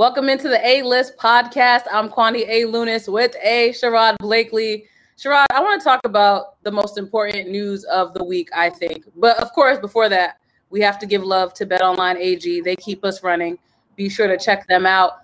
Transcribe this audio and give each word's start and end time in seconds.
Welcome 0.00 0.30
into 0.30 0.48
the 0.48 0.66
A 0.66 0.80
List 0.80 1.18
podcast. 1.18 1.82
I'm 1.92 2.08
Kwani 2.08 2.48
A. 2.48 2.62
Lunis 2.62 3.06
with 3.06 3.36
A. 3.44 3.68
Sherrod 3.72 4.16
Blakely. 4.16 4.86
Sherrod, 5.18 5.44
I 5.52 5.60
want 5.60 5.78
to 5.78 5.84
talk 5.84 6.00
about 6.04 6.62
the 6.62 6.70
most 6.70 6.96
important 6.96 7.50
news 7.50 7.84
of 7.84 8.14
the 8.14 8.24
week, 8.24 8.48
I 8.56 8.70
think. 8.70 9.04
But 9.14 9.36
of 9.42 9.52
course, 9.52 9.76
before 9.78 10.08
that, 10.08 10.38
we 10.70 10.80
have 10.80 10.98
to 11.00 11.06
give 11.06 11.22
love 11.22 11.52
to 11.52 11.66
Bet 11.66 11.82
Online 11.82 12.16
AG. 12.16 12.62
They 12.62 12.76
keep 12.76 13.04
us 13.04 13.22
running. 13.22 13.58
Be 13.94 14.08
sure 14.08 14.26
to 14.26 14.38
check 14.38 14.66
them 14.68 14.86
out. 14.86 15.18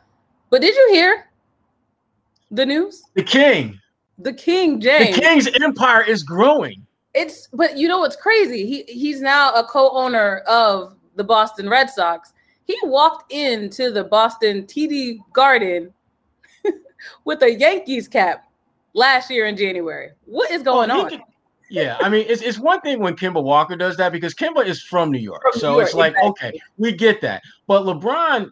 But 0.50 0.60
did 0.60 0.74
you 0.76 0.88
hear 0.92 1.30
the 2.50 2.66
news? 2.66 3.02
The 3.14 3.22
king. 3.22 3.80
The 4.18 4.34
king, 4.34 4.78
James. 4.78 5.16
The 5.16 5.22
king's 5.22 5.48
empire 5.62 6.02
is 6.02 6.22
growing. 6.22 6.86
It's 7.14 7.48
but 7.50 7.78
you 7.78 7.88
know 7.88 8.00
what's 8.00 8.16
crazy? 8.16 8.66
He 8.66 8.82
he's 8.92 9.22
now 9.22 9.54
a 9.54 9.64
co-owner 9.64 10.40
of 10.46 10.96
the 11.14 11.24
Boston 11.24 11.66
Red 11.66 11.88
Sox. 11.88 12.34
He 12.66 12.76
walked 12.82 13.32
into 13.32 13.90
the 13.90 14.04
Boston 14.04 14.64
TD 14.64 15.18
Garden 15.32 15.92
with 17.24 17.42
a 17.42 17.52
Yankees 17.54 18.08
cap 18.08 18.48
last 18.92 19.30
year 19.30 19.46
in 19.46 19.56
January. 19.56 20.10
What 20.24 20.50
is 20.50 20.62
going 20.62 20.90
Oh, 20.90 21.02
on? 21.04 21.10
can- 21.10 21.22
yeah, 21.68 21.96
I 22.00 22.08
mean, 22.08 22.26
it's, 22.28 22.42
it's 22.42 22.58
one 22.58 22.80
thing 22.80 23.00
when 23.00 23.16
Kemba 23.16 23.42
Walker 23.42 23.74
does 23.76 23.96
that 23.96 24.12
because 24.12 24.34
Kemba 24.34 24.64
is 24.64 24.82
from 24.82 25.10
New 25.10 25.18
York. 25.18 25.42
From 25.42 25.50
New 25.54 25.60
so 25.60 25.72
York, 25.72 25.86
it's 25.86 25.94
like, 25.94 26.12
exactly. 26.12 26.30
okay, 26.30 26.60
we 26.76 26.92
get 26.92 27.20
that. 27.22 27.42
But 27.66 27.82
LeBron, 27.82 28.50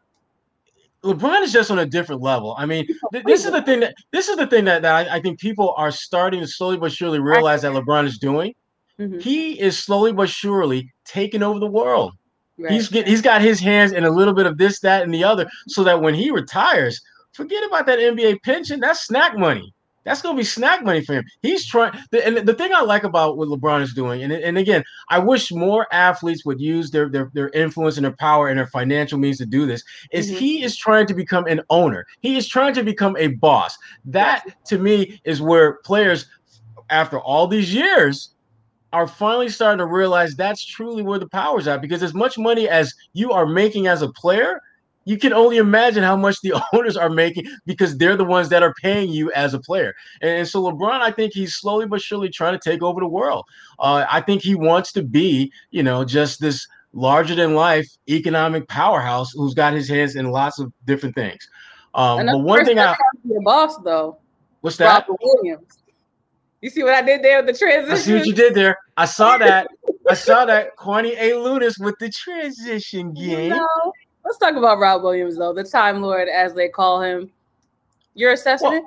LeBron 1.05 1.43
is 1.43 1.53
just 1.53 1.71
on 1.71 1.79
a 1.81 1.87
different 1.87 2.23
level. 2.23 2.57
I 2.59 2.67
mean, 2.67 2.87
th- 3.13 3.25
this 3.25 3.45
is 3.45 3.53
the 3.53 3.63
thing 3.63 3.81
that 3.81 3.95
this 4.11 4.29
is 4.29 4.37
the 4.37 4.47
thing 4.49 4.65
that, 4.65 4.83
that 4.83 5.09
I, 5.09 5.17
I 5.17 5.21
think 5.21 5.39
people 5.39 5.75
are 5.77 5.91
starting 5.93 6.41
to 6.41 6.47
slowly 6.47 6.77
but 6.77 6.91
surely 6.93 7.21
realize 7.21 7.63
that 7.63 7.73
LeBron 7.73 8.05
is 8.07 8.19
doing. 8.19 8.53
Mhm, 8.99 9.21
He 9.23 9.61
is 9.61 9.79
slowly 9.79 10.13
but 10.13 10.29
surely 10.29 10.93
taking 11.05 11.43
over 11.43 11.59
the 11.61 11.67
world. 11.67 12.15
Right. 12.59 12.73
He's 12.73 12.89
get, 12.89 13.07
he's 13.07 13.23
got 13.23 13.41
his 13.43 13.61
hands 13.61 13.93
in 13.93 14.05
a 14.05 14.11
little 14.11 14.35
bit 14.35 14.47
of 14.47 14.59
this, 14.59 14.81
that, 14.81 15.03
and 15.03 15.13
the 15.13 15.25
other, 15.25 15.49
so 15.69 15.85
that 15.85 16.01
when 16.01 16.15
he 16.15 16.31
retires, 16.31 17.01
forget 17.33 17.65
about 17.65 17.87
that 17.87 17.99
NBA 17.99 18.43
pension. 18.43 18.81
That's 18.81 19.07
snack 19.07 19.37
money. 19.37 19.73
That's 20.05 20.21
gonna 20.21 20.37
be 20.37 20.45
snack 20.45 20.85
money 20.85 21.03
for 21.03 21.15
him. 21.15 21.25
He's 21.41 21.67
trying. 21.67 21.99
And 22.23 22.47
the 22.47 22.53
thing 22.53 22.75
I 22.75 22.83
like 22.83 23.05
about 23.05 23.39
what 23.39 23.49
LeBron 23.49 23.81
is 23.81 23.95
doing, 23.95 24.23
and, 24.23 24.33
and 24.33 24.59
again, 24.59 24.85
I 25.09 25.19
wish 25.19 25.51
more 25.51 25.87
athletes 25.93 26.45
would 26.45 26.61
use 26.61 26.91
their 26.91 27.09
their, 27.09 27.31
their 27.33 27.49
influence 27.51 27.97
and 27.97 28.05
their 28.05 28.13
power 28.13 28.49
and 28.49 28.59
their 28.59 28.67
financial 28.67 29.19
means 29.19 29.39
to 29.39 29.47
do 29.47 29.65
this. 29.67 29.83
Is 30.13 30.31
Mhm. 30.31 30.37
he 30.37 30.63
is 30.63 30.77
trying 30.77 31.07
to 31.07 31.15
become 31.15 31.47
an 31.47 31.63
owner. 31.71 32.07
He 32.21 32.37
is 32.37 32.47
trying 32.47 32.75
to 32.75 32.85
become 32.85 33.17
a 33.17 33.29
boss. 33.29 33.79
That 34.05 34.45
to 34.67 34.77
me 34.79 35.23
is 35.25 35.41
where 35.41 35.79
players, 35.85 36.27
after 36.91 37.19
all 37.19 37.47
these 37.47 37.73
years, 37.75 38.34
are 38.95 39.09
finally 39.09 39.49
starting 39.49 39.79
to 39.79 39.87
realize 39.87 40.37
that's 40.37 40.65
truly 40.65 41.03
where 41.03 41.19
the 41.19 41.29
power's 41.29 41.67
at 41.67 41.81
because 41.81 42.03
as 42.03 42.15
much 42.15 42.39
money 42.39 42.69
as 42.69 42.95
you 43.13 43.33
are 43.33 43.45
making 43.45 43.89
as 43.89 44.03
a 44.03 44.09
player 44.13 44.61
you 45.05 45.19
can 45.19 45.33
only 45.33 45.57
imagine 45.59 46.03
how 46.03 46.17
much 46.17 46.41
the 46.43 46.55
owners 46.73 46.97
are 46.97 47.11
making 47.11 47.45
because 47.67 47.99
they're 47.99 48.17
the 48.17 48.25
ones 48.25 48.49
that 48.49 48.63
are 48.63 48.73
paying 48.81 49.11
you 49.11 49.31
as 49.33 49.53
a 49.53 49.59
player. 49.59 49.93
And, 50.23 50.47
so 50.47 50.63
lebron 50.63 51.01
i 51.01 51.11
think 51.11 51.33
he's 51.35 51.57
slowly 51.57 51.87
but 51.87 52.01
surely 52.01 52.29
trying 52.29 52.57
to 52.57 52.71
take 52.71 52.83
over 52.83 53.01
the 53.01 53.09
world. 53.09 53.45
Uh, 53.81 54.07
i 54.09 54.21
think 54.21 54.43
he 54.43 54.55
wants 54.55 54.93
to 54.93 55.03
be 55.03 55.53
you 55.73 55.83
know 55.83 56.05
just 56.05 56.41
this 56.41 56.67
larger 56.93 57.35
than 57.35 57.55
life 57.55 57.89
economic 58.09 58.69
powerhouse 58.69 59.33
who's 59.33 59.55
got 59.55 59.73
his 59.73 59.89
hands 59.89 60.15
in 60.15 60.31
lots 60.31 60.61
of 60.61 60.73
different 60.87 61.17
things. 61.17 61.49
Um, 61.95 62.27
but 62.27 62.39
one 62.39 62.65
thing 62.65 62.79
i 62.79 62.93
to 62.93 62.99
your 63.25 63.43
boss 63.43 63.77
though, 63.79 64.19
what's 64.61 64.77
that? 64.77 65.09
Robert 65.09 65.19
Williams. 65.21 65.84
You 66.65 66.71
see 66.71 66.83
what 66.83 66.95
I 66.95 67.03
did 67.03 67.23
there 67.23 67.45
with 67.45 67.53
the 67.55 67.59
transition? 67.59 67.93
I 67.93 67.99
see 67.99 68.15
what 68.15 68.25
you 68.27 68.33
did 68.33 68.55
there. 68.55 68.79
I 68.97 69.05
saw 69.05 69.37
that. 69.47 69.69
I 70.09 70.15
saw 70.15 70.47
that. 70.47 70.75
Kwani 70.79 71.11
A. 71.19 71.33
Lunis 71.33 71.79
with 71.79 71.95
the 72.01 72.09
transition 72.09 73.15
You 73.15 73.37
game. 73.37 73.49
know, 73.51 73.93
let's 74.25 74.39
talk 74.39 74.57
about 74.57 74.79
Rob 74.79 75.03
Williams 75.03 75.37
though, 75.37 75.53
the 75.53 75.63
Time 75.63 76.01
Lord 76.01 76.27
as 76.27 76.55
they 76.55 76.71
call 76.71 77.03
him. 77.03 77.31
Your 78.15 78.33
assessment? 78.33 78.83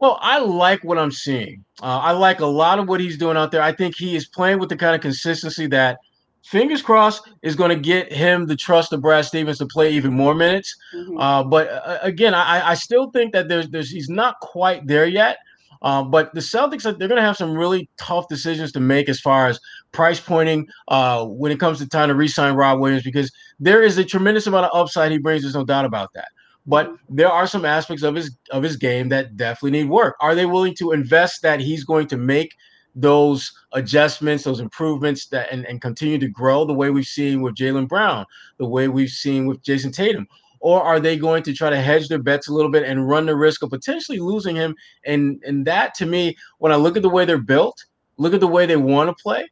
Well, 0.00 0.18
I 0.20 0.40
like 0.40 0.82
what 0.82 0.98
I'm 0.98 1.12
seeing. 1.12 1.64
Uh, 1.80 2.00
I 2.02 2.10
like 2.10 2.40
a 2.40 2.46
lot 2.46 2.80
of 2.80 2.88
what 2.88 2.98
he's 3.00 3.16
doing 3.16 3.36
out 3.36 3.52
there. 3.52 3.62
I 3.62 3.70
think 3.70 3.94
he 3.96 4.16
is 4.16 4.26
playing 4.26 4.58
with 4.58 4.68
the 4.68 4.76
kind 4.76 4.96
of 4.96 5.00
consistency 5.00 5.68
that, 5.68 5.98
fingers 6.44 6.82
crossed, 6.82 7.30
is 7.42 7.54
going 7.54 7.68
to 7.70 7.76
get 7.76 8.12
him 8.12 8.46
the 8.46 8.56
trust 8.56 8.92
of 8.92 9.02
Brad 9.02 9.24
Stevens 9.24 9.58
to 9.58 9.66
play 9.66 9.92
even 9.92 10.12
more 10.12 10.34
minutes. 10.34 10.74
Mhm. 10.96 11.16
Uh, 11.20 11.44
but 11.44 11.68
uh, 11.68 11.98
again, 12.02 12.34
I, 12.34 12.70
I 12.70 12.74
still 12.74 13.08
think 13.12 13.32
that 13.34 13.46
there's, 13.48 13.68
there's 13.68 13.88
he's 13.90 14.08
not 14.08 14.34
quite 14.40 14.84
there 14.88 15.06
yet. 15.06 15.36
Uh, 15.82 16.02
but 16.02 16.32
the 16.34 16.40
Celtics, 16.40 16.82
they're 16.82 17.08
going 17.08 17.20
to 17.20 17.22
have 17.22 17.36
some 17.36 17.56
really 17.56 17.88
tough 17.96 18.28
decisions 18.28 18.72
to 18.72 18.80
make 18.80 19.08
as 19.08 19.20
far 19.20 19.46
as 19.46 19.58
price 19.92 20.20
pointing 20.20 20.68
uh, 20.88 21.24
when 21.24 21.50
it 21.50 21.58
comes 21.58 21.78
to 21.78 21.88
time 21.88 22.08
to 22.08 22.14
re-sign 22.14 22.54
Rob 22.54 22.80
Williams 22.80 23.02
because 23.02 23.32
there 23.58 23.82
is 23.82 23.96
a 23.98 24.04
tremendous 24.04 24.46
amount 24.46 24.66
of 24.66 24.78
upside 24.78 25.10
he 25.10 25.18
brings. 25.18 25.42
There's 25.42 25.54
no 25.54 25.64
doubt 25.64 25.84
about 25.84 26.12
that. 26.14 26.28
But 26.66 26.94
there 27.08 27.30
are 27.30 27.46
some 27.46 27.64
aspects 27.64 28.02
of 28.02 28.14
his 28.14 28.36
of 28.50 28.62
his 28.62 28.76
game 28.76 29.08
that 29.08 29.36
definitely 29.36 29.80
need 29.80 29.88
work. 29.88 30.16
Are 30.20 30.34
they 30.34 30.44
willing 30.44 30.74
to 30.76 30.92
invest 30.92 31.40
that 31.42 31.58
he's 31.58 31.84
going 31.84 32.06
to 32.08 32.18
make 32.18 32.54
those 32.94 33.52
adjustments, 33.72 34.44
those 34.44 34.60
improvements 34.60 35.26
that 35.28 35.50
and, 35.50 35.64
and 35.66 35.80
continue 35.80 36.18
to 36.18 36.28
grow 36.28 36.64
the 36.64 36.74
way 36.74 36.90
we've 36.90 37.06
seen 37.06 37.40
with 37.40 37.54
Jaylen 37.54 37.88
Brown, 37.88 38.26
the 38.58 38.68
way 38.68 38.88
we've 38.88 39.10
seen 39.10 39.46
with 39.46 39.62
Jayson 39.62 39.92
Tatum? 39.92 40.26
Or 40.60 40.82
are 40.82 41.00
they 41.00 41.16
going 41.16 41.42
to 41.44 41.54
try 41.54 41.70
to 41.70 41.80
hedge 41.80 42.08
their 42.08 42.22
bets 42.22 42.48
a 42.48 42.52
little 42.52 42.70
bit 42.70 42.84
and 42.84 43.08
run 43.08 43.26
the 43.26 43.34
risk 43.34 43.62
of 43.62 43.70
potentially 43.70 44.18
losing 44.18 44.54
him? 44.54 44.76
And 45.06 45.42
and 45.46 45.66
that 45.66 45.94
to 45.94 46.06
me, 46.06 46.36
when 46.58 46.72
I 46.72 46.76
look 46.76 46.96
at 46.96 47.02
the 47.02 47.08
way 47.08 47.24
they're 47.24 47.38
built, 47.38 47.84
look 48.18 48.34
at 48.34 48.40
the 48.40 48.46
way 48.46 48.66
they 48.66 48.76
want 48.76 49.08
to 49.08 49.22
play, 49.22 49.48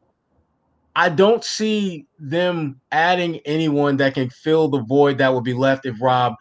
I 0.95 1.09
don't 1.09 1.45
see 1.45 2.07
them 2.19 2.81
adding 2.93 3.39
anyone 3.45 3.97
that 3.99 4.15
can 4.15 4.29
fill 4.31 4.69
the 4.69 4.83
void 4.83 5.19
that 5.19 5.33
would 5.33 5.45
be 5.45 5.55
left 5.55 5.87
if 5.87 6.01
Rob 6.03 6.35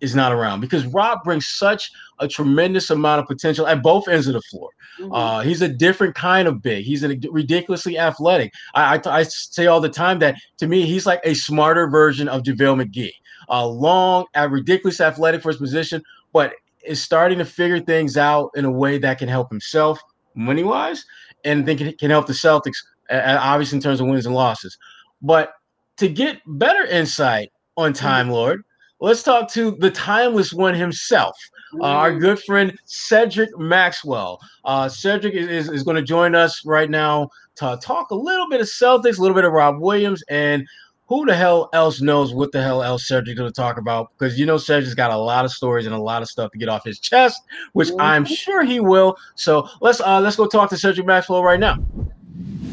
is 0.00 0.14
not 0.14 0.32
around 0.32 0.60
because 0.60 0.86
Rob 0.86 1.22
brings 1.24 1.46
such 1.46 1.90
a 2.18 2.28
tremendous 2.28 2.90
amount 2.90 3.20
of 3.20 3.26
potential 3.26 3.66
at 3.66 3.82
both 3.82 4.08
ends 4.08 4.26
of 4.26 4.34
the 4.34 4.42
floor. 4.42 4.70
Mhm. 4.98 5.10
Uh, 5.12 5.40
he's 5.42 5.62
a 5.62 5.68
different 5.68 6.14
kind 6.14 6.48
of 6.48 6.62
big. 6.62 6.84
He's 6.84 7.04
a 7.04 7.08
ridiculously 7.30 7.98
athletic. 7.98 8.52
I, 8.74 8.96
I, 8.96 9.18
I 9.18 9.22
say 9.22 9.66
all 9.66 9.80
the 9.80 9.88
time 9.88 10.18
that 10.20 10.36
to 10.58 10.66
me, 10.66 10.86
he's 10.86 11.06
like 11.06 11.20
a 11.24 11.34
smarter 11.34 11.88
version 11.88 12.28
of 12.28 12.42
JaVale 12.42 12.84
McGee. 12.84 13.12
Uh, 13.48 13.66
long, 13.66 14.26
uh, 14.36 14.48
ridiculous 14.50 15.00
athletic 15.00 15.42
for 15.42 15.48
his 15.48 15.58
position, 15.58 16.02
but 16.32 16.54
is 16.84 17.02
starting 17.02 17.38
to 17.38 17.44
figure 17.44 17.80
things 17.80 18.16
out 18.16 18.50
in 18.56 18.64
a 18.64 18.70
way 18.70 18.98
that 18.98 19.18
can 19.18 19.28
help 19.28 19.48
himself 19.50 20.00
money 20.34 20.64
wise 20.64 21.04
and 21.44 21.64
think 21.64 21.80
it 21.80 21.98
can 21.98 22.10
help 22.10 22.26
the 22.26 22.32
Celtics, 22.32 22.76
uh, 23.10 23.38
obviously, 23.40 23.76
in 23.76 23.82
terms 23.82 24.00
of 24.00 24.06
wins 24.06 24.26
and 24.26 24.34
losses. 24.34 24.76
But 25.22 25.52
to 25.98 26.08
get 26.08 26.40
better 26.46 26.84
insight 26.86 27.50
on 27.76 27.92
Time 27.92 28.30
Lord, 28.30 28.64
let's 29.00 29.22
talk 29.22 29.50
to 29.52 29.72
the 29.78 29.90
timeless 29.90 30.52
one 30.52 30.74
himself, 30.74 31.36
uh, 31.80 31.84
our 31.84 32.12
Mhm. 32.12 32.20
good 32.20 32.42
friend 32.42 32.78
Cedric 32.84 33.56
Maxwell. 33.58 34.40
Uh, 34.64 34.88
Cedric 34.88 35.34
is, 35.34 35.48
is, 35.48 35.68
is 35.70 35.82
going 35.82 35.96
to 35.96 36.02
join 36.02 36.34
us 36.34 36.62
right 36.64 36.90
now 36.90 37.28
to 37.56 37.78
talk 37.82 38.10
a 38.10 38.14
little 38.14 38.48
bit 38.48 38.60
of 38.60 38.66
Celtics, 38.66 39.18
a 39.18 39.22
little 39.22 39.34
bit 39.34 39.44
of 39.44 39.52
Rob 39.52 39.80
Williams, 39.80 40.22
and 40.28 40.66
who 41.06 41.24
the 41.24 41.34
hell 41.34 41.70
else 41.72 42.02
knows 42.02 42.34
what 42.34 42.52
the 42.52 42.60
hell 42.62 42.82
else 42.82 43.08
Cedric's 43.08 43.38
going 43.38 43.50
to 43.50 43.54
talk 43.54 43.78
about? 43.78 44.10
Because 44.18 44.38
you 44.38 44.44
know 44.44 44.58
Cedric's 44.58 44.94
got 44.94 45.10
a 45.10 45.16
lot 45.16 45.44
of 45.44 45.50
stories 45.50 45.86
and 45.86 45.94
a 45.94 45.98
lot 45.98 46.20
of 46.20 46.28
stuff 46.28 46.50
to 46.52 46.58
get 46.58 46.68
off 46.68 46.84
his 46.84 46.98
chest, 46.98 47.40
which 47.72 47.88
I'm 47.98 48.24
Mhm. 48.24 48.36
sure 48.36 48.62
he 48.62 48.80
will. 48.80 49.16
So 49.34 49.66
let's 49.80 50.00
uh, 50.00 50.20
let's 50.20 50.36
go 50.36 50.46
talk 50.46 50.68
to 50.70 50.76
Cedric 50.76 51.06
Maxwell 51.06 51.42
right 51.42 51.60
now. 51.60 51.76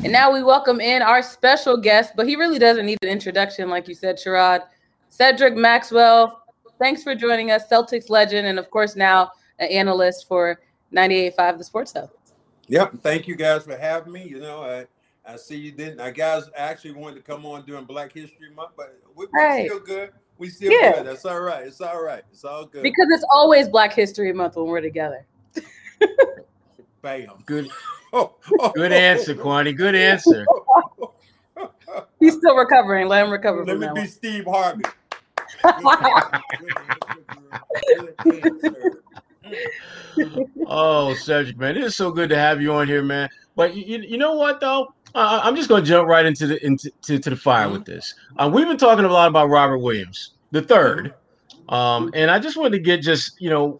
And 0.03 0.11
now 0.11 0.31
we 0.31 0.43
welcome 0.43 0.81
in 0.81 1.01
our 1.01 1.23
special 1.23 1.77
guest, 1.77 2.11
but 2.15 2.27
he 2.27 2.35
really 2.35 2.59
doesn't 2.59 2.85
need 2.85 2.97
an 3.01 3.09
introduction, 3.09 3.69
like 3.69 3.87
you 3.87 3.95
said, 3.95 4.17
Sherrod. 4.17 4.61
Cedric 5.15 5.55
Maxwell, 5.55 6.41
thanks 6.77 7.01
for 7.01 7.15
joining 7.15 7.49
us, 7.49 7.69
Celtics 7.71 8.09
legend, 8.09 8.47
and 8.47 8.59
of 8.59 8.69
course 8.69 8.97
now 8.97 9.31
an 9.59 9.69
analyst 9.69 10.27
for 10.27 10.59
98.5 10.93 11.57
The 11.57 11.63
Sports 11.63 11.93
Hub. 11.93 12.09
Yep. 12.67 12.95
Thank 13.01 13.25
you 13.25 13.35
guys 13.37 13.63
for 13.63 13.77
having 13.77 14.11
me. 14.11 14.27
You 14.27 14.39
know, 14.41 14.61
I, 14.61 14.85
I 15.25 15.37
see 15.37 15.55
you 15.55 15.71
didn't. 15.71 16.01
I 16.01 16.11
guys 16.11 16.43
actually 16.57 16.91
wanted 16.91 17.15
to 17.15 17.21
come 17.21 17.45
on 17.45 17.63
during 17.65 17.85
Black 17.85 18.11
History 18.11 18.51
Month, 18.53 18.71
but 18.75 18.99
we, 19.15 19.25
we 19.25 19.31
Right. 19.33 19.67
still 19.67 19.79
good. 19.79 20.11
We 20.37 20.49
still 20.49 20.73
Yeah. 20.73 20.95
good. 20.97 21.05
That's 21.07 21.23
all 21.23 21.39
right. 21.39 21.65
It's 21.65 21.79
all 21.79 22.03
right. 22.03 22.23
It's 22.33 22.43
all 22.43 22.65
good. 22.65 22.83
Because 22.83 23.07
it's 23.11 23.25
always 23.31 23.69
Black 23.69 23.93
History 23.93 24.33
Month 24.33 24.57
when 24.57 24.65
we're 24.65 24.81
together. 24.81 25.25
Bam. 27.01 27.27
Good. 27.45 27.69
Good 28.75 28.91
answer, 28.91 29.33
Kwani. 29.33 29.75
Good 29.77 29.95
answer. 29.95 30.45
He's 32.19 32.33
still 32.35 32.55
recovering. 32.57 33.07
Let 33.07 33.25
him 33.25 33.31
recover. 33.31 33.65
Let 33.65 33.77
me 33.77 33.87
be 33.87 33.93
one. 33.93 34.07
Steve 34.07 34.45
Harvey. 34.45 34.83
oh, 40.67 41.13
Cedric, 41.15 41.57
man, 41.57 41.77
it 41.77 41.83
is 41.83 41.95
so 41.95 42.11
good 42.11 42.29
to 42.29 42.37
have 42.37 42.61
you 42.61 42.73
on 42.73 42.87
here, 42.87 43.03
man. 43.03 43.29
But 43.55 43.75
you, 43.75 43.99
you 43.99 44.17
know 44.17 44.35
what 44.35 44.59
though? 44.59 44.93
Uh, 45.13 45.39
I'm 45.43 45.55
just 45.55 45.69
going 45.69 45.83
to 45.83 45.87
jump 45.87 46.09
right 46.09 46.25
into 46.25 46.47
the 46.47 46.65
into 46.65 46.91
to, 47.03 47.19
to 47.19 47.29
the 47.29 47.35
fire 47.35 47.69
with 47.69 47.85
this. 47.85 48.15
Uh, 48.37 48.49
we've 48.53 48.67
been 48.67 48.77
talking 48.77 49.05
a 49.05 49.09
lot 49.09 49.29
about 49.29 49.49
Robert 49.49 49.77
Williams, 49.77 50.31
the 50.51 50.61
third, 50.61 51.13
um, 51.69 52.11
and 52.13 52.29
I 52.29 52.39
just 52.39 52.57
wanted 52.57 52.71
to 52.71 52.79
get 52.79 53.01
just 53.01 53.39
you 53.39 53.49
know, 53.49 53.79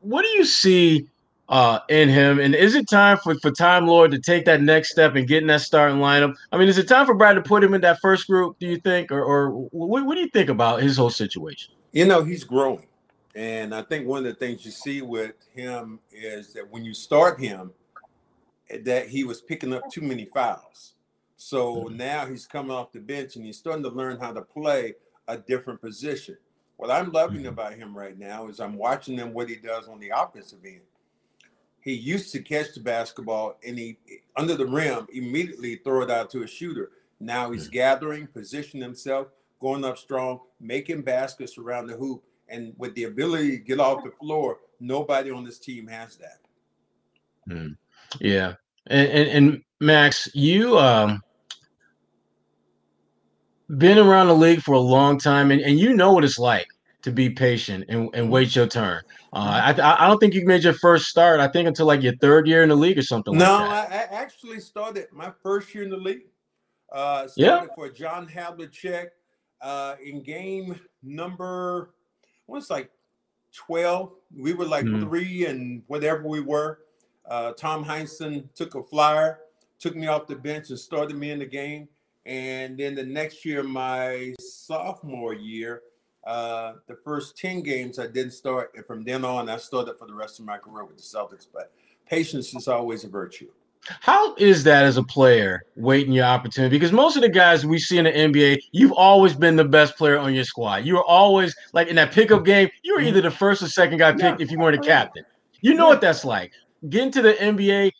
what 0.00 0.22
do 0.22 0.28
you 0.28 0.44
see 0.44 1.06
uh, 1.48 1.80
in 1.88 2.08
him, 2.08 2.38
and 2.40 2.54
is 2.54 2.74
it 2.74 2.88
time 2.88 3.18
for 3.18 3.34
for 3.36 3.50
Time 3.50 3.86
Lord 3.86 4.10
to 4.10 4.18
take 4.18 4.44
that 4.44 4.60
next 4.60 4.90
step 4.90 5.14
and 5.14 5.26
get 5.26 5.42
in 5.42 5.48
that 5.48 5.62
starting 5.62 5.98
lineup? 5.98 6.34
I 6.52 6.58
mean, 6.58 6.68
is 6.68 6.78
it 6.78 6.88
time 6.88 7.06
for 7.06 7.14
Brad 7.14 7.36
to 7.36 7.42
put 7.42 7.64
him 7.64 7.74
in 7.74 7.80
that 7.82 8.00
first 8.00 8.26
group? 8.26 8.56
Do 8.58 8.66
you 8.66 8.78
think, 8.78 9.10
or 9.10 9.22
or 9.22 9.50
what, 9.50 10.04
what 10.04 10.14
do 10.14 10.20
you 10.20 10.28
think 10.28 10.50
about 10.50 10.82
his 10.82 10.96
whole 10.96 11.10
situation? 11.10 11.74
You 11.92 12.06
know, 12.06 12.22
he's 12.22 12.44
growing. 12.44 12.86
And 13.34 13.74
I 13.74 13.82
think 13.82 14.06
one 14.06 14.18
of 14.18 14.24
the 14.24 14.34
things 14.34 14.64
you 14.64 14.70
see 14.70 15.00
with 15.00 15.34
him 15.54 16.00
is 16.10 16.52
that 16.54 16.68
when 16.70 16.84
you 16.84 16.92
start 16.92 17.38
him, 17.40 17.72
that 18.82 19.08
he 19.08 19.24
was 19.24 19.40
picking 19.40 19.72
up 19.72 19.88
too 19.88 20.02
many 20.02 20.26
fouls. 20.26 20.94
So 21.36 21.84
Mhm. 21.84 21.96
now 21.96 22.26
he's 22.26 22.46
coming 22.46 22.72
off 22.72 22.92
the 22.92 23.00
bench 23.00 23.36
and 23.36 23.44
he's 23.46 23.58
starting 23.58 23.84
to 23.84 23.90
learn 23.90 24.18
how 24.18 24.32
to 24.32 24.42
play 24.42 24.96
a 25.28 25.38
different 25.38 25.80
position. 25.80 26.36
What 26.76 26.90
I'm 26.90 27.12
loving 27.12 27.44
Mhm. 27.44 27.48
about 27.48 27.74
him 27.74 27.96
right 27.96 28.18
now 28.18 28.48
is 28.48 28.60
I'm 28.60 28.76
watching 28.76 29.16
him 29.16 29.32
what 29.32 29.48
he 29.48 29.56
does 29.56 29.88
on 29.88 30.00
the 30.00 30.10
offensive 30.10 30.64
end. 30.64 30.80
He 31.80 31.92
used 31.92 32.32
to 32.32 32.40
catch 32.40 32.74
the 32.74 32.80
basketball 32.80 33.58
and 33.66 33.78
he 33.78 33.98
under 34.36 34.56
the 34.56 34.66
rim 34.66 35.06
immediately 35.12 35.76
throw 35.76 36.02
it 36.02 36.10
out 36.10 36.30
to 36.30 36.42
a 36.42 36.46
shooter. 36.46 36.90
Now 37.20 37.50
he's 37.50 37.68
gathering, 37.68 38.26
positioning 38.26 38.82
himself, 38.82 39.28
going 39.60 39.84
up 39.84 39.98
strong, 39.98 40.40
making 40.60 41.02
baskets 41.02 41.58
around 41.58 41.86
the 41.86 41.94
hoop, 41.94 42.22
and 42.48 42.74
with 42.78 42.94
the 42.94 43.04
ability 43.04 43.50
to 43.52 43.58
get 43.58 43.80
off 43.80 44.04
the 44.04 44.10
floor, 44.10 44.58
nobody 44.80 45.30
on 45.30 45.44
this 45.44 45.58
team 45.58 45.86
has 45.88 46.16
that. 46.16 46.38
Yeah, 48.20 48.54
and, 48.86 49.08
and 49.08 49.28
and 49.28 49.62
Max, 49.80 50.28
you 50.34 50.78
um 50.78 51.22
been 53.76 53.98
around 53.98 54.28
the 54.28 54.34
league 54.34 54.62
for 54.62 54.72
a 54.72 54.80
long 54.80 55.18
time, 55.18 55.50
and, 55.50 55.60
and 55.60 55.78
you 55.78 55.94
know 55.94 56.12
what 56.12 56.24
it's 56.24 56.38
like 56.38 56.68
to 57.02 57.12
be 57.12 57.30
patient 57.30 57.84
and, 57.88 58.10
and 58.14 58.30
wait 58.30 58.54
your 58.56 58.66
turn. 58.66 59.02
Uh, 59.32 59.72
I 59.76 60.04
I 60.04 60.06
don't 60.08 60.18
think 60.18 60.34
you 60.34 60.44
made 60.46 60.64
your 60.64 60.72
first 60.74 61.06
start. 61.08 61.40
I 61.40 61.48
think 61.48 61.68
until 61.68 61.86
like 61.86 62.02
your 62.02 62.16
third 62.16 62.46
year 62.48 62.62
in 62.62 62.68
the 62.70 62.76
league 62.76 62.98
or 62.98 63.02
something 63.02 63.36
No, 63.36 63.58
like 63.58 63.88
that. 63.88 64.12
I, 64.12 64.16
I 64.16 64.20
actually 64.20 64.60
started 64.60 65.06
my 65.12 65.32
first 65.42 65.74
year 65.74 65.84
in 65.84 65.90
the 65.90 65.96
league. 65.96 66.22
Uh, 66.90 67.28
Yeah. 67.36 67.66
for 67.74 67.88
John 67.90 68.26
Havlicek 68.28 69.08
uh, 69.60 69.96
in 70.02 70.22
game 70.22 70.80
number, 71.02 71.90
was 72.46 72.70
like 72.70 72.90
12. 73.52 74.12
We 74.36 74.54
were 74.54 74.64
like 74.64 74.84
Mhm. 74.84 75.02
three 75.02 75.46
and 75.46 75.82
whatever 75.86 76.26
we 76.26 76.40
were. 76.40 76.80
Uh, 77.26 77.52
Tom 77.52 77.84
Heinsohn 77.84 78.48
took 78.54 78.74
a 78.74 78.82
flyer, 78.82 79.40
took 79.78 79.94
me 79.94 80.06
off 80.06 80.26
the 80.26 80.36
bench 80.36 80.70
and 80.70 80.78
started 80.78 81.16
me 81.16 81.30
in 81.30 81.38
the 81.40 81.46
game. 81.46 81.88
And 82.24 82.78
then 82.78 82.94
the 82.94 83.04
next 83.04 83.44
year, 83.44 83.62
my 83.62 84.34
sophomore 84.40 85.34
year, 85.34 85.82
uh, 86.28 86.74
the 86.86 86.94
first 86.94 87.38
10 87.38 87.62
games 87.62 87.98
I 87.98 88.06
didn't 88.06 88.32
start. 88.32 88.72
And 88.76 88.84
from 88.84 89.02
then 89.02 89.24
on, 89.24 89.48
I 89.48 89.56
started 89.56 89.98
for 89.98 90.06
the 90.06 90.14
rest 90.14 90.38
of 90.38 90.44
my 90.44 90.58
career 90.58 90.84
with 90.84 90.98
the 90.98 91.02
Celtics. 91.02 91.46
But 91.50 91.72
patience 92.06 92.54
is 92.54 92.68
always 92.68 93.04
a 93.04 93.08
virtue. 93.08 93.48
How 94.00 94.34
is 94.34 94.62
that 94.64 94.84
as 94.84 94.98
a 94.98 95.02
player 95.02 95.62
waiting 95.74 96.12
your 96.12 96.26
opportunity? 96.26 96.76
Because 96.76 96.92
most 96.92 97.16
of 97.16 97.22
the 97.22 97.30
guys 97.30 97.64
we 97.64 97.78
see 97.78 97.96
in 97.96 98.04
the 98.04 98.12
NBA, 98.12 98.58
you've 98.72 98.92
always 98.92 99.32
been 99.32 99.56
the 99.56 99.64
best 99.64 99.96
player 99.96 100.18
on 100.18 100.34
your 100.34 100.44
squad. 100.44 100.84
You 100.84 100.96
were 100.96 101.04
always 101.04 101.56
like 101.72 101.88
in 101.88 101.96
that 101.96 102.12
pickup 102.12 102.44
game, 102.44 102.68
you 102.82 102.94
were 102.94 103.00
either 103.00 103.22
the 103.22 103.30
first 103.30 103.62
or 103.62 103.68
second 103.68 103.96
guy 103.96 104.12
picked 104.12 104.42
if 104.42 104.50
you 104.50 104.58
weren't 104.58 104.76
a 104.76 104.86
captain. 104.86 105.24
You 105.62 105.72
know 105.72 105.88
what 105.88 106.02
that's 106.02 106.26
like. 106.26 106.52
Getting 106.90 107.10
to 107.12 107.22
the 107.22 107.34
NBA, 107.34 107.90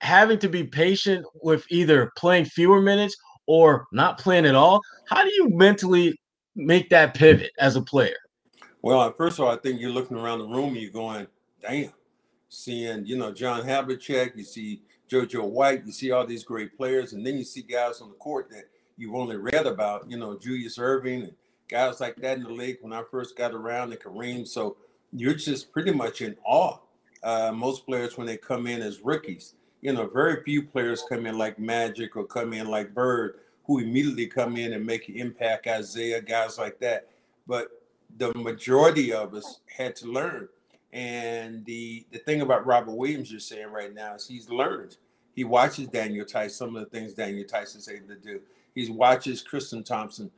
having 0.00 0.38
to 0.40 0.48
be 0.48 0.64
patient 0.64 1.24
with 1.42 1.64
either 1.70 2.12
playing 2.18 2.44
fewer 2.44 2.82
minutes 2.82 3.16
or 3.46 3.86
not 3.90 4.18
playing 4.18 4.44
at 4.44 4.54
all. 4.54 4.82
How 5.08 5.24
do 5.24 5.30
you 5.32 5.48
mentally 5.48 6.18
make 6.54 6.90
that 6.90 7.14
pivot 7.14 7.52
as 7.58 7.76
a 7.76 7.82
player? 7.82 8.16
Well, 8.82 9.12
first 9.12 9.38
of 9.38 9.44
all, 9.44 9.52
I 9.52 9.56
think 9.56 9.80
you're 9.80 9.90
looking 9.90 10.16
around 10.16 10.38
the 10.38 10.46
room 10.46 10.70
and 10.70 10.78
you're 10.78 10.90
going, 10.90 11.26
damn, 11.60 11.92
seeing, 12.48 13.04
you 13.04 13.16
know, 13.16 13.32
John 13.32 13.62
Havlicek, 13.62 14.36
you 14.36 14.44
see 14.44 14.82
JoJo 15.10 15.48
White, 15.48 15.84
you 15.84 15.92
see 15.92 16.10
all 16.12 16.26
these 16.26 16.44
great 16.44 16.76
players, 16.76 17.12
and 17.12 17.26
then 17.26 17.36
you 17.36 17.44
see 17.44 17.62
guys 17.62 18.00
on 18.00 18.08
the 18.08 18.14
court 18.14 18.48
that 18.50 18.64
you've 18.96 19.14
only 19.14 19.36
read 19.36 19.66
about, 19.66 20.10
you 20.10 20.16
know, 20.16 20.38
Julius 20.38 20.78
Erving 20.78 21.24
and 21.24 21.32
guys 21.68 22.00
like 22.00 22.16
that 22.16 22.38
in 22.38 22.44
the 22.44 22.50
league 22.50 22.78
when 22.80 22.92
I 22.92 23.02
first 23.10 23.36
got 23.36 23.54
around 23.54 23.92
and 23.92 24.00
Kareem. 24.00 24.46
So 24.46 24.76
you're 25.12 25.34
just 25.34 25.72
pretty 25.72 25.92
much 25.92 26.20
in 26.22 26.36
awe. 26.44 26.78
Uh, 27.22 27.52
most 27.52 27.84
players, 27.84 28.16
when 28.16 28.26
they 28.26 28.36
come 28.36 28.66
in 28.66 28.80
as 28.80 29.00
rookies, 29.02 29.54
you 29.82 29.92
know, 29.92 30.06
very 30.06 30.42
few 30.42 30.62
players 30.62 31.04
come 31.08 31.26
in 31.26 31.36
like 31.36 31.58
Magic 31.58 32.16
or 32.16 32.24
come 32.24 32.52
in 32.52 32.66
like 32.66 32.94
Bird, 32.94 33.40
who 33.70 33.78
immediately 33.78 34.26
come 34.26 34.56
in 34.56 34.72
and 34.72 34.84
make 34.84 35.08
an 35.08 35.14
impact, 35.14 35.68
Isiah, 35.68 36.20
guys 36.20 36.58
like 36.58 36.80
that. 36.80 37.08
But 37.46 37.68
the 38.16 38.34
majority 38.34 39.12
of 39.12 39.32
us 39.32 39.60
had 39.66 39.94
to 39.96 40.08
learn. 40.08 40.48
And 40.92 41.64
the 41.64 42.04
the 42.10 42.18
thing 42.18 42.40
about 42.40 42.66
Robert 42.66 42.96
Williams 42.96 43.30
you're 43.30 43.38
saying 43.38 43.68
right 43.68 43.94
now 43.94 44.16
is 44.16 44.26
he's 44.26 44.50
learned. 44.50 44.96
He 45.36 45.44
watches 45.44 45.86
Daniel 45.86 46.26
Theis, 46.26 46.56
some 46.56 46.74
of 46.74 46.82
the 46.82 46.90
things 46.90 47.14
Daniel 47.14 47.46
Theis 47.46 47.76
is 47.76 47.88
able 47.88 48.08
to 48.08 48.16
do. 48.16 48.40
He 48.74 48.90
watches 48.90 49.40
Tristan 49.40 49.84
Thompson, 49.84 50.32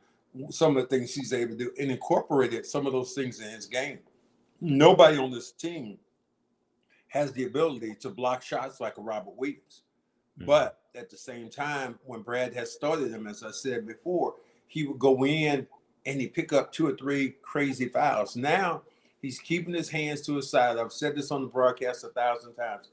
some 0.51 0.77
of 0.77 0.87
the 0.87 0.95
things 0.95 1.11
she's 1.11 1.33
able 1.33 1.53
to 1.53 1.57
do, 1.57 1.71
and 1.79 1.89
incorporated 1.89 2.67
some 2.67 2.85
of 2.85 2.93
those 2.93 3.13
things 3.13 3.39
in 3.39 3.49
his 3.49 3.65
game. 3.65 3.97
Nobody 4.61 5.17
on 5.17 5.31
this 5.31 5.51
team 5.51 5.97
has 7.07 7.31
the 7.31 7.45
ability 7.45 7.95
to 8.01 8.11
block 8.11 8.43
shots 8.43 8.79
like 8.79 8.99
a 8.99 9.01
Robert 9.01 9.35
Williams. 9.35 9.81
Mhm. 10.39 10.45
But 10.45 10.82
at 10.95 11.09
the 11.09 11.17
same 11.17 11.49
time, 11.49 11.99
when 12.05 12.21
Brad 12.21 12.53
has 12.53 12.71
started 12.71 13.11
him, 13.11 13.27
as 13.27 13.43
I 13.43 13.51
said 13.51 13.87
before, 13.87 14.35
he 14.67 14.85
would 14.85 14.99
go 14.99 15.25
in 15.25 15.67
and 16.05 16.21
he 16.21 16.27
pick 16.27 16.53
up 16.53 16.71
two 16.71 16.87
or 16.87 16.95
three 16.95 17.35
crazy 17.41 17.87
fouls. 17.87 18.35
Now 18.35 18.83
he's 19.21 19.39
keeping 19.39 19.73
his 19.73 19.89
hands 19.89 20.21
to 20.21 20.35
his 20.35 20.49
side. 20.49 20.77
I've 20.77 20.91
said 20.91 21.15
this 21.15 21.31
on 21.31 21.41
the 21.41 21.47
broadcast 21.47 22.03
a 22.03 22.09
thousand 22.09 22.53
times. 22.53 22.89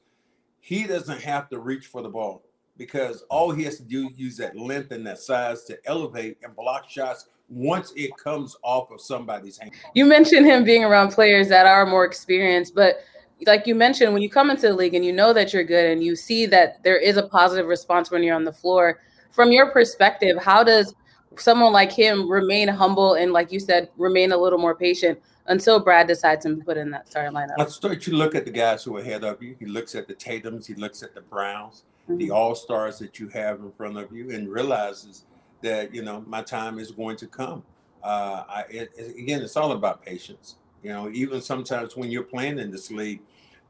He 0.59 0.85
doesn't 0.85 1.21
have 1.21 1.49
to 1.49 1.59
reach 1.59 1.87
for 1.87 2.01
the 2.01 2.09
ball 2.09 2.43
because 2.77 3.23
all 3.29 3.51
he 3.51 3.63
has 3.63 3.77
to 3.77 3.83
do 3.83 4.09
is 4.09 4.17
use 4.17 4.37
that 4.37 4.57
length 4.57 4.91
and 4.91 5.05
that 5.05 5.19
size 5.19 5.63
to 5.65 5.77
elevate 5.85 6.37
and 6.43 6.55
block 6.55 6.89
shots 6.89 7.27
once 7.49 7.91
it 7.95 8.15
comes 8.17 8.55
off 8.63 8.91
of 8.91 9.01
somebody's 9.01 9.57
hand. 9.57 9.71
You 9.93 10.05
mentioned 10.05 10.45
him 10.45 10.63
being 10.63 10.83
around 10.83 11.09
players 11.11 11.49
that 11.49 11.65
are 11.65 11.85
more 11.85 12.05
experienced, 12.05 12.73
but 12.73 13.01
like 13.45 13.67
you 13.67 13.75
mentioned, 13.75 14.13
when 14.13 14.21
you 14.21 14.29
come 14.29 14.49
into 14.49 14.67
the 14.67 14.73
league 14.73 14.93
and 14.93 15.03
you 15.05 15.11
know 15.13 15.33
that 15.33 15.53
you're 15.53 15.63
good 15.63 15.85
and 15.91 16.03
you 16.03 16.15
see 16.15 16.45
that 16.47 16.83
there 16.83 16.97
is 16.97 17.17
a 17.17 17.23
positive 17.23 17.67
response 17.67 18.11
when 18.11 18.23
you're 18.23 18.35
on 18.35 18.43
the 18.43 18.51
floor, 18.53 19.01
from 19.31 19.51
your 19.51 19.71
perspective, 19.71 20.37
how 20.41 20.63
does 20.63 20.93
someone 21.37 21.71
like 21.71 21.91
him 21.91 22.29
remain 22.29 22.67
humble 22.67 23.13
and, 23.13 23.31
like 23.31 23.51
you 23.51 23.59
said, 23.59 23.89
remain 23.97 24.31
a 24.31 24.37
little 24.37 24.59
more 24.59 24.75
patient 24.75 25.19
until 25.47 25.79
Brad 25.79 26.07
decides 26.07 26.45
to 26.45 26.55
put 26.57 26.77
in 26.77 26.91
that 26.91 27.07
starting 27.07 27.33
lineup? 27.33 27.57
Let's 27.57 27.75
start 27.75 28.05
you 28.05 28.15
look 28.15 28.35
at 28.35 28.45
the 28.45 28.51
guys 28.51 28.83
who 28.83 28.97
are 28.97 28.99
ahead 28.99 29.23
of 29.23 29.41
you. 29.41 29.55
He 29.59 29.65
looks 29.65 29.95
at 29.95 30.07
the 30.07 30.13
Tatums, 30.13 30.65
he 30.67 30.75
looks 30.75 31.01
at 31.01 31.15
the 31.15 31.21
Browns, 31.21 31.83
the 32.07 32.27
Mhm. 32.27 32.35
all 32.35 32.55
stars 32.55 32.99
that 32.99 33.19
you 33.19 33.29
have 33.29 33.59
in 33.61 33.71
front 33.71 33.97
of 33.97 34.11
you, 34.11 34.31
and 34.31 34.49
realizes 34.51 35.25
that 35.61 35.93
you 35.95 36.01
know 36.01 36.23
my 36.27 36.41
time 36.41 36.77
is 36.79 36.91
going 36.91 37.15
to 37.17 37.27
come. 37.27 37.63
Uh, 38.03 38.43
I, 38.49 38.61
it, 38.69 38.91
it- 38.97 39.15
again, 39.17 39.41
it's 39.41 39.55
all 39.55 39.71
about 39.71 40.01
patience. 40.03 40.55
You 40.83 40.89
know, 40.89 41.09
even 41.11 41.41
sometimes 41.41 41.95
when 41.95 42.09
you're 42.11 42.23
playing 42.23 42.59
in 42.59 42.71
this 42.71 42.91
league, 42.91 43.21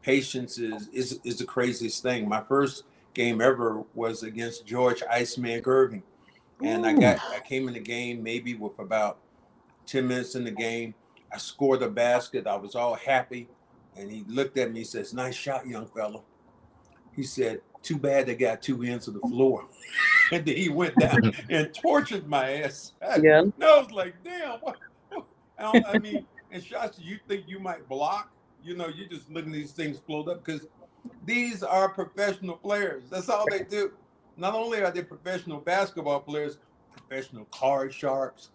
patience 0.02 0.58
is 0.58 0.88
is 0.90 1.20
is 1.24 1.38
the 1.38 1.46
craziest 1.46 2.02
thing. 2.04 2.28
My 2.28 2.42
first 2.42 2.84
game 3.14 3.42
ever 3.42 3.84
was 3.94 4.24
against 4.24 4.66
George 4.66 5.04
Iceman 5.10 5.62
Gervin, 5.62 6.04
and 6.64 6.86
I 6.86 6.94
got 6.94 7.20
I 7.30 7.40
came 7.40 7.68
in 7.68 7.74
the 7.74 7.80
game 7.80 8.24
maybe 8.24 8.56
with 8.56 8.80
about 8.80 9.20
ten 9.86 10.08
minutes 10.08 10.36
in 10.36 10.44
the 10.44 10.52
game. 10.52 10.94
I 11.34 11.38
scored 11.38 11.82
a 11.82 11.90
basket. 11.90 12.48
I 12.48 12.56
was 12.56 12.76
all 12.76 12.96
happy, 12.96 13.48
and 13.98 14.12
he 14.12 14.24
looked 14.28 14.58
at 14.58 14.72
me. 14.72 14.80
He 14.80 14.86
says, 14.86 15.14
"Nice 15.14 15.36
shot, 15.36 15.68
young 15.68 15.88
fella." 15.88 16.22
He 17.16 17.24
said, 17.24 17.62
"Too 17.82 17.98
bad 17.98 18.28
they 18.28 18.36
got 18.36 18.62
two 18.62 18.84
ends 18.84 19.08
of 19.08 19.16
the 19.16 19.22
floor." 19.22 19.66
and 20.32 20.46
then 20.46 20.56
he 20.56 20.70
went 20.70 20.96
down 20.96 21.34
and 21.50 21.74
tortured 21.74 22.28
my 22.28 22.64
ass. 22.64 22.94
Yeah. 23.22 23.42
And 23.42 23.54
I 23.64 23.80
was 23.80 23.92
like, 23.92 24.16
damn, 24.24 24.60
what? 24.60 24.78
I, 25.60 25.84
I 25.94 26.00
mean, 26.00 26.26
and 26.52 26.64
shots 26.64 27.00
you 27.00 27.20
think 27.28 27.46
you 27.48 27.60
might 27.60 27.88
block, 27.88 28.32
you 28.64 28.76
know, 28.76 28.88
you're 28.88 29.08
just 29.08 29.30
looking 29.30 29.52
at 29.52 29.56
these 29.56 29.72
things 29.72 29.98
float 30.00 30.28
up 30.28 30.44
because 30.44 30.68
these 31.26 31.64
are 31.64 31.90
professional 31.90 32.58
players. 32.58 33.04
That's 33.10 33.30
all 33.30 33.46
they 33.50 33.64
do. 33.64 33.92
Not 34.38 34.54
only 34.54 34.84
are 34.84 34.92
they 34.92 35.04
professional 35.04 35.60
basketball 35.60 36.20
players, 36.20 36.58
professional 36.96 37.46
card 37.46 37.94
sharps, 37.94 38.50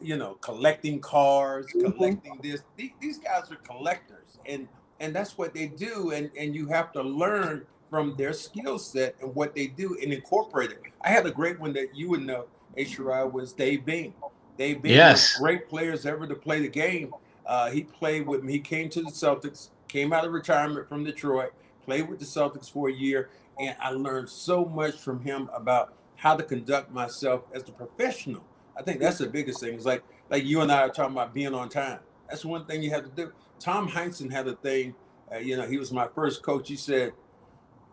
you 0.00 0.16
know, 0.16 0.34
collecting 0.34 1.00
cards, 1.00 1.68
Mhm. 1.74 1.94
collecting 1.96 2.38
this. 2.42 2.62
These, 2.76 3.18
guys 3.18 3.50
are 3.50 3.56
collectors 3.56 4.38
and 4.46 4.68
and 4.98 5.14
that's 5.14 5.36
what 5.36 5.52
they 5.52 5.66
do. 5.66 6.10
And 6.12 6.30
and 6.38 6.54
you 6.54 6.66
have 6.68 6.92
to 6.92 7.02
learn 7.02 7.66
from 7.90 8.16
their 8.16 8.32
skill 8.32 8.78
set 8.78 9.14
and 9.20 9.34
what 9.34 9.54
they 9.54 9.66
do 9.66 9.96
and 10.02 10.12
incorporate 10.12 10.70
it. 10.72 10.80
I 11.02 11.10
had 11.10 11.26
a 11.26 11.30
great 11.30 11.60
one 11.60 11.72
that 11.74 11.94
you 11.94 12.08
would 12.10 12.22
know, 12.22 12.46
Sherrod, 12.76 13.32
was 13.32 13.52
Dave 13.52 13.84
Bing. 13.84 14.14
Dave 14.58 14.82
Bing 14.82 14.94
yes. 14.94 15.38
great 15.38 15.68
players 15.68 16.06
ever 16.06 16.26
to 16.26 16.34
play 16.34 16.60
the 16.60 16.68
game. 16.68 17.12
Uh, 17.46 17.70
he 17.70 17.82
played 17.84 18.26
with 18.26 18.42
me. 18.42 18.54
He 18.54 18.60
came 18.60 18.88
to 18.90 19.02
the 19.02 19.10
Celtics, 19.10 19.70
came 19.88 20.12
out 20.12 20.24
of 20.24 20.32
retirement 20.32 20.88
from 20.88 21.04
Detroit, 21.04 21.52
played 21.84 22.08
with 22.08 22.18
the 22.18 22.24
Celtics 22.24 22.70
for 22.70 22.88
a 22.88 22.92
year, 22.92 23.30
and 23.58 23.76
I 23.80 23.90
learned 23.90 24.28
so 24.28 24.64
much 24.64 24.96
from 24.96 25.22
him 25.22 25.48
about 25.54 25.94
how 26.16 26.36
to 26.36 26.42
conduct 26.42 26.90
myself 26.90 27.42
as 27.54 27.62
a 27.68 27.72
professional. 27.72 28.42
I 28.76 28.82
think 28.82 29.00
that's 29.00 29.18
the 29.18 29.26
biggest 29.26 29.60
thing. 29.60 29.74
It's 29.74 29.84
like 29.84 30.02
like 30.28 30.44
you 30.44 30.60
and 30.60 30.72
I 30.72 30.82
are 30.82 30.88
talking 30.88 31.14
about 31.14 31.32
being 31.32 31.54
on 31.54 31.68
time. 31.68 32.00
That's 32.28 32.44
one 32.44 32.66
thing 32.66 32.82
you 32.82 32.90
have 32.90 33.04
to 33.04 33.10
do. 33.10 33.32
Tom 33.58 33.88
Heinsohn 33.88 34.30
had 34.30 34.48
a 34.48 34.56
thing. 34.56 34.94
Uh, 35.32 35.38
you 35.38 35.56
know, 35.56 35.66
he 35.66 35.78
was 35.78 35.92
my 35.92 36.08
first 36.14 36.42
coach. 36.42 36.68
He 36.68 36.76
said, 36.76 37.12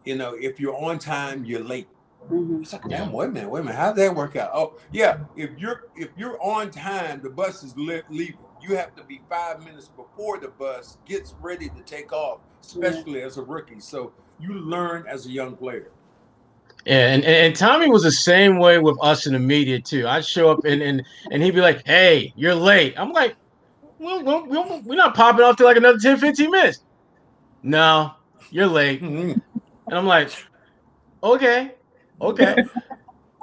you 0.05 0.15
know, 0.15 0.35
if 0.39 0.59
you're 0.59 0.75
on 0.75 0.99
time, 0.99 1.45
you're 1.45 1.63
late. 1.63 1.87
Mm-hmm. 2.29 2.61
It's 2.61 2.73
like, 2.73 2.87
damn, 2.87 3.11
wait 3.11 3.29
a 3.29 3.31
minute, 3.31 3.49
wait 3.49 3.61
a 3.61 3.63
minute. 3.63 3.77
How'd 3.77 3.95
that 3.97 4.15
work 4.15 4.35
out? 4.35 4.51
Oh, 4.53 4.77
yeah. 4.91 5.19
If 5.35 5.51
you're 5.57 5.87
if 5.95 6.09
you're 6.17 6.41
on 6.41 6.71
time, 6.71 7.21
the 7.21 7.29
bus 7.29 7.63
is 7.63 7.75
leaving. 7.77 8.37
You 8.63 8.75
have 8.77 8.95
to 8.95 9.03
be 9.03 9.21
five 9.29 9.59
minutes 9.63 9.89
before 9.89 10.39
the 10.39 10.47
bus 10.47 10.97
gets 11.05 11.35
ready 11.41 11.67
to 11.67 11.81
take 11.85 12.13
off, 12.13 12.39
especially 12.61 13.19
yeah. 13.19 13.25
as 13.25 13.37
a 13.37 13.43
rookie. 13.43 13.81
So 13.81 14.13
you 14.39 14.53
learn 14.53 15.05
as 15.07 15.25
a 15.25 15.29
young 15.29 15.57
player. 15.57 15.91
Yeah, 16.85 17.13
and, 17.13 17.25
and 17.25 17.55
Tommy 17.55 17.89
was 17.89 18.03
the 18.03 18.11
same 18.11 18.57
way 18.59 18.79
with 18.79 18.97
us 19.01 19.27
in 19.27 19.33
the 19.33 19.39
media 19.39 19.79
too. 19.79 20.07
I'd 20.07 20.25
show 20.25 20.49
up 20.49 20.63
and 20.65 20.81
and, 20.81 21.03
and 21.31 21.43
he'd 21.43 21.55
be 21.55 21.61
like, 21.61 21.85
"Hey, 21.85 22.33
you're 22.35 22.55
late." 22.55 22.93
I'm 22.97 23.11
like, 23.11 23.35
well, 24.03 24.45
we're, 24.45 24.81
we're 24.81 24.95
not 24.95 25.15
popping 25.15 25.45
off 25.45 25.55
to 25.57 25.63
like 25.63 25.77
another 25.77 25.97
10, 25.97 26.17
15 26.17 26.51
minutes. 26.51 26.83
No, 27.63 28.11
you're 28.51 28.67
late. 28.67 29.01
Mm-hmm. 29.01 29.39
And 29.87 29.97
I'm 29.97 30.05
like, 30.05 30.29
okay, 31.23 31.71
okay. 32.21 32.57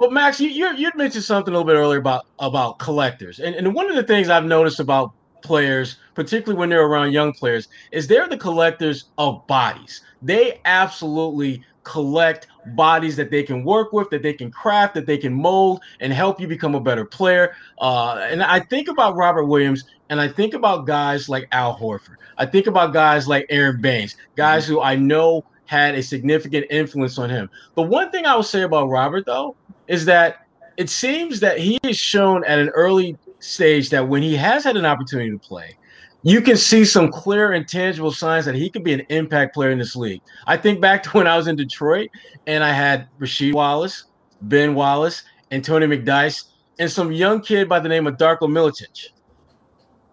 But 0.01 0.11
Max, 0.11 0.39
you 0.39 0.49
you 0.49 0.75
you 0.75 0.91
mentioned 0.95 1.23
something 1.23 1.53
a 1.53 1.57
little 1.57 1.71
bit 1.71 1.77
earlier 1.77 1.99
about 1.99 2.25
about 2.39 2.79
collectors, 2.79 3.39
and 3.39 3.53
and 3.53 3.71
one 3.75 3.87
of 3.87 3.95
the 3.95 4.01
things 4.01 4.29
I've 4.29 4.45
noticed 4.45 4.79
about 4.79 5.13
players, 5.43 5.97
particularly 6.15 6.57
when 6.59 6.69
they're 6.69 6.87
around 6.87 7.11
young 7.11 7.33
players, 7.33 7.67
is 7.91 8.07
they're 8.07 8.27
the 8.27 8.35
collectors 8.35 9.05
of 9.19 9.45
bodies. 9.45 10.01
They 10.23 10.59
absolutely 10.65 11.63
collect 11.83 12.47
bodies 12.75 13.15
that 13.17 13.29
they 13.29 13.43
can 13.43 13.63
work 13.63 13.93
with, 13.93 14.09
that 14.09 14.23
they 14.23 14.33
can 14.33 14.49
craft, 14.49 14.95
that 14.95 15.05
they 15.05 15.19
can 15.19 15.35
mold, 15.35 15.83
and 15.99 16.11
help 16.11 16.41
you 16.41 16.47
become 16.47 16.73
a 16.73 16.81
better 16.81 17.05
player. 17.05 17.55
Uh, 17.79 18.15
and 18.27 18.41
I 18.41 18.59
think 18.59 18.87
about 18.87 19.15
Robert 19.15 19.45
Williams, 19.45 19.83
and 20.09 20.19
I 20.19 20.27
think 20.27 20.55
about 20.55 20.87
guys 20.87 21.29
like 21.29 21.47
Al 21.51 21.77
Horford. 21.77 22.15
I 22.39 22.47
think 22.47 22.65
about 22.65 22.91
guys 22.91 23.27
like 23.27 23.45
Aaron 23.49 23.79
Baynes, 23.79 24.15
guys 24.35 24.63
mm-hmm. 24.63 24.73
who 24.73 24.81
I 24.81 24.95
know 24.95 25.45
had 25.65 25.93
a 25.95 26.01
significant 26.01 26.65
influence 26.69 27.17
on 27.17 27.29
him. 27.29 27.49
The 27.75 27.83
one 27.83 28.11
thing 28.11 28.25
I 28.25 28.35
will 28.35 28.43
say 28.43 28.63
about 28.63 28.89
Robert, 28.89 29.25
though, 29.25 29.55
is 29.91 30.05
that 30.05 30.47
it 30.77 30.89
seems 30.89 31.41
that 31.41 31.59
he 31.59 31.77
has 31.83 31.97
shown 31.97 32.45
at 32.45 32.57
an 32.59 32.69
early 32.69 33.17
stage 33.39 33.89
that 33.89 34.07
when 34.07 34.23
he 34.23 34.37
has 34.37 34.63
had 34.63 34.77
an 34.77 34.85
opportunity 34.85 35.29
to 35.29 35.37
play, 35.37 35.77
you 36.23 36.39
can 36.39 36.55
see 36.55 36.85
some 36.85 37.11
clear 37.11 37.51
and 37.51 37.67
tangible 37.67 38.11
signs 38.11 38.45
that 38.45 38.55
he 38.55 38.69
could 38.69 38.85
be 38.85 38.93
an 38.93 39.01
impact 39.09 39.53
player 39.53 39.69
in 39.69 39.77
this 39.77 39.93
league. 39.97 40.21
I 40.47 40.55
think 40.55 40.79
back 40.79 41.03
to 41.03 41.09
when 41.09 41.27
I 41.27 41.35
was 41.35 41.47
in 41.47 41.57
Detroit 41.57 42.09
and 42.47 42.63
I 42.63 42.71
had 42.71 43.09
Rasheed 43.19 43.53
Wallace, 43.53 44.05
Ben 44.43 44.75
Wallace, 44.75 45.23
and 45.51 45.61
Tony 45.61 45.87
McDyess, 45.87 46.45
and 46.79 46.89
some 46.89 47.11
young 47.11 47.41
kid 47.41 47.67
by 47.67 47.81
the 47.81 47.89
name 47.89 48.07
of 48.07 48.15
Darko 48.15 48.43
Milicic. 48.43 49.09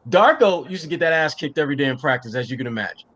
Darko 0.09 0.69
used 0.69 0.83
to 0.83 0.89
get 0.89 0.99
that 1.01 1.13
ass 1.13 1.35
kicked 1.35 1.57
every 1.57 1.77
day 1.77 1.85
in 1.85 1.99
practice, 1.99 2.35
as 2.35 2.51
you 2.51 2.57
can 2.57 2.67
imagine. 2.67 3.09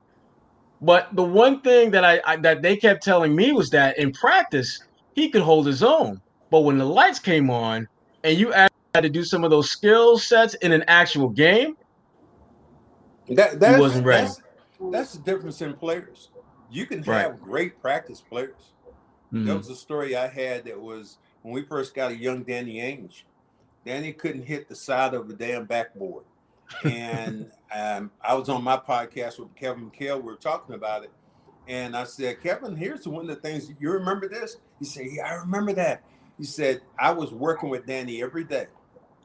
But 0.80 1.08
the 1.16 1.24
one 1.24 1.60
thing 1.62 1.90
that 1.90 2.04
I, 2.04 2.20
I 2.24 2.36
that 2.36 2.62
they 2.62 2.76
kept 2.76 3.02
telling 3.02 3.34
me 3.34 3.50
was 3.50 3.68
that 3.70 3.98
in 3.98 4.12
practice 4.12 4.78
he 5.14 5.28
could 5.28 5.42
hold 5.42 5.66
his 5.66 5.82
own, 5.82 6.20
but 6.52 6.60
when 6.60 6.76
the 6.76 6.84
lights 6.84 7.18
came 7.18 7.48
on 7.48 7.88
and 8.22 8.38
you 8.38 8.52
had 8.52 8.70
to 8.94 9.08
do 9.08 9.24
some 9.24 9.42
of 9.42 9.50
those 9.50 9.70
skill 9.70 10.18
sets 10.18 10.52
in 10.56 10.70
an 10.70 10.84
actual 10.86 11.30
game, 11.30 11.76
that 13.30 13.80
wasn't 13.80 14.04
ready. 14.04 14.26
That's, 14.26 14.42
that's 14.92 15.12
the 15.14 15.22
difference 15.22 15.62
in 15.62 15.72
players. 15.72 16.28
You 16.70 16.84
can 16.84 17.02
have 17.04 17.06
right. 17.06 17.40
great 17.40 17.80
practice 17.80 18.20
players. 18.20 18.74
Mm-hmm. 19.32 19.46
There 19.46 19.56
was 19.56 19.70
a 19.70 19.74
story 19.74 20.14
I 20.14 20.28
had 20.28 20.66
that 20.66 20.78
was 20.78 21.16
when 21.40 21.54
we 21.54 21.62
first 21.62 21.94
got 21.94 22.12
a 22.12 22.16
young 22.16 22.42
Danny 22.42 22.74
Ainge. 22.74 23.22
Danny 23.86 24.12
couldn't 24.12 24.44
hit 24.44 24.68
the 24.68 24.76
side 24.76 25.14
of 25.14 25.28
the 25.28 25.34
damn 25.34 25.64
backboard 25.64 26.24
and 26.84 27.50
um, 27.74 28.10
I 28.20 28.34
was 28.34 28.48
on 28.48 28.62
my 28.62 28.76
podcast 28.76 29.38
with 29.38 29.54
Kevin 29.54 29.90
McHale. 29.90 30.18
We 30.18 30.24
were 30.24 30.36
talking 30.36 30.74
about 30.74 31.04
it, 31.04 31.10
and 31.68 31.96
I 31.96 32.04
said, 32.04 32.42
Kevin, 32.42 32.76
here's 32.76 33.06
one 33.06 33.28
of 33.28 33.36
the 33.36 33.40
things. 33.42 33.70
You 33.80 33.92
remember 33.92 34.28
this? 34.28 34.56
He 34.78 34.84
said, 34.84 35.06
Yeah, 35.10 35.26
I 35.26 35.34
remember 35.34 35.72
that. 35.74 36.02
He 36.38 36.44
said, 36.44 36.80
I 36.98 37.12
was 37.12 37.32
working 37.32 37.68
with 37.68 37.86
Danny 37.86 38.22
every 38.22 38.44
day. 38.44 38.66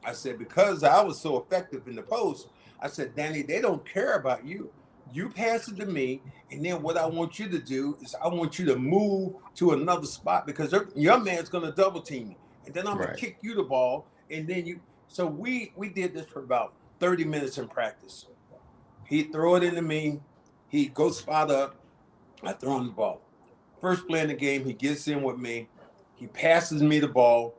I 0.04 0.12
said, 0.12 0.38
because 0.38 0.84
I 0.84 1.02
was 1.02 1.20
so 1.20 1.38
effective 1.38 1.86
in 1.88 1.96
the 1.96 2.02
post, 2.02 2.48
I 2.80 2.88
said, 2.88 3.16
Danny, 3.16 3.42
they 3.42 3.60
don't 3.60 3.84
care 3.84 4.14
about 4.14 4.44
you. 4.44 4.70
You 5.12 5.30
pass 5.30 5.68
it 5.68 5.76
to 5.78 5.86
me, 5.86 6.22
and 6.50 6.64
then 6.64 6.82
what 6.82 6.96
I 6.96 7.06
want 7.06 7.38
you 7.38 7.48
to 7.48 7.58
do 7.58 7.96
is 8.02 8.14
I 8.22 8.28
want 8.28 8.58
you 8.58 8.66
to 8.66 8.76
move 8.76 9.34
to 9.56 9.72
another 9.72 10.06
spot 10.06 10.46
because 10.46 10.74
your 10.94 11.18
man's 11.18 11.48
going 11.48 11.64
to 11.64 11.72
double 11.72 12.02
team 12.02 12.28
me, 12.28 12.36
and 12.66 12.74
then 12.74 12.86
I'm 12.86 12.98
right. 12.98 13.06
going 13.06 13.16
to 13.16 13.20
kick 13.20 13.38
you 13.40 13.54
the 13.54 13.62
ball, 13.62 14.06
and 14.30 14.46
then 14.46 14.66
you. 14.66 14.80
So 15.08 15.26
we 15.26 15.72
we 15.76 15.88
did 15.88 16.14
this 16.14 16.26
for 16.26 16.40
about 16.40 16.74
30 17.00 17.24
minutes 17.24 17.56
in 17.56 17.68
practice. 17.68 18.26
He'd 19.04 19.32
throw 19.32 19.54
it 19.54 19.62
into 19.62 19.80
me. 19.80 20.20
He'd 20.68 20.92
go 20.92 21.10
spot 21.10 21.50
up. 21.50 21.76
I 22.42 22.52
throw 22.52 22.76
him 22.76 22.86
the 22.88 22.92
ball. 22.92 23.22
First 23.80 24.06
play 24.06 24.20
in 24.20 24.28
the 24.28 24.34
game, 24.34 24.64
he 24.64 24.74
gets 24.74 25.08
in 25.08 25.22
with 25.22 25.38
me. 25.38 25.68
He 26.18 26.26
passes 26.26 26.82
me 26.82 26.98
the 26.98 27.08
ball. 27.08 27.54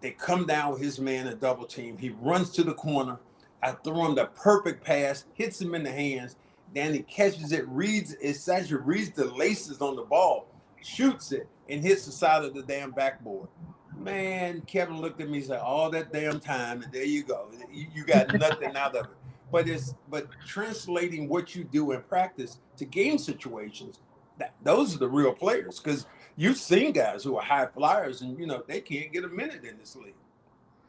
They 0.00 0.12
come 0.12 0.46
down 0.46 0.72
with 0.72 0.80
his 0.80 0.98
man 0.98 1.26
a 1.26 1.34
double 1.34 1.66
team. 1.66 1.98
He 1.98 2.10
runs 2.20 2.50
to 2.52 2.64
the 2.64 2.74
corner. 2.74 3.18
I 3.62 3.72
throw 3.72 4.06
him 4.06 4.14
the 4.14 4.26
perfect 4.26 4.82
pass, 4.82 5.26
hits 5.34 5.60
him 5.60 5.74
in 5.74 5.84
the 5.84 5.92
hands. 5.92 6.36
Then 6.74 6.94
he 6.94 7.00
catches 7.02 7.52
it, 7.52 7.68
reads 7.68 8.14
it, 8.14 8.34
Sasha 8.34 8.78
reads 8.78 9.10
the 9.10 9.26
laces 9.26 9.82
on 9.82 9.94
the 9.94 10.02
ball, 10.02 10.48
shoots 10.82 11.32
it, 11.32 11.46
and 11.68 11.82
hits 11.82 12.06
the 12.06 12.12
side 12.12 12.44
of 12.44 12.54
the 12.54 12.62
damn 12.62 12.92
backboard. 12.92 13.48
Man, 13.96 14.62
Kevin 14.62 15.00
looked 15.00 15.20
at 15.20 15.28
me 15.28 15.38
and 15.38 15.46
said, 15.46 15.60
all 15.60 15.90
that 15.90 16.12
damn 16.12 16.40
time, 16.40 16.82
and 16.82 16.90
there 16.92 17.04
you 17.04 17.22
go. 17.22 17.48
You, 17.70 18.04
got 18.04 18.32
nothing 18.34 18.74
out 18.74 18.96
of 18.96 19.04
it. 19.04 19.12
But 19.52 19.68
it's 19.68 19.94
but 20.08 20.28
translating 20.46 21.28
what 21.28 21.54
you 21.54 21.62
do 21.62 21.92
in 21.92 22.00
practice 22.02 22.58
to 22.78 22.86
game 22.86 23.18
situations, 23.18 24.00
that 24.38 24.54
those 24.62 24.96
are 24.96 24.98
the 24.98 25.08
real 25.08 25.34
players. 25.34 25.78
Because 25.78 26.06
you've 26.36 26.56
seen 26.56 26.92
guys 26.92 27.24
who 27.24 27.36
are 27.36 27.42
high 27.42 27.66
flyers 27.66 28.22
and 28.22 28.38
you 28.38 28.46
know 28.46 28.62
they 28.66 28.80
can't 28.80 29.12
get 29.12 29.24
a 29.24 29.28
minute 29.28 29.64
in 29.64 29.78
this 29.78 29.96
league. 29.96 30.14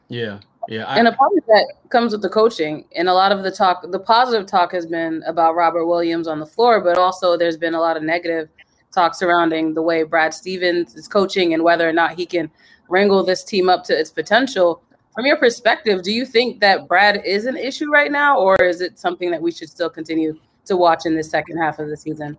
Yeah. 0.08 0.40
Yeah. 0.68 0.84
I, 0.84 0.98
and 0.98 1.08
a 1.08 1.12
part 1.12 1.32
of 1.36 1.44
that 1.46 1.74
comes 1.90 2.12
with 2.12 2.22
the 2.22 2.28
coaching. 2.28 2.84
And 2.94 3.08
a 3.08 3.14
lot 3.14 3.32
of 3.32 3.42
the 3.42 3.50
talk, 3.50 3.84
the 3.90 3.98
positive 3.98 4.46
talk 4.46 4.72
has 4.72 4.86
been 4.86 5.22
about 5.26 5.54
Robert 5.54 5.86
Williams 5.86 6.26
on 6.26 6.40
the 6.40 6.46
floor, 6.46 6.80
but 6.80 6.98
also 6.98 7.36
there's 7.36 7.56
been 7.56 7.74
a 7.74 7.80
lot 7.80 7.96
of 7.96 8.02
negative 8.02 8.48
talk 8.92 9.14
surrounding 9.14 9.74
the 9.74 9.82
way 9.82 10.02
Brad 10.04 10.32
Stevens 10.32 10.94
is 10.94 11.08
coaching 11.08 11.52
and 11.52 11.62
whether 11.62 11.88
or 11.88 11.92
not 11.92 12.14
he 12.14 12.24
can 12.24 12.50
wrangle 12.88 13.24
this 13.24 13.44
team 13.44 13.68
up 13.68 13.84
to 13.84 13.98
its 13.98 14.10
potential. 14.10 14.82
From 15.14 15.26
your 15.26 15.36
perspective, 15.36 16.02
do 16.02 16.12
you 16.12 16.24
think 16.24 16.60
that 16.60 16.88
Brad 16.88 17.22
is 17.24 17.46
an 17.46 17.56
issue 17.56 17.90
right 17.90 18.10
now, 18.10 18.38
or 18.38 18.56
is 18.60 18.80
it 18.80 18.98
something 18.98 19.30
that 19.30 19.40
we 19.40 19.52
should 19.52 19.68
still 19.68 19.90
continue 19.90 20.38
to 20.66 20.76
watch 20.76 21.06
in 21.06 21.14
the 21.16 21.22
second 21.22 21.58
half 21.58 21.78
of 21.78 21.88
the 21.88 21.96
season? 21.96 22.36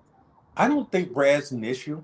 I 0.58 0.68
don't 0.68 0.90
think 0.92 1.14
Brad's 1.14 1.52
an 1.52 1.64
issue, 1.64 2.04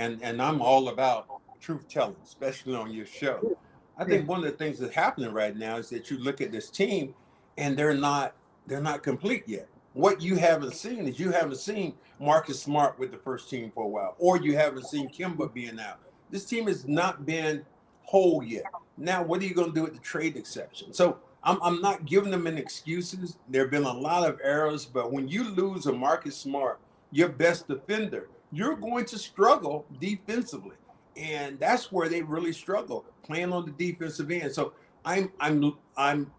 and 0.00 0.22
and 0.22 0.40
I'm 0.40 0.62
all 0.62 0.88
about 0.88 1.26
truth 1.60 1.86
telling, 1.88 2.16
especially 2.24 2.74
on 2.74 2.90
your 2.90 3.06
show. 3.06 3.56
I 3.98 4.04
think 4.04 4.26
one 4.26 4.38
of 4.38 4.46
the 4.46 4.52
things 4.56 4.78
that's 4.78 4.94
happening 4.94 5.30
right 5.30 5.54
now 5.54 5.76
is 5.76 5.90
that 5.90 6.10
you 6.10 6.16
look 6.18 6.40
at 6.40 6.50
this 6.50 6.70
team, 6.70 7.14
and 7.58 7.76
they're 7.76 7.94
not 7.94 8.34
they're 8.66 8.80
not 8.80 9.02
complete 9.02 9.44
yet. 9.46 9.68
What 9.92 10.22
you 10.22 10.36
haven't 10.36 10.74
seen 10.74 11.06
is 11.06 11.18
you 11.18 11.32
haven't 11.32 11.58
seen 11.58 11.94
Marcus 12.18 12.62
Smart 12.62 12.98
with 12.98 13.10
the 13.12 13.18
first 13.18 13.50
team 13.50 13.70
for 13.74 13.84
a 13.84 13.88
while, 13.88 14.14
or 14.18 14.38
you 14.38 14.56
haven't 14.56 14.86
seen 14.86 15.10
Kemba 15.10 15.52
being 15.52 15.78
out. 15.78 15.98
This 16.30 16.46
team 16.46 16.66
has 16.66 16.88
not 16.88 17.26
been 17.26 17.66
whole 18.04 18.42
yet. 18.42 18.64
Now, 18.96 19.22
what 19.22 19.40
are 19.40 19.44
you 19.44 19.54
going 19.54 19.70
to 19.70 19.74
do 19.74 19.82
with 19.82 19.94
the 19.94 20.00
trade 20.00 20.36
exception? 20.36 20.94
So 20.94 21.18
I'm, 21.42 21.58
I'm 21.62 21.80
not 21.80 22.06
giving 22.06 22.30
them 22.30 22.46
any 22.46 22.60
excuses. 22.60 23.36
There 23.48 23.62
have 23.62 23.70
been 23.70 23.82
a 23.82 23.92
lot 23.92 24.28
of 24.28 24.38
errors, 24.42 24.86
but 24.86 25.12
when 25.12 25.28
you 25.28 25.50
lose 25.50 25.86
a 25.86 25.92
Marcus 25.92 26.36
Smart, 26.36 26.78
your 27.10 27.28
best 27.28 27.66
defender, 27.66 28.28
you're 28.52 28.76
going 28.76 29.04
to 29.06 29.18
struggle 29.18 29.86
defensively. 30.00 30.76
And 31.16 31.58
that's 31.58 31.90
where 31.92 32.08
they 32.08 32.22
really 32.22 32.52
struggle, 32.52 33.04
playing 33.22 33.52
on 33.52 33.64
the 33.64 33.72
defensive 33.72 34.30
end. 34.30 34.52
So 34.52 34.72
I'm 35.04 35.32
I'm 35.40 35.76
I'm 35.96 36.30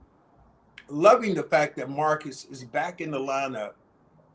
loving 0.87 1.35
the 1.35 1.43
fact 1.43 1.75
that 1.77 1.89
Marcus 1.89 2.45
is 2.45 2.63
back 2.63 3.01
in 3.01 3.11
the 3.11 3.19
lineup. 3.19 3.73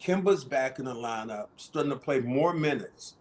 Kemba's 0.01 0.45
back 0.45 0.79
in 0.79 0.85
the 0.85 0.95
lineup, 0.95 1.47
starting 1.57 1.91
to 1.91 1.97
play 1.97 2.21
more 2.21 2.53
minutes 2.53 3.15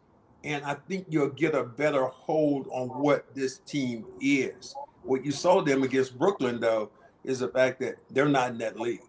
and 0.46 0.64
I 0.64 0.76
think 0.88 1.08
you'll 1.10 1.30
get 1.30 1.56
a 1.56 1.64
better 1.64 2.06
hold 2.06 2.68
on 2.72 2.88
what 2.90 3.26
this 3.34 3.58
team 3.60 4.06
is. 4.22 4.76
What 5.02 5.26
you 5.26 5.32
saw 5.32 5.62
them 5.62 5.82
against 5.82 6.18
Brooklyn, 6.18 6.60
though, 6.60 6.92
is 7.24 7.40
the 7.40 7.48
fact 7.48 7.80
that 7.80 7.96
they're 8.12 8.30
not 8.30 8.52
in 8.52 8.60
that 8.60 8.80
league. 8.80 9.02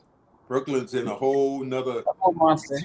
Brooklyn's 0.48 0.94
in 0.94 1.06
a 1.06 1.14
whole 1.14 1.62
nother 1.62 2.02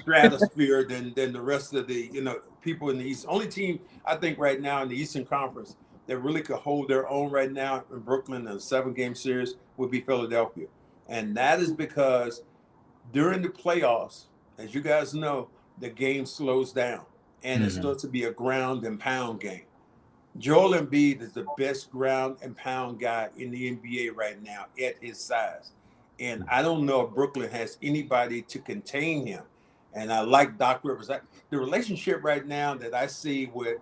stratosphere 0.00 0.84
than 0.84 1.14
than 1.14 1.32
the 1.32 1.40
rest 1.40 1.72
of 1.74 1.86
the 1.86 2.10
you 2.12 2.20
know 2.20 2.40
people 2.62 2.90
in 2.90 2.98
the 2.98 3.04
East. 3.04 3.26
Only 3.28 3.48
team 3.48 3.80
I 4.04 4.16
think 4.16 4.38
right 4.38 4.60
now 4.60 4.82
in 4.82 4.88
the 4.88 4.96
Eastern 4.96 5.24
Conference 5.24 5.76
that 6.06 6.18
really 6.18 6.42
could 6.42 6.56
hold 6.56 6.88
their 6.88 7.08
own 7.08 7.30
right 7.30 7.50
now 7.50 7.84
in 7.92 8.00
Brooklyn 8.00 8.46
in 8.46 8.56
a 8.56 8.60
seven 8.60 8.92
game 8.92 9.14
series 9.14 9.54
would 9.76 9.90
be 9.90 10.00
Philadelphia. 10.00 10.66
And 11.08 11.36
that 11.36 11.60
is 11.60 11.72
because 11.72 12.42
during 13.12 13.42
the 13.42 13.48
playoffs, 13.48 14.24
as 14.58 14.74
you 14.74 14.80
guys 14.80 15.14
know, 15.14 15.48
the 15.78 15.88
game 15.88 16.26
slows 16.26 16.72
down 16.72 17.04
and 17.42 17.60
mm-hmm. 17.60 17.68
it 17.68 17.72
starts 17.72 18.02
to 18.02 18.08
be 18.08 18.24
a 18.24 18.32
ground 18.32 18.84
and 18.84 18.98
pound 18.98 19.40
game. 19.40 19.64
Joel 20.38 20.72
Embiid 20.80 21.20
is 21.20 21.32
the 21.32 21.46
best 21.58 21.90
ground 21.90 22.38
and 22.42 22.56
pound 22.56 22.98
guy 22.98 23.28
in 23.36 23.50
the 23.50 23.76
NBA 23.76 24.16
right 24.16 24.42
now 24.42 24.66
at 24.82 24.94
his 25.00 25.18
size. 25.18 25.72
And 26.18 26.44
I 26.48 26.62
don't 26.62 26.86
know 26.86 27.02
if 27.02 27.14
Brooklyn 27.14 27.50
has 27.50 27.76
anybody 27.82 28.42
to 28.42 28.58
contain 28.58 29.26
him. 29.26 29.42
And 29.94 30.12
I 30.12 30.20
like 30.20 30.58
Doc 30.58 30.80
Rivers. 30.82 31.10
I, 31.10 31.20
the 31.50 31.58
relationship 31.58 32.24
right 32.24 32.46
now 32.46 32.74
that 32.74 32.94
I 32.94 33.06
see 33.06 33.50
with 33.52 33.78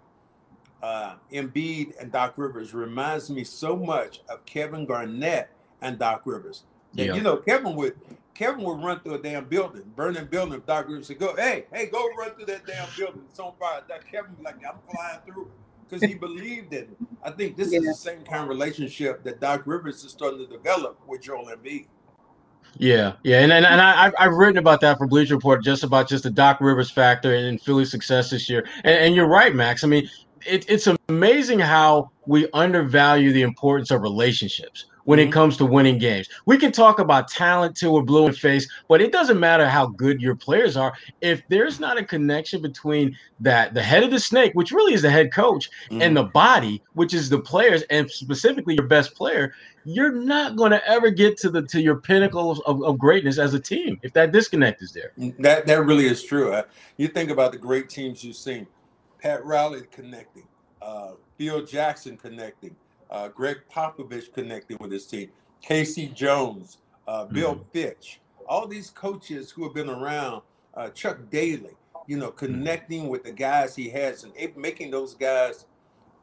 uh, 0.83 1.15
Embiid 1.33 1.93
and 2.01 2.11
Doc 2.11 2.35
Rivers 2.37 2.75
reminds 2.75 3.31
me 3.31 3.45
so 3.45 3.77
much 3.77 4.23
of 4.29 4.45
Kevin 4.47 4.87
Garnett 4.87 5.51
and 5.83 5.99
Doc 5.99 6.23
Rivers. 6.25 6.65
yeah. 6.95 7.15
You 7.15 7.21
know, 7.21 7.37
Kevin 7.37 7.77
would 7.77 7.97
Kevin 8.35 8.65
would 8.65 8.83
run 8.83 9.01
through 9.01 9.15
a 9.15 9.23
damn 9.23 9.45
building, 9.45 9.83
burning 9.95 10.25
building. 10.25 10.55
If 10.55 10.67
Doc 10.67 10.89
Rivers 10.89 11.09
said, 11.09 11.19
"Go, 11.19 11.37
hey, 11.37 11.67
hey, 11.73 11.87
go 11.87 12.09
run 12.19 12.31
through 12.35 12.47
that 12.47 12.67
damn 12.67 12.89
building. 12.97 13.23
It's 13.29 13.39
on 13.39 13.53
fire." 13.61 13.83
That 13.89 14.11
Kevin 14.11 14.35
would 14.37 14.45
like, 14.45 14.57
"I'm 14.67 14.79
flying 14.91 15.21
through," 15.27 15.51
because 15.89 16.03
he 16.03 16.15
believed 16.15 16.73
in 16.73 16.85
it. 16.85 16.97
I 17.23 17.33
think 17.33 17.57
this 17.57 17.71
yeah. 17.71 17.81
is 17.81 17.87
the 17.87 17.95
same 17.95 18.23
kind 18.23 18.43
of 18.45 18.49
relationship 18.49 19.23
that 19.25 19.41
Doc 19.41 19.67
Rivers 19.67 20.03
is 20.05 20.13
starting 20.13 20.39
to 20.39 20.47
develop 20.47 20.99
with 21.07 21.21
Joel 21.21 21.51
Embiid. 21.55 21.87
Yeah, 22.79 23.15
yeah, 23.23 23.41
and 23.41 23.53
and, 23.53 23.67
and 23.67 23.81
I 23.81 24.11
I've 24.19 24.33
written 24.33 24.59
about 24.59 24.81
that 24.83 24.99
for 24.99 25.07
Bleacher 25.07 25.35
Report, 25.35 25.63
just 25.63 25.85
about 25.85 26.09
just 26.09 26.25
the 26.25 26.31
Doc 26.31 26.61
Rivers 26.61 26.91
factor 26.91 27.35
and 27.35 27.61
Philly's 27.61 27.91
success 27.91 28.31
this 28.31 28.49
year. 28.49 28.67
And, 28.85 28.95
and 28.95 29.15
you're 29.15 29.29
right, 29.29 29.55
Max. 29.55 29.85
I 29.85 29.89
mean, 29.89 30.09
it, 30.47 30.65
it's 30.69 30.89
amazing 31.09 31.59
how 31.59 32.11
we 32.27 32.49
undervalue 32.53 33.33
the 33.33 33.43
importance 33.43 33.91
of 33.91 34.03
relationships 34.03 34.87
when 35.11 35.19
it 35.19 35.25
mm-hmm. 35.25 35.33
comes 35.33 35.57
to 35.57 35.67
winning 35.67 35.99
games. 35.99 36.29
We 36.47 36.57
can 36.57 36.71
talk 36.71 37.01
about 37.01 37.27
talent 37.27 37.77
till 37.77 37.95
we're 37.95 38.03
blue 38.03 38.29
in 38.29 38.33
face, 38.33 38.71
but 38.87 39.03
it 39.03 39.11
doesn't 39.11 39.41
matter 39.41 39.69
how 39.69 39.87
good 39.87 40.23
your 40.23 40.37
players 40.37 40.77
are 40.77 40.93
if 41.21 41.43
there's 41.49 41.81
not 41.81 41.99
a 41.99 42.05
connection 42.05 42.63
between 42.63 43.19
that 43.41 43.75
the 43.75 43.83
head 43.83 44.05
of 44.05 44.13
the 44.13 44.21
snake, 44.21 44.53
which 44.55 44.71
really 44.71 44.95
is 44.95 45.03
the 45.03 45.11
head 45.11 45.33
coach, 45.33 45.69
mm-hmm. 45.91 46.01
and 46.01 46.17
the 46.17 46.23
body, 46.23 46.81
which 46.93 47.13
is 47.13 47.29
the 47.29 47.41
players, 47.41 47.83
and 47.91 48.09
specifically 48.09 48.75
your 48.75 48.87
best 48.87 49.17
player. 49.17 49.53
You're 49.85 50.13
not 50.13 50.55
going 50.55 50.71
to 50.71 50.89
ever 50.89 51.11
get 51.11 51.37
to 51.39 51.51
the 51.51 51.63
to 51.63 51.83
your 51.83 51.97
pinnacle 51.97 52.63
of, 52.65 52.81
of 52.85 52.97
greatness 52.97 53.37
as 53.39 53.53
a 53.53 53.59
team 53.59 53.99
if 54.05 54.13
that 54.13 54.31
disconnect 54.31 54.81
is 54.81 54.93
there. 54.93 55.11
That 55.41 55.67
that 55.67 55.85
really 55.87 56.07
is 56.07 56.23
true. 56.23 56.57
You 56.99 57.09
think 57.09 57.31
about 57.31 57.51
the 57.51 57.59
great 57.59 57.89
teams 57.89 58.23
you've 58.23 58.37
seen. 58.37 58.69
Pat 59.21 59.45
Riley 59.45 59.83
connecting, 59.91 60.47
uh, 60.81 61.15
Phil 61.37 61.67
Jackson 61.67 62.17
connecting, 62.17 62.77
uh, 63.11 63.29
Gregg 63.29 63.59
Popovich 63.73 64.33
connecting 64.33 64.77
with 64.81 64.93
his 64.93 65.07
team, 65.07 65.31
K.C. 65.63 66.09
Jones, 66.09 66.79
uh, 67.07 67.25
Bill 67.25 67.57
mm-hmm. 67.57 67.71
Fitch, 67.73 68.21
all 68.49 68.67
these 68.67 68.91
coaches 68.91 69.51
who 69.51 69.65
have 69.65 69.75
been 69.75 69.91
around, 69.91 70.43
uh, 70.75 70.89
Chuck 70.91 71.19
Daly, 71.31 71.77
you 72.07 72.17
know, 72.17 72.29
mm-hmm. 72.29 72.47
connecting 72.47 73.09
with 73.09 73.25
the 73.25 73.33
guys 73.33 73.75
he 73.77 73.89
has 73.91 74.25
and 74.25 74.33
making 74.57 74.91
those 74.91 75.15
guys 75.15 75.67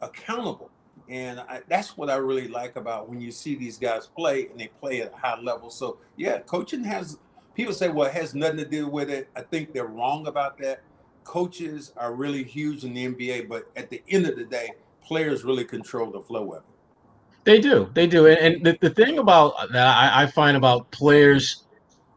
accountable. 0.02 0.70
And 1.10 1.40
I, 1.40 1.62
that's 1.70 1.96
what 1.96 2.10
I 2.10 2.16
really 2.16 2.48
like 2.48 2.76
about 2.76 3.08
when 3.08 3.22
you 3.22 3.32
see 3.32 3.56
these 3.56 3.78
guys 3.78 4.08
play 4.08 4.48
and 4.48 4.60
they 4.60 4.68
play 4.68 5.02
at 5.02 5.14
a 5.14 5.16
high 5.16 5.40
level. 5.40 5.70
So, 5.70 5.98
yeah, 6.18 6.40
coaching 6.40 6.84
has, 6.84 7.20
people 7.56 7.74
say, 7.74 7.90
well, 7.90 8.08
it 8.08 8.14
has 8.14 8.36
nothing 8.36 8.58
to 8.58 8.66
do 8.66 8.88
with 8.88 9.10
it. 9.10 9.30
I 9.36 9.42
think 9.42 9.74
they're 9.74 9.86
wrong 9.86 10.28
about 10.28 10.58
that 10.60 10.82
coaches 11.28 11.92
are 11.98 12.14
really 12.14 12.42
huge 12.42 12.86
in 12.86 12.94
the 12.94 13.06
NBA, 13.06 13.50
but 13.50 13.70
at 13.76 13.90
the 13.90 14.02
end 14.08 14.26
of 14.28 14.38
the 14.38 14.46
day, 14.46 14.72
players 15.04 15.44
really 15.44 15.66
control 15.66 16.10
the 16.10 16.22
flow 16.22 16.54
of 16.54 16.60
it. 16.60 16.77
They 17.48 17.62
do, 17.62 17.90
they 17.94 18.08
do, 18.08 18.28
and, 18.28 18.38
and 18.38 18.66
the, 18.66 18.78
the 18.82 18.90
thing 18.90 19.20
about 19.20 19.72
that 19.72 19.88
I, 19.88 20.24
I 20.24 20.26
find 20.26 20.58
about 20.58 20.92
players 20.92 21.64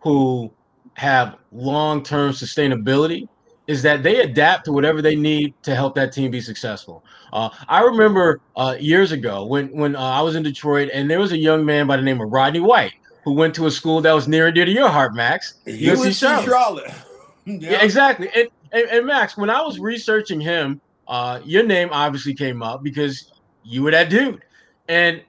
who 0.01 0.51
have 0.95 1.37
long-term 1.53 2.33
sustainability 2.33 3.29
is 3.69 3.81
that 3.83 4.03
they 4.03 4.23
adapt 4.23 4.65
to 4.65 4.73
whatever 4.73 5.01
they 5.01 5.15
need 5.15 5.55
to 5.63 5.77
help 5.77 5.95
that 5.95 6.11
team 6.13 6.33
be 6.33 6.41
successful. 6.41 7.05
Uh, 7.33 7.49
I 7.69 7.81
remember 7.83 8.41
uh, 8.57 8.77
years 8.81 9.13
ago 9.13 9.47
when 9.47 9.69
when 9.69 9.95
uh, 9.95 10.01
I 10.01 10.21
was 10.21 10.35
in 10.35 10.43
Detroit, 10.43 10.91
and 10.93 11.09
there 11.09 11.21
was 11.21 11.31
a 11.31 11.39
young 11.39 11.65
man 11.65 11.87
by 11.87 11.97
the 11.97 12.03
name 12.03 12.21
of 12.21 12.29
Rodney 12.33 12.59
White 12.59 12.95
who 13.23 13.33
went 13.33 13.55
to 13.55 13.67
a 13.67 13.71
school 13.71 14.01
that 14.01 14.13
was 14.13 14.27
near 14.27 14.47
and 14.47 14.55
dear 14.57 14.65
to 14.65 14.73
your 14.73 14.89
heart, 14.89 15.15
Max. 15.15 15.61
He 15.65 15.93
was 15.93 16.19
Charlotte. 16.19 16.51
Charlotte. 16.51 16.91
yeah. 17.45 17.71
yeah. 17.71 17.85
exactly. 17.85 18.31
And 18.35 18.49
and, 18.73 18.89
and 18.89 19.07
Max, 19.07 19.37
when 19.37 19.49
I 19.49 19.63
was 19.63 19.79
researching 19.79 20.41
him, 20.41 20.81
uh, 21.07 21.39
your 21.45 21.63
name 21.63 21.91
obviously 21.93 22.35
came 22.35 22.65
up 22.65 22.83
because 22.83 23.31
you 23.63 23.85
were 23.85 23.93
that 23.93 24.11
dude. 24.11 24.43
And 24.91 25.23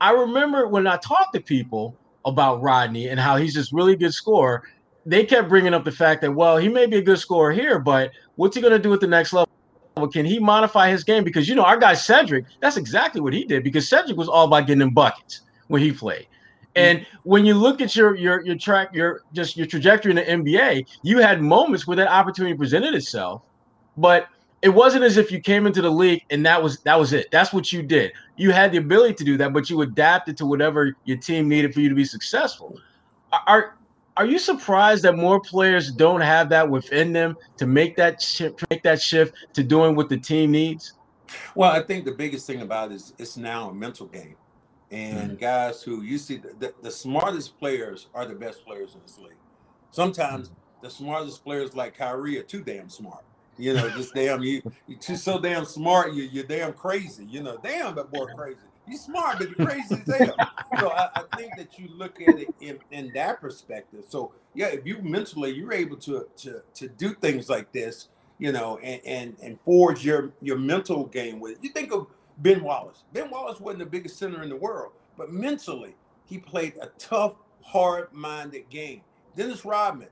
I 0.00 0.12
remember 0.12 0.68
when 0.68 0.86
I 0.86 0.96
talked 0.98 1.34
to 1.34 1.40
people 1.40 1.96
about 2.24 2.62
Rodney 2.62 3.08
and 3.08 3.18
how 3.18 3.36
he's 3.36 3.52
this 3.52 3.72
really 3.72 3.96
good 3.96 4.14
scorer, 4.14 4.62
they 5.04 5.24
kept 5.24 5.48
bringing 5.48 5.74
up 5.74 5.84
the 5.84 5.90
fact 5.90 6.22
that, 6.22 6.32
well, 6.32 6.56
he 6.56 6.68
may 6.68 6.86
be 6.86 6.98
a 6.98 7.02
good 7.02 7.18
scorer 7.18 7.50
here, 7.50 7.80
but 7.80 8.12
what's 8.36 8.54
he 8.54 8.62
going 8.62 8.72
to 8.72 8.78
do 8.78 8.94
at 8.94 9.00
the 9.00 9.08
next 9.08 9.32
level? 9.32 9.48
Can 10.12 10.24
he 10.24 10.38
modify 10.38 10.88
his 10.88 11.02
game? 11.02 11.24
Because, 11.24 11.48
you 11.48 11.56
know, 11.56 11.64
our 11.64 11.76
guy 11.76 11.94
Cedric, 11.94 12.44
that's 12.60 12.76
exactly 12.76 13.20
what 13.20 13.32
he 13.32 13.44
did 13.44 13.64
because 13.64 13.88
Cedric 13.88 14.16
was 14.16 14.28
all 14.28 14.44
about 14.44 14.68
getting 14.68 14.82
in 14.82 14.94
buckets 14.94 15.40
when 15.66 15.82
he 15.82 15.90
played. 15.90 16.28
Mm-hmm. 16.76 16.76
And 16.76 17.06
when 17.24 17.44
you 17.44 17.54
look 17.54 17.80
at 17.80 17.96
your 17.96 18.14
your 18.14 18.46
your 18.46 18.56
track, 18.56 18.94
your 18.94 19.22
just 19.32 19.56
your 19.56 19.66
trajectory 19.66 20.12
in 20.12 20.16
the 20.16 20.22
NBA, 20.22 20.86
you 21.02 21.18
had 21.18 21.42
moments 21.42 21.88
where 21.88 21.96
that 21.96 22.06
opportunity 22.06 22.56
presented 22.56 22.94
itself, 22.94 23.42
but 23.96 24.28
it 24.62 24.68
wasn't 24.68 25.04
as 25.04 25.16
if 25.16 25.30
you 25.30 25.40
came 25.40 25.66
into 25.66 25.82
the 25.82 25.90
league 25.90 26.22
and 26.30 26.44
that 26.46 26.62
was 26.62 26.78
that 26.80 26.98
was 26.98 27.12
it. 27.12 27.28
That's 27.30 27.52
what 27.52 27.72
you 27.72 27.82
did. 27.82 28.12
You 28.38 28.52
had 28.52 28.72
the 28.72 28.78
ability 28.78 29.14
to 29.14 29.24
do 29.24 29.36
that, 29.36 29.52
but 29.52 29.68
you 29.68 29.82
adapted 29.82 30.36
to 30.38 30.46
whatever 30.46 30.96
your 31.04 31.16
team 31.16 31.48
needed 31.48 31.74
for 31.74 31.80
you 31.80 31.88
to 31.88 31.94
be 31.94 32.04
successful. 32.04 32.78
Are 33.46 33.76
are 34.16 34.26
you 34.26 34.38
surprised 34.38 35.04
that 35.04 35.16
more 35.16 35.40
players 35.40 35.92
don't 35.92 36.20
have 36.20 36.48
that 36.48 36.68
within 36.68 37.12
them 37.12 37.36
to 37.56 37.66
make 37.66 37.94
that 37.96 38.20
shift, 38.20 38.64
make 38.68 38.82
that 38.82 39.00
shift 39.00 39.34
to 39.52 39.62
doing 39.62 39.94
what 39.94 40.08
the 40.08 40.16
team 40.16 40.50
needs? 40.50 40.94
Well, 41.54 41.70
I 41.70 41.82
think 41.82 42.04
the 42.04 42.12
biggest 42.12 42.46
thing 42.46 42.62
about 42.62 42.90
it 42.90 42.96
is 42.96 43.12
it's 43.18 43.36
now 43.36 43.70
a 43.70 43.74
mental 43.74 44.06
game 44.06 44.34
and 44.90 45.30
mm-hmm. 45.30 45.36
guys 45.36 45.82
who 45.82 46.02
you 46.02 46.18
see 46.18 46.36
the, 46.36 46.54
the, 46.58 46.74
the, 46.82 46.90
smartest 46.90 47.58
players 47.58 48.06
are 48.14 48.26
the 48.26 48.34
best 48.34 48.64
players 48.64 48.94
in 48.94 49.00
this 49.02 49.18
league. 49.18 49.32
Sometimes 49.90 50.48
mm-hmm. 50.48 50.84
the 50.86 50.90
smartest 50.90 51.44
players 51.44 51.74
like 51.74 51.96
Kyrie 51.96 52.38
are 52.38 52.42
too 52.42 52.62
damn 52.62 52.88
smart. 52.88 53.24
You 53.58 53.74
know, 53.74 53.88
just 53.90 54.14
damn 54.14 54.42
you 54.42 54.62
you're 54.86 55.16
so 55.16 55.38
damn 55.38 55.64
smart, 55.64 56.12
you 56.12 56.22
you're 56.24 56.44
damn 56.44 56.72
crazy. 56.72 57.24
You 57.24 57.42
know, 57.42 57.58
damn 57.62 57.94
that 57.96 58.10
boy 58.10 58.26
crazy. 58.36 58.60
You're 58.86 58.98
smart, 58.98 59.38
but 59.38 59.48
you're 59.50 59.66
crazy 59.66 59.96
as 60.06 60.16
hell. 60.16 60.36
So 60.78 60.90
I, 60.90 61.10
I, 61.16 61.36
think 61.36 61.56
that 61.56 61.78
you 61.78 61.88
look 61.92 62.22
at 62.22 62.38
it 62.38 62.48
in, 62.60 62.78
in 62.90 63.12
that 63.14 63.40
perspective. 63.40 64.04
So 64.08 64.32
yeah, 64.54 64.66
if 64.68 64.86
you 64.86 65.02
mentally 65.02 65.50
you're 65.50 65.72
able 65.72 65.96
to 65.98 66.26
to 66.38 66.62
to 66.74 66.88
do 66.88 67.14
things 67.14 67.48
like 67.50 67.72
this, 67.72 68.08
you 68.38 68.52
know, 68.52 68.78
and 68.78 69.00
and, 69.04 69.36
and 69.42 69.58
forge 69.64 70.04
your 70.04 70.30
your 70.40 70.56
mental 70.56 71.06
game 71.06 71.40
with 71.40 71.52
it. 71.52 71.58
You 71.62 71.70
think 71.70 71.92
of 71.92 72.06
Ben 72.38 72.62
Wallace. 72.62 73.02
Ben 73.12 73.28
Wallace 73.30 73.60
wasn't 73.60 73.80
the 73.80 73.86
biggest 73.86 74.18
center 74.18 74.42
in 74.42 74.48
the 74.48 74.56
world, 74.56 74.92
but 75.16 75.32
mentally, 75.32 75.94
he 76.24 76.38
played 76.38 76.74
a 76.80 76.86
tough, 76.98 77.34
hard 77.62 78.12
minded 78.12 78.68
game. 78.70 79.02
Dennis 79.36 79.64
Rodman, 79.64 80.08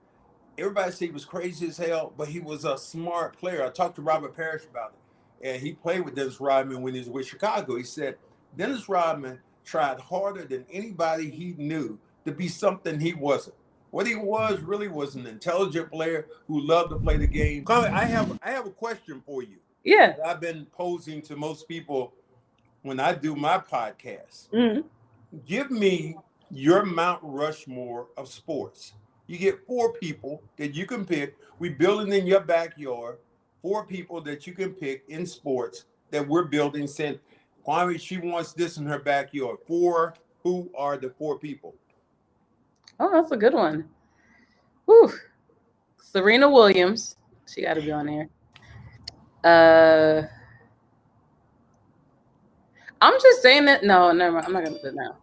everybody 0.59 0.91
said 0.91 1.07
he 1.07 1.13
was 1.13 1.25
crazy 1.25 1.69
as 1.69 1.77
hell, 1.77 2.13
but 2.17 2.29
he 2.29 2.41
was 2.41 2.65
a 2.65 2.79
smart 2.79 3.39
player. 3.39 3.65
I 3.65 3.71
talked 3.71 3.97
to 3.97 4.03
Robert 4.03 4.37
Parish 4.37 4.65
about 4.65 4.95
it, 4.95 5.49
and 5.49 5.63
he 5.63 5.73
played 5.73 6.05
with 6.05 6.15
Dennis 6.15 6.41
Rodman 6.41 6.83
when 6.83 6.95
he 6.95 7.01
was 7.01 7.11
with 7.11 7.27
Chicago. 7.27 7.77
He 7.77 7.83
said 7.83 8.17
Dennis 8.57 8.89
Rodman 8.89 9.41
tried 9.65 10.01
harder 10.01 10.45
than 10.45 10.65
anybody 10.71 11.31
he 11.31 11.55
knew 11.59 11.99
to 12.25 12.33
be 12.33 12.49
something 12.49 13.01
he 13.01 13.15
wasn't. 13.15 13.57
What 13.91 14.07
he 14.07 14.15
was 14.15 14.61
really 14.61 14.89
was 14.89 15.15
an 15.15 15.27
intelligent 15.27 15.91
player 15.91 16.27
who 16.49 16.61
loved 16.61 16.91
to 16.91 16.99
play 16.99 17.17
the 17.17 17.27
game. 17.27 17.65
I 17.69 18.05
have 18.05 18.39
I 18.43 18.51
have 18.51 18.67
a 18.67 18.71
question 18.71 19.23
for 19.25 19.43
you. 19.43 19.57
Yeah. 19.85 20.17
I've 20.25 20.41
been 20.41 20.67
posing 20.67 21.23
to 21.23 21.37
most 21.37 21.69
people 21.69 22.13
when 22.83 23.01
I 23.01 23.15
do 23.15 23.37
my 23.37 23.59
podcast. 23.59 24.51
Mm-hmm. 24.51 24.81
Give 25.47 25.71
me 25.71 26.17
your 26.51 26.85
Mount 26.85 27.21
Rushmore 27.23 28.09
of 28.17 28.29
sports. 28.29 28.93
You 29.27 29.39
get 29.39 29.67
four 29.67 29.93
people 29.95 30.43
that 30.57 30.75
you 30.75 30.87
can 30.87 31.05
pick. 31.05 31.37
We're 31.59 31.75
building 31.75 32.13
in 32.13 32.27
your 32.27 32.41
backyard. 32.41 33.19
Four 33.63 33.87
people 33.87 34.21
that 34.23 34.47
you 34.47 34.53
can 34.53 34.73
pick 34.73 35.05
in 35.09 35.27
sports 35.27 35.87
that 36.11 36.27
we're 36.27 36.45
building. 36.45 36.87
Saying, 36.87 37.19
Kwame, 37.67 38.01
she 38.01 38.19
wants 38.19 38.53
this 38.53 38.77
in 38.77 38.87
her 38.87 38.99
backyard. 38.99 39.59
Four. 39.67 40.15
Who 40.43 40.71
are 40.79 40.97
the 40.97 41.11
four 41.11 41.39
people? 41.39 41.75
Oh, 43.01 43.11
that's 43.11 43.33
a 43.33 43.37
good 43.37 43.55
one. 43.55 43.89
Whew. 44.85 45.13
Serena 46.01 46.49
Williams. 46.49 47.17
She 47.53 47.63
got 47.63 47.75
to 47.75 47.81
be 47.81 47.91
on 47.91 48.07
there. 48.07 48.29
Uh, 49.43 50.27
I'm 53.01 53.21
just 53.21 53.43
saying 53.43 53.65
that. 53.67 53.85
No, 53.85 54.13
never. 54.13 54.35
Mind. 54.35 54.47
I'm 54.47 54.53
not 54.53 54.65
gonna 54.65 54.77
put 54.77 54.87
it 54.87 54.95
now. 54.95 55.17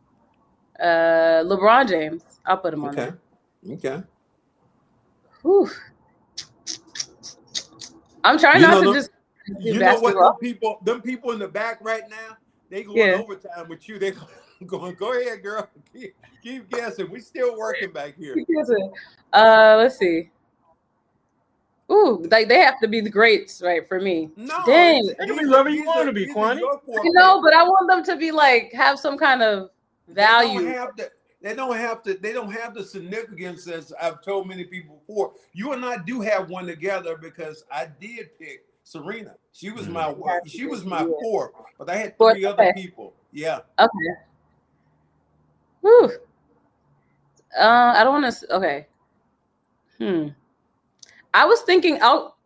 Uh, 0.80 1.44
LeBron 1.44 1.90
James. 1.90 2.24
I'll 2.46 2.58
put 2.58 2.74
him 2.74 2.84
on 2.84 2.90
okay. 2.90 2.98
there. 2.98 3.20
Okay. 3.72 4.02
Whew. 5.42 5.70
I'm 8.24 8.38
trying 8.40 8.62
You 8.62 8.68
not 8.68 8.72
know, 8.76 8.82
to 8.84 8.88
the- 8.90 8.94
just 9.00 9.12
do 9.48 9.54
You 9.60 9.80
know 9.80 10.00
what? 10.00 10.14
Them 10.16 10.34
people, 10.40 10.80
them 10.84 11.02
people 11.02 11.32
in 11.32 11.40
the 11.40 11.48
back 11.48 11.80
right 11.82 12.04
now, 12.10 12.38
they 12.70 12.84
going 12.84 12.98
Yeah. 12.98 13.20
overtime 13.22 13.68
with 13.68 13.88
you. 13.90 14.00
They 14.00 14.14
going, 14.66 14.96
go 15.00 15.20
ahead, 15.20 15.44
girl. 15.44 15.68
Keep, 15.94 16.16
keep 16.42 16.70
guessing. 16.70 17.10
We 17.12 17.20
still 17.20 17.58
working 17.58 17.92
back 17.92 18.16
here. 18.18 18.36
Uh, 19.34 19.76
let's 19.78 19.98
see. 19.98 20.30
Ooh, 21.92 22.26
like 22.32 22.48
they 22.48 22.60
have 22.60 22.80
to 22.80 22.88
be 22.88 23.02
the 23.02 23.10
greats, 23.10 23.62
right? 23.62 23.88
For 23.88 24.00
me, 24.00 24.32
No, 24.38 24.58
Dang. 24.66 25.04
these- 25.04 25.16
They 25.20 25.26
can 25.26 25.36
be 25.36 25.44
these 25.44 25.48
whoever 25.50 25.70
you 25.70 25.86
want 25.86 26.08
to 26.08 26.14
be, 26.14 26.26
these 26.26 26.36
are 26.36 26.40
Kwani. 26.56 26.60
your 26.60 26.80
four 26.86 27.06
you 27.06 27.12
know, 27.14 27.42
but 27.42 27.54
I 27.54 27.64
want 27.64 27.88
them 27.90 28.04
to 28.06 28.20
be 28.20 28.32
like 28.32 28.72
have 28.74 28.98
some 28.98 29.18
kind 29.18 29.44
of 29.44 29.70
They 30.08 30.14
value. 30.16 30.62
don't 30.62 30.74
have 30.74 30.96
to. 30.96 31.12
They 31.44 31.54
don't 31.54 31.76
have 31.76 32.02
to. 32.04 32.14
They 32.14 32.32
don't 32.32 32.52
have 32.52 32.74
the 32.74 32.84
significance 32.86 33.68
as 33.68 33.92
I've 34.02 34.22
told 34.24 34.48
many 34.48 34.64
people 34.64 35.02
before. 35.06 35.34
You 35.52 35.74
and 35.74 35.86
I 35.86 35.98
do 35.98 36.22
have 36.22 36.50
one 36.50 36.66
together 36.66 37.18
because 37.18 37.66
I 37.70 37.90
did 38.00 38.40
pick 38.40 38.66
Serena. 38.86 39.36
She 39.52 39.70
was 39.70 39.90
my 39.90 40.08
one. 40.08 40.40
She 40.48 40.66
was 40.66 40.86
my 40.86 41.02
Yeah. 41.02 41.12
four, 41.22 41.52
but 41.78 41.90
I 41.90 41.98
had 41.98 42.18
Fourth, 42.18 42.36
three 42.36 42.46
other 42.46 42.64
okay. 42.64 42.82
people. 42.82 43.14
Yeah. 43.34 43.60
Okay. 43.78 43.90
Whew. 45.82 46.12
Uh, 47.60 47.94
I 47.98 48.06
don't 48.06 48.22
want 48.22 48.34
to. 48.34 48.56
Okay. 48.56 48.88
Hmm. 49.98 50.28
I 51.34 51.46
was 51.46 51.62
thinking 51.64 52.00
I'll 52.02 52.38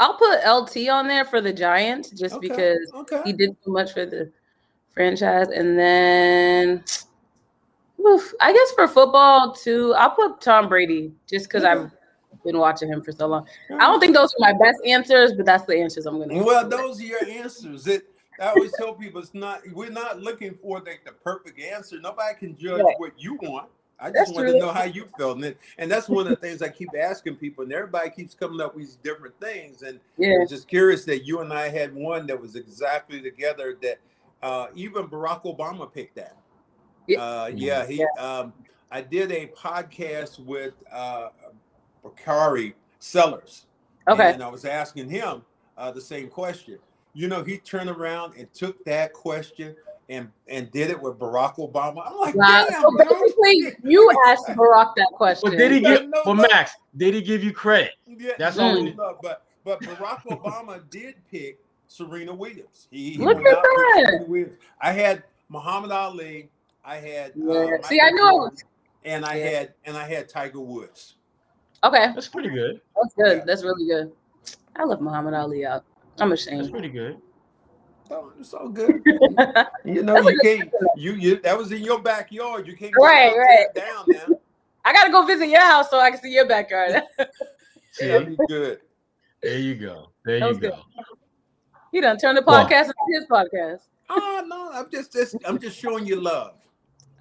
I'll 0.00 0.18
put 0.18 0.44
LT 0.44 0.88
on 0.88 1.06
there 1.06 1.24
for 1.24 1.40
the 1.40 1.52
Giants 1.52 2.10
just 2.10 2.34
Okay, 2.34 2.48
because 2.48 2.90
Okay. 2.92 3.20
he 3.24 3.32
did 3.32 3.56
so 3.64 3.70
much 3.70 3.92
for 3.92 4.04
the 4.04 4.32
franchise, 4.92 5.46
and 5.50 5.78
then. 5.78 6.82
Oof, 8.06 8.32
I 8.40 8.52
guess 8.52 8.72
for 8.72 8.88
football 8.88 9.52
too, 9.52 9.94
I'll 9.96 10.10
put 10.10 10.40
Tom 10.40 10.68
Brady 10.68 11.12
just 11.26 11.46
because 11.46 11.64
I've 11.64 11.90
been 12.44 12.58
watching 12.58 12.88
him 12.88 13.02
for 13.02 13.12
so 13.12 13.26
long. 13.26 13.46
I 13.72 13.86
don't 13.86 14.00
think 14.00 14.14
those 14.14 14.34
are 14.34 14.52
my 14.52 14.52
best 14.52 14.78
answers, 14.86 15.32
but 15.34 15.46
that's 15.46 15.64
the 15.64 15.76
answers 15.76 16.06
I'm 16.06 16.18
gonna. 16.18 16.42
Well, 16.42 16.68
those 16.68 17.00
are 17.00 17.04
your 17.04 17.24
answers. 17.26 17.86
It. 17.86 18.08
I 18.40 18.48
always 18.48 18.72
tell 18.72 18.94
people 18.94 19.20
it's 19.20 19.34
not. 19.34 19.62
We're 19.72 19.90
not 19.90 20.20
looking 20.20 20.54
for 20.54 20.80
the, 20.80 20.94
the 21.04 21.12
perfect 21.12 21.60
answer. 21.60 22.00
Nobody 22.00 22.34
can 22.38 22.56
judge 22.56 22.82
Right. 22.82 22.94
what 22.98 23.12
you 23.16 23.34
want. 23.40 23.68
I 23.98 24.10
That's 24.10 24.28
just 24.28 24.34
want 24.34 24.48
to 24.48 24.58
know 24.58 24.72
how 24.72 24.82
you 24.82 25.06
felt, 25.16 25.36
and, 25.36 25.44
it, 25.44 25.58
and 25.78 25.88
that's 25.88 26.08
one 26.08 26.26
of 26.26 26.30
the 26.30 26.36
things 26.36 26.62
I 26.62 26.68
keep 26.68 26.88
asking 26.98 27.36
people. 27.36 27.62
And 27.62 27.72
everybody 27.72 28.10
keeps 28.10 28.34
coming 28.34 28.60
up 28.60 28.74
with 28.74 28.84
these 28.84 28.96
different 28.96 29.38
things, 29.40 29.82
and 29.82 30.00
yeah. 30.18 30.38
I'm 30.40 30.48
just 30.48 30.66
curious 30.66 31.04
that 31.04 31.24
you 31.24 31.40
and 31.40 31.52
I 31.52 31.68
had 31.68 31.94
one 31.94 32.26
that 32.26 32.38
was 32.38 32.56
exactly 32.56 33.22
together. 33.22 33.78
That 33.80 34.00
uh, 34.42 34.66
even 34.74 35.06
Barack 35.06 35.44
Obama 35.44 35.90
picked 35.90 36.16
that. 36.16 36.36
Yeah. 37.06 37.20
Uh, 37.22 37.50
yeah, 37.54 37.86
he. 37.86 38.04
Um, 38.18 38.52
I 38.90 39.00
did 39.00 39.32
a 39.32 39.48
podcast 39.48 40.38
with 40.38 40.74
uh, 40.92 41.28
Bakari 42.02 42.74
Sellers. 42.98 43.66
Okay. 44.08 44.32
And 44.32 44.42
I 44.42 44.48
was 44.48 44.64
asking 44.64 45.08
him 45.08 45.42
uh, 45.76 45.90
the 45.90 46.00
same 46.00 46.28
question. 46.28 46.78
You 47.14 47.28
know, 47.28 47.42
he 47.42 47.58
turned 47.58 47.90
around 47.90 48.34
and 48.36 48.52
took 48.52 48.84
that 48.84 49.12
question 49.12 49.74
and 50.08 50.28
and 50.48 50.70
did 50.70 50.90
it 50.90 51.00
with 51.00 51.18
Barack 51.18 51.56
Obama. 51.56 52.02
I'm 52.06 52.18
like, 52.18 52.34
Wow. 52.34 52.66
damn, 52.68 52.82
So 52.82 52.90
dog. 52.96 53.08
basically, 53.08 53.72
you 53.82 54.10
asked 54.26 54.46
Barack 54.48 54.92
that 54.96 55.08
question. 55.12 55.50
But 55.50 55.56
did 55.58 55.72
he 55.72 55.78
Yeah, 55.78 55.98
give? 55.98 56.08
no, 56.10 56.22
Well, 56.26 56.34
no. 56.34 56.46
Max, 56.50 56.72
did 56.96 57.14
he 57.14 57.22
give 57.22 57.42
you 57.42 57.52
credit? 57.52 57.92
Yeah, 58.06 58.32
That's 58.38 58.56
no, 58.58 58.64
all 58.64 58.82
we- 58.82 58.92
no, 58.94 59.18
but 59.22 59.44
but 59.64 59.80
Barack 59.80 60.22
Obama 60.24 60.82
did 60.90 61.14
pick 61.30 61.58
Serena 61.88 62.34
Williams. 62.34 62.88
He, 62.90 63.12
he 63.12 63.18
Look 63.18 63.36
went 63.36 63.46
at 63.48 63.56
out 63.56 63.64
and 63.64 64.34
picked 64.34 64.50
that. 64.50 64.58
I 64.80 64.92
had 64.92 65.22
Muhammad 65.48 65.90
Ali. 65.90 66.50
I 66.84 66.96
had 66.96 67.30
uh, 67.32 67.66
Yeah. 67.66 67.76
See, 67.82 68.00
I 68.00 68.10
Michael 68.10 68.16
knew 68.16 68.26
it 68.26 68.30
Jordan, 68.30 68.38
was- 68.50 68.64
and 69.04 69.24
I 69.24 69.34
Yeah. 69.36 69.44
had 69.50 69.74
and 69.84 69.96
I 69.96 70.04
had 70.06 70.28
Tiger 70.28 70.60
Woods. 70.60 71.16
Okay, 71.82 72.12
That's 72.14 72.28
pretty 72.28 72.48
good. 72.50 72.80
that's 72.96 73.14
good. 73.14 73.38
Yeah. 73.38 73.44
That's 73.44 73.62
really 73.62 73.86
good. 73.86 74.12
I 74.76 74.84
love 74.84 75.00
Muhammad 75.00 75.34
Ali 75.34 75.66
out. 75.66 75.84
I'm 76.18 76.30
That's 76.30 76.46
ashamed. 76.46 76.70
pretty 76.70 76.88
good. 76.88 77.18
Oh, 78.10 78.32
it's 78.38 78.50
so 78.50 78.68
good. 78.68 79.02
You 79.84 80.02
know, 80.02 80.14
That's 80.14 80.26
you 80.30 80.38
can't. 80.42 80.70
You 80.96 81.12
you 81.14 81.36
that 81.40 81.56
was 81.56 81.72
in 81.72 81.82
your 81.82 82.00
backyard. 82.00 82.66
You 82.66 82.76
can't 82.76 82.92
go 82.92 83.04
Right, 83.04 83.30
out 83.30 83.36
right. 83.36 83.74
down 83.74 84.04
now. 84.08 84.36
I 84.84 84.92
gotta 84.92 85.10
go 85.10 85.24
visit 85.26 85.48
your 85.48 85.60
house 85.62 85.88
so 85.90 85.98
I 85.98 86.10
can 86.10 86.20
see 86.20 86.32
your 86.32 86.46
backyard. 86.46 87.02
See, 87.92 88.06
That'd 88.08 88.28
be 88.28 88.36
good. 88.48 88.80
there 89.42 89.58
you 89.58 89.74
go. 89.74 90.10
There 90.24 90.40
That 90.40 90.48
you 90.54 90.54
go. 90.60 90.70
good. 90.70 90.78
you 91.92 92.00
done 92.02 92.18
turn 92.18 92.34
the 92.34 92.42
Well- 92.46 92.66
podcast 92.66 92.84
into 92.88 92.94
his 93.12 93.26
podcast. 93.30 93.82
Oh 94.10 94.44
no, 94.46 94.70
I'm 94.72 94.90
just, 94.90 95.12
just 95.12 95.36
I'm 95.46 95.58
just 95.58 95.78
showing 95.78 96.06
you 96.06 96.20
love. 96.20 96.56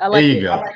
I 0.03 0.07
like 0.07 0.21
There 0.23 0.31
you 0.31 0.37
it. 0.39 0.41
go. 0.43 0.55
Like. 0.57 0.75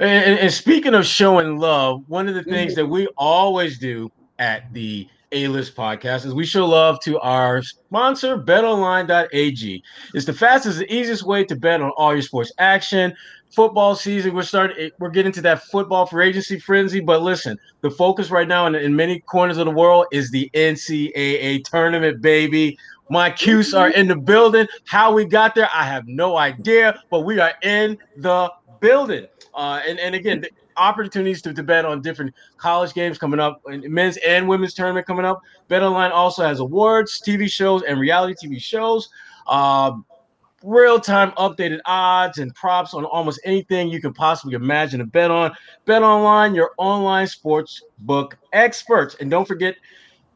And, 0.00 0.38
and- 0.40 0.52
speaking 0.52 0.94
of 0.94 1.06
showing 1.06 1.58
love, 1.58 2.02
one 2.08 2.28
of 2.28 2.34
the 2.34 2.42
things 2.44 2.72
Mm-hmm. 2.72 2.80
that 2.82 2.86
we 2.86 3.06
always 3.16 3.78
do 3.78 4.10
at 4.38 4.72
the 4.72 5.08
A 5.32 5.48
List 5.48 5.76
podcast 5.76 6.24
is 6.26 6.34
we 6.34 6.44
show 6.46 6.66
love 6.66 6.98
to 7.00 7.18
our 7.20 7.62
sponsor, 7.62 8.38
betonline.ag. 8.38 9.82
It's 10.14 10.26
the 10.26 10.32
fastest 10.32 10.80
and 10.80 10.90
easiest 10.90 11.24
way 11.24 11.44
to 11.44 11.56
bet 11.56 11.80
on 11.80 11.90
all 11.96 12.12
your 12.12 12.22
sports 12.22 12.52
action. 12.58 13.14
Football 13.50 13.94
season, 13.94 14.34
we're 14.34 14.42
starting, 14.42 14.90
we're 14.98 15.10
getting 15.10 15.30
to 15.30 15.40
that 15.42 15.62
football 15.64 16.06
for 16.06 16.20
agency 16.20 16.58
frenzy. 16.58 16.98
But 16.98 17.22
listen, 17.22 17.56
the 17.82 17.90
focus 17.90 18.30
right 18.32 18.48
now 18.48 18.66
in, 18.66 18.74
in 18.74 18.96
many 18.96 19.20
corners 19.20 19.58
of 19.58 19.66
the 19.66 19.70
world 19.70 20.06
is 20.10 20.32
the 20.32 20.50
NCAA 20.54 21.62
tournament, 21.64 22.20
baby. 22.20 22.76
My 23.10 23.30
Cuse 23.30 23.74
are 23.74 23.90
in 23.90 24.08
the 24.08 24.16
building. 24.16 24.66
How 24.86 25.12
we 25.12 25.24
got 25.24 25.54
there, 25.54 25.68
I 25.72 25.84
have 25.84 26.06
no 26.06 26.36
idea, 26.36 27.00
but 27.10 27.20
we 27.20 27.38
are 27.38 27.52
in 27.62 27.98
the 28.16 28.50
building. 28.80 29.26
Uh, 29.54 29.80
and, 29.86 29.98
and 29.98 30.14
again, 30.14 30.40
the 30.40 30.50
opportunities 30.76 31.42
to, 31.42 31.54
to 31.54 31.62
bet 31.62 31.84
on 31.84 32.00
different 32.00 32.34
college 32.56 32.94
games 32.94 33.18
coming 33.18 33.40
up, 33.40 33.60
and 33.66 33.82
men's 33.88 34.16
and 34.18 34.48
women's 34.48 34.74
tournament 34.74 35.06
coming 35.06 35.24
up. 35.24 35.40
Bet 35.68 35.82
Online 35.82 36.12
also 36.12 36.42
has 36.44 36.60
awards, 36.60 37.20
TV 37.20 37.50
shows, 37.50 37.82
and 37.82 38.00
reality 38.00 38.34
TV 38.46 38.60
shows. 38.60 39.08
Um, 39.46 40.04
real-time 40.62 41.30
updated 41.32 41.78
odds 41.84 42.38
and 42.38 42.54
props 42.54 42.94
on 42.94 43.04
almost 43.04 43.38
anything 43.44 43.88
you 43.88 44.00
can 44.00 44.14
possibly 44.14 44.54
imagine 44.54 44.98
to 44.98 45.06
bet 45.06 45.30
on. 45.30 45.52
Bet 45.84 46.02
online, 46.02 46.54
your 46.54 46.72
online 46.78 47.26
sports 47.26 47.82
book 47.98 48.38
experts. 48.52 49.14
And 49.20 49.30
don't 49.30 49.46
forget 49.46 49.76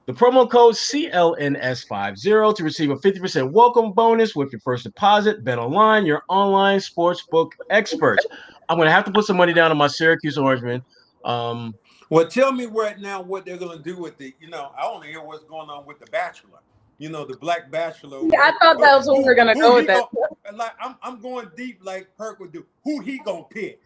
the 0.09 0.15
promo 0.15 0.51
code 0.51 0.75
CLNS50 0.75 2.57
to 2.57 2.65
receive 2.65 2.89
a 2.91 2.97
50% 2.97 3.53
welcome 3.53 3.93
bonus 3.93 4.35
with 4.35 4.51
your 4.51 4.61
first 4.63 4.85
deposit. 4.85 5.45
Bet 5.45 5.59
online, 5.59 6.07
your 6.07 6.23
online 6.31 6.81
sports 6.81 7.27
book 7.31 7.55
experts. 7.69 8.25
I'm 8.71 8.79
going 8.79 8.87
to 8.87 8.91
have 8.93 9.05
to 9.05 9.13
put 9.13 9.27
some 9.27 9.37
money 9.37 9.53
down 9.53 9.71
on 9.71 9.77
my 9.77 9.87
Syracuse 9.87 10.39
Orangemen. 10.39 10.83
Um, 11.27 11.75
Well, 12.09 12.27
tell 12.27 12.53
me 12.53 12.65
right 12.65 12.99
now 12.99 13.21
what 13.21 13.45
they're 13.45 13.59
gonna 13.59 13.83
do 13.83 13.99
with 13.99 14.17
the. 14.17 14.35
You 14.41 14.49
know, 14.49 14.71
I 14.79 14.87
want 14.91 15.03
to 15.05 15.11
hear 15.11 15.21
what's 15.23 15.45
going 15.45 15.69
on 15.69 15.85
with 15.85 15.99
the 15.99 16.07
Bachelor. 16.07 16.61
You 16.97 17.11
know, 17.11 17.27
the 17.27 17.37
Black 17.37 17.71
Bachelor. 17.71 18.21
Yeah, 18.33 18.41
I 18.45 18.53
thought 18.63 18.81
that 18.81 18.97
was 18.97 19.09
where 19.09 19.19
we 19.19 19.25
were 19.25 19.35
gonna 19.35 19.55
go 19.55 19.75
with 19.75 19.89
that. 19.89 20.07
gonna- 20.45 20.57
like 20.57 20.73
I'm, 20.81 20.95
I'm 21.03 21.21
going 21.21 21.51
deep, 21.55 21.81
like 21.83 22.09
Perk 22.17 22.41
would 22.41 22.53
do. 22.53 22.65
Who 22.85 23.01
he 23.01 23.19
gonna 23.19 23.45
pick? 23.51 23.83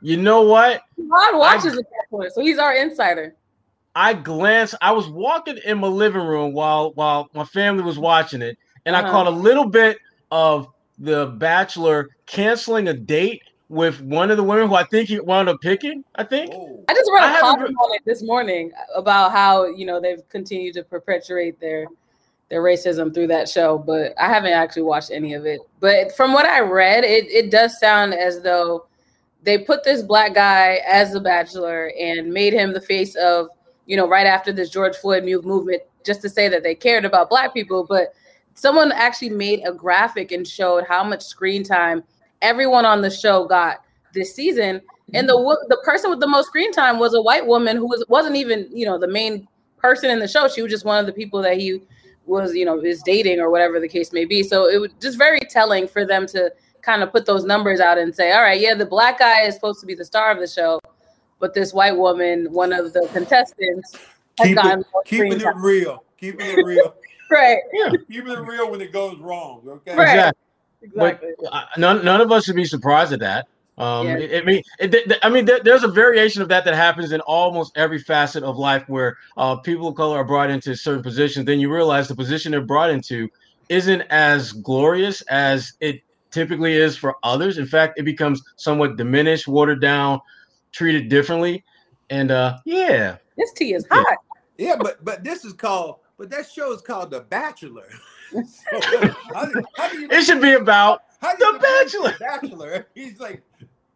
you 0.00 0.16
know 0.16 0.40
what? 0.40 0.84
Rod 0.96 1.36
watches 1.36 1.74
the 1.74 1.84
Bachelor, 2.10 2.30
so 2.30 2.40
he's 2.40 2.56
our 2.58 2.74
insider. 2.74 3.36
I 3.94 4.14
glanced. 4.14 4.74
I 4.80 4.92
was 4.92 5.08
walking 5.08 5.58
in 5.64 5.78
my 5.78 5.86
living 5.88 6.22
room 6.26 6.52
while 6.52 6.92
while 6.94 7.28
my 7.34 7.44
family 7.44 7.82
was 7.82 7.98
watching 7.98 8.42
it, 8.42 8.58
and 8.86 8.96
I 8.96 9.00
Uh-huh. 9.00 9.10
caught 9.10 9.26
a 9.26 9.30
little 9.30 9.66
bit 9.66 9.98
of 10.30 10.68
the 10.98 11.26
Bachelor 11.38 12.08
canceling 12.26 12.88
a 12.88 12.94
date 12.94 13.42
with 13.68 14.00
one 14.02 14.30
of 14.30 14.36
the 14.36 14.42
women 14.42 14.68
who 14.68 14.74
I 14.74 14.84
think 14.84 15.08
he 15.08 15.18
wound 15.20 15.48
up 15.48 15.60
picking. 15.60 16.04
I 16.16 16.24
think. 16.24 16.50
Oh, 16.52 16.84
I 16.88 16.94
just 16.94 17.10
read 17.12 17.24
a 17.24 17.28
haven't 17.28 17.40
column 17.56 17.60
re- 17.62 17.74
on 17.80 17.94
it 17.94 18.02
this 18.04 18.22
morning 18.22 18.72
about 18.94 19.32
how 19.32 19.66
you 19.66 19.86
know 19.86 20.00
they've 20.00 20.26
continued 20.28 20.74
to 20.74 20.82
perpetuate 20.82 21.60
their 21.60 21.86
their 22.50 22.62
racism 22.62 23.12
through 23.14 23.28
that 23.28 23.48
show, 23.48 23.78
but 23.78 24.12
I 24.20 24.28
haven't 24.28 24.52
actually 24.52 24.82
watched 24.82 25.10
any 25.10 25.34
of 25.34 25.46
it. 25.46 25.60
But 25.80 26.12
from 26.16 26.32
what 26.32 26.46
I 26.46 26.60
read, 26.60 27.04
it 27.04 27.26
it 27.30 27.50
does 27.50 27.78
sound 27.78 28.12
as 28.14 28.42
though 28.42 28.86
they 29.42 29.58
put 29.58 29.84
this 29.84 30.02
black 30.02 30.34
guy 30.34 30.80
as 30.86 31.12
the 31.12 31.20
bachelor 31.20 31.92
and 31.98 32.32
made 32.32 32.52
him 32.52 32.72
the 32.72 32.80
face 32.80 33.14
of 33.16 33.48
you 33.86 33.96
know 33.96 34.08
right 34.08 34.26
after 34.26 34.52
this 34.52 34.70
George 34.70 34.96
Floyd 34.96 35.24
movement 35.24 35.82
just 36.04 36.22
to 36.22 36.28
say 36.28 36.48
that 36.48 36.62
they 36.62 36.74
cared 36.74 37.04
about 37.04 37.30
black 37.30 37.54
people, 37.54 37.86
but 37.88 38.14
someone 38.54 38.92
actually 38.92 39.30
made 39.30 39.62
a 39.66 39.72
graphic 39.72 40.32
and 40.32 40.46
showed 40.46 40.84
how 40.84 41.02
much 41.02 41.22
screen 41.24 41.62
time 41.64 42.02
everyone 42.42 42.84
on 42.84 43.00
the 43.00 43.10
show 43.10 43.46
got 43.46 43.82
this 44.12 44.34
season 44.34 44.80
and 45.12 45.28
the 45.28 45.34
mm-hmm. 45.34 45.68
the 45.68 45.76
person 45.84 46.10
with 46.10 46.20
the 46.20 46.26
most 46.26 46.46
screen 46.46 46.72
time 46.72 46.98
was 46.98 47.14
a 47.14 47.20
white 47.20 47.46
woman 47.46 47.76
who 47.76 47.86
was 47.86 48.04
wasn't 48.08 48.36
even 48.36 48.68
you 48.72 48.86
know 48.86 48.98
the 48.98 49.08
main 49.08 49.46
person 49.76 50.10
in 50.10 50.18
the 50.18 50.28
show. 50.28 50.48
She 50.48 50.62
was 50.62 50.70
just 50.70 50.84
one 50.84 50.98
of 50.98 51.06
the 51.06 51.12
people 51.12 51.42
that 51.42 51.58
he 51.58 51.82
was 52.26 52.54
you 52.54 52.64
know 52.64 52.80
is 52.80 53.02
dating 53.02 53.40
or 53.40 53.50
whatever 53.50 53.80
the 53.80 53.88
case 53.88 54.12
may 54.12 54.24
be. 54.24 54.42
So 54.42 54.68
it 54.68 54.80
was 54.80 54.90
just 55.00 55.18
very 55.18 55.40
telling 55.40 55.86
for 55.86 56.06
them 56.06 56.26
to 56.28 56.52
kind 56.80 57.02
of 57.02 57.12
put 57.12 57.26
those 57.26 57.44
numbers 57.44 57.80
out 57.80 57.98
and 57.98 58.14
say, 58.14 58.32
all 58.32 58.42
right, 58.42 58.60
yeah, 58.60 58.74
the 58.74 58.86
black 58.86 59.18
guy 59.18 59.42
is 59.42 59.54
supposed 59.54 59.80
to 59.80 59.86
be 59.86 59.94
the 59.94 60.04
star 60.04 60.30
of 60.30 60.38
the 60.38 60.46
show, 60.46 60.78
but 61.38 61.54
this 61.54 61.72
white 61.72 61.96
woman, 61.96 62.52
one 62.52 62.72
of 62.72 62.92
the 62.92 63.08
contestants, 63.12 63.98
has 64.38 64.48
Keep 64.48 64.56
gotten 64.56 64.80
it, 64.80 64.86
more 64.92 65.02
keeping 65.04 65.40
it 65.40 65.56
real, 65.56 66.04
keeping 66.18 66.46
it 66.46 66.64
real, 66.64 66.94
Right, 67.30 67.58
Yeah. 67.72 67.90
keeping 68.10 68.32
it 68.32 68.40
real 68.40 68.70
when 68.70 68.80
it 68.80 68.92
goes 68.92 69.18
wrong. 69.18 69.62
Okay. 69.66 69.94
Right. 69.96 70.08
Exactly. 70.08 70.42
exactly. 70.82 71.28
But 71.40 71.52
uh, 71.52 71.64
none 71.76 72.04
none 72.04 72.20
of 72.20 72.30
us 72.32 72.44
should 72.44 72.56
be 72.56 72.64
surprised 72.64 73.12
at 73.12 73.20
that. 73.20 73.46
Um, 73.76 74.06
yeah. 74.06 74.18
it, 74.18 74.42
I 74.42 74.46
mean, 74.46 74.62
it, 74.78 75.18
I 75.22 75.28
mean, 75.28 75.44
there, 75.44 75.58
there's 75.64 75.82
a 75.82 75.88
variation 75.88 76.42
of 76.42 76.48
that 76.48 76.64
that 76.64 76.74
happens 76.74 77.10
in 77.10 77.20
almost 77.22 77.76
every 77.76 77.98
facet 77.98 78.44
of 78.44 78.56
life 78.56 78.84
where 78.86 79.16
uh, 79.36 79.56
people 79.56 79.88
of 79.88 79.96
color 79.96 80.16
are 80.18 80.24
brought 80.24 80.48
into 80.48 80.76
certain 80.76 81.02
positions. 81.02 81.46
Then 81.46 81.58
you 81.58 81.72
realize 81.72 82.06
the 82.06 82.14
position 82.14 82.52
they're 82.52 82.60
brought 82.60 82.90
into 82.90 83.28
isn't 83.68 84.02
as 84.10 84.52
glorious 84.52 85.22
as 85.22 85.72
it 85.80 86.02
typically 86.30 86.74
is 86.74 86.96
for 86.96 87.16
others. 87.24 87.58
In 87.58 87.66
fact, 87.66 87.98
it 87.98 88.04
becomes 88.04 88.42
somewhat 88.56 88.96
diminished, 88.96 89.48
watered 89.48 89.80
down, 89.80 90.20
treated 90.74 91.08
differently. 91.08 91.64
And 92.10 92.30
uh, 92.30 92.58
yeah, 92.64 93.16
this 93.38 93.52
tea 93.52 93.74
is 93.74 93.86
hot. 93.90 94.18
Yeah, 94.58 94.76
but 94.76 95.02
but 95.04 95.24
this 95.24 95.44
is 95.44 95.54
called, 95.54 96.00
but 96.18 96.28
that 96.30 96.50
show 96.50 96.72
is 96.72 96.82
called 96.82 97.10
The 97.10 97.20
Bachelor. 97.20 97.88
so, 98.32 98.80
how 99.32 99.46
do, 99.46 99.62
how 99.76 99.88
do 99.88 100.00
you, 100.00 100.08
it 100.10 100.24
should 100.24 100.42
be 100.42 100.54
about 100.54 101.02
the 101.20 101.58
Bachelor. 101.60 102.14
Bachelor. 102.18 102.86
He's 102.94 103.18
like, 103.20 103.42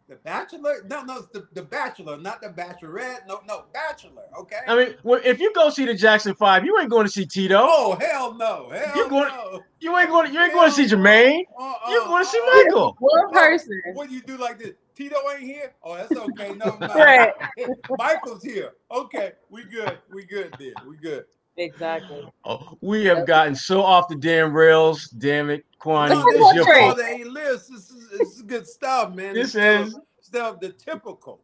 the 0.07 0.15
Bachelor? 0.15 0.83
No, 0.89 1.03
no, 1.03 1.17
it's 1.17 1.27
the, 1.27 1.47
the 1.53 1.61
Bachelor, 1.61 2.17
not 2.17 2.41
the 2.41 2.47
Bachelorette. 2.47 3.27
No, 3.27 3.41
no, 3.47 3.65
Bachelor. 3.73 4.23
Okay. 4.39 4.59
I 4.67 4.75
mean, 4.75 4.95
well, 5.03 5.21
if 5.23 5.39
you 5.39 5.53
go 5.53 5.69
see 5.69 5.85
the 5.85 5.93
Jackson 5.93 6.33
Five, 6.33 6.65
you 6.65 6.79
ain't 6.79 6.89
going 6.89 7.05
to 7.05 7.11
see 7.11 7.25
Tito. 7.25 7.59
Oh 7.61 7.97
hell 7.99 8.33
no, 8.33 8.69
hell 8.69 8.97
you 8.97 9.09
going, 9.09 9.29
no. 9.29 9.61
You 9.79 9.97
ain't 9.97 10.09
going. 10.09 10.33
You 10.33 10.41
ain't 10.41 10.53
going 10.53 10.69
to 10.69 10.75
see 10.75 10.85
Jermaine. 10.85 11.43
Uh, 11.57 11.63
uh, 11.63 11.91
you 11.91 11.99
going 12.05 12.23
to 12.23 12.29
see 12.29 12.41
Michael. 12.53 12.95
One 12.99 13.31
person. 13.31 13.81
What 13.93 14.09
do 14.09 14.15
you 14.15 14.21
do 14.21 14.37
like 14.37 14.57
this? 14.57 14.73
Tito 14.99 15.15
ain't 15.31 15.43
here. 15.43 15.71
Oh, 15.81 15.95
that's 15.95 16.11
okay. 16.11 16.53
No, 16.55 16.77
no. 16.81 16.87
right. 16.87 17.31
Michael's 17.97 18.43
here. 18.43 18.73
Okay, 18.91 19.31
we 19.49 19.63
good. 19.63 19.97
We 20.13 20.25
good. 20.25 20.53
Then 20.59 20.73
we 20.85 20.97
good. 20.97 21.23
Exactly. 21.55 22.29
Oh, 22.43 22.77
we 22.81 23.05
have 23.05 23.25
gotten 23.25 23.55
so 23.55 23.81
off 23.81 24.09
the 24.09 24.15
damn 24.15 24.53
rails. 24.53 25.07
Damn 25.07 25.49
it, 25.51 25.65
Kwani. 25.79 26.09
This 26.09 26.35
is 26.35 26.53
your 26.53 26.65
fault. 26.65 26.97
This 26.97 27.69
is, 27.69 28.09
this 28.11 28.27
is 28.29 28.41
good 28.41 28.67
stuff, 28.67 29.15
man. 29.15 29.35
This, 29.35 29.53
this 29.53 29.87
is 29.87 29.99
stuff 30.19 30.59
the 30.59 30.69
typical. 30.69 31.41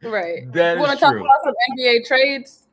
Right. 0.00 0.50
That 0.52 0.74
you 0.74 0.80
want 0.80 0.92
to 0.92 1.04
talk 1.04 1.16
about 1.16 1.26
some 1.42 1.54
NBA 1.76 2.06
trades? 2.06 2.68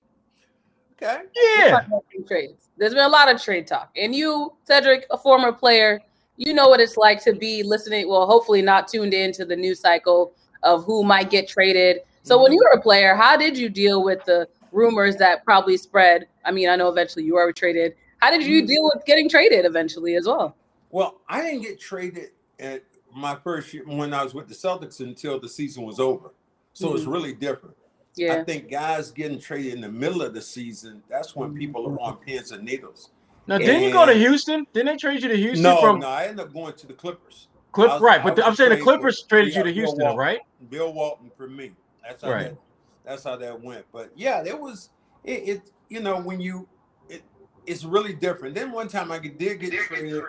Okay. 1.01 1.23
Yeah. 1.57 1.81
Trades. 2.27 2.69
There's 2.77 2.93
been 2.93 3.05
a 3.05 3.09
lot 3.09 3.33
of 3.33 3.41
trade 3.41 3.65
talk, 3.65 3.89
and 3.95 4.13
you, 4.13 4.53
Cedric, 4.65 5.07
a 5.09 5.17
former 5.17 5.51
player, 5.51 5.99
you 6.41 6.53
know 6.53 6.67
what 6.67 6.79
it's 6.79 6.97
like 6.97 7.23
to 7.23 7.33
be 7.33 7.63
listening. 7.63 8.09
Well, 8.09 8.25
hopefully 8.25 8.61
not 8.61 8.87
tuned 8.87 9.13
into 9.13 9.45
the 9.45 9.55
news 9.55 9.79
cycle 9.79 10.33
of 10.63 10.83
who 10.85 11.03
might 11.03 11.29
get 11.29 11.47
traded. 11.47 12.01
So 12.23 12.35
mm-hmm. 12.35 12.43
when 12.43 12.53
you 12.53 12.59
were 12.63 12.77
a 12.77 12.81
player, 12.81 13.15
how 13.15 13.37
did 13.37 13.57
you 13.57 13.69
deal 13.69 14.03
with 14.03 14.23
the 14.25 14.47
rumors 14.71 15.17
that 15.17 15.43
probably 15.43 15.77
spread. 15.77 16.27
I 16.45 16.51
mean, 16.51 16.69
I 16.69 16.75
know 16.75 16.89
eventually 16.89 17.25
you 17.25 17.35
were 17.35 17.51
traded. 17.53 17.95
How 18.19 18.31
did 18.31 18.43
you 18.43 18.59
mm-hmm. 18.59 18.67
deal 18.67 18.91
with 18.93 19.05
getting 19.05 19.29
traded 19.29 19.65
eventually 19.65 20.15
as 20.15 20.25
well? 20.27 20.55
Well, 20.89 21.21
I 21.27 21.41
didn't 21.41 21.61
get 21.61 21.79
traded 21.79 22.29
at 22.59 22.83
my 23.13 23.35
first 23.43 23.73
year 23.73 23.83
when 23.85 24.13
I 24.13 24.23
was 24.23 24.33
with 24.33 24.47
the 24.47 24.55
Celtics 24.55 24.99
until 24.99 25.39
the 25.39 25.49
season 25.49 25.83
was 25.83 25.99
over. 25.99 26.31
So 26.73 26.87
mm-hmm. 26.87 26.97
it's 26.97 27.05
really 27.05 27.33
different. 27.33 27.75
Yeah. 28.15 28.35
I 28.35 28.43
think 28.43 28.69
guys 28.69 29.09
getting 29.11 29.39
traded 29.39 29.73
in 29.73 29.81
the 29.81 29.91
middle 29.91 30.21
of 30.21 30.33
the 30.33 30.41
season, 30.41 31.01
that's 31.09 31.35
when 31.35 31.53
people 31.55 31.87
are 31.87 32.01
on 32.01 32.17
pins 32.17 32.51
and 32.51 32.63
needles. 32.63 33.09
Now, 33.47 33.57
didn't 33.57 33.75
and, 33.75 33.85
you 33.85 33.91
go 33.91 34.05
to 34.05 34.13
Houston? 34.13 34.65
Didn't 34.73 34.93
they 34.93 34.97
trade 34.97 35.23
you 35.23 35.29
to 35.29 35.37
Houston? 35.37 35.63
No, 35.63 35.81
from... 35.81 35.99
no, 35.99 36.07
I 36.07 36.25
ended 36.25 36.45
up 36.45 36.53
going 36.53 36.73
to 36.73 36.87
the 36.87 36.93
Clippers. 36.93 37.47
Clip, 37.71 37.89
was, 37.89 38.01
right, 38.01 38.21
but 38.21 38.43
I'm 38.45 38.55
saying 38.55 38.69
the 38.69 38.81
Clippers 38.81 39.21
for, 39.21 39.29
traded 39.29 39.53
yeah, 39.53 39.59
you 39.59 39.63
to 39.65 39.71
Houston, 39.73 40.01
Walton, 40.01 40.17
right? 40.17 40.39
Bill 40.69 40.91
Walton 40.91 41.31
for 41.37 41.47
me. 41.47 41.71
That's 42.03 42.23
how 42.23 42.31
right. 42.31 42.43
that 42.49 42.57
that's 43.05 43.23
how 43.23 43.35
that 43.37 43.61
went. 43.61 43.85
But 43.91 44.11
yeah, 44.15 44.43
there 44.43 44.57
was 44.57 44.89
it, 45.23 45.47
it 45.47 45.71
you 45.89 46.01
know 46.01 46.19
when 46.19 46.41
you 46.41 46.67
it 47.09 47.23
it's 47.65 47.85
really 47.85 48.13
different. 48.13 48.55
Then 48.55 48.71
one 48.71 48.89
time 48.89 49.11
I 49.11 49.19
did 49.19 49.59
get 49.59 49.73
traded 49.73 50.21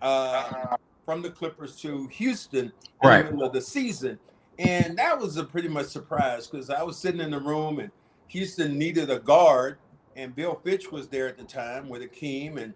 uh, 0.00 0.76
from 1.04 1.22
the 1.22 1.30
Clippers 1.30 1.74
to 1.80 2.06
Houston 2.08 2.72
right. 3.02 3.20
in 3.20 3.26
the 3.26 3.32
middle 3.32 3.46
of 3.46 3.52
the 3.52 3.60
season, 3.60 4.18
and 4.58 4.96
that 4.96 5.18
was 5.18 5.36
a 5.38 5.44
pretty 5.44 5.68
much 5.68 5.86
surprise 5.86 6.46
because 6.46 6.70
I 6.70 6.84
was 6.84 6.96
sitting 6.96 7.20
in 7.20 7.32
the 7.32 7.40
room 7.40 7.80
and 7.80 7.90
Houston 8.28 8.78
needed 8.78 9.10
a 9.10 9.18
guard, 9.18 9.78
and 10.16 10.34
Bill 10.34 10.60
Fitch 10.62 10.90
was 10.90 11.08
there 11.08 11.28
at 11.28 11.38
the 11.38 11.44
time 11.44 11.88
with 11.88 12.02
Akeem, 12.02 12.56
and 12.56 12.74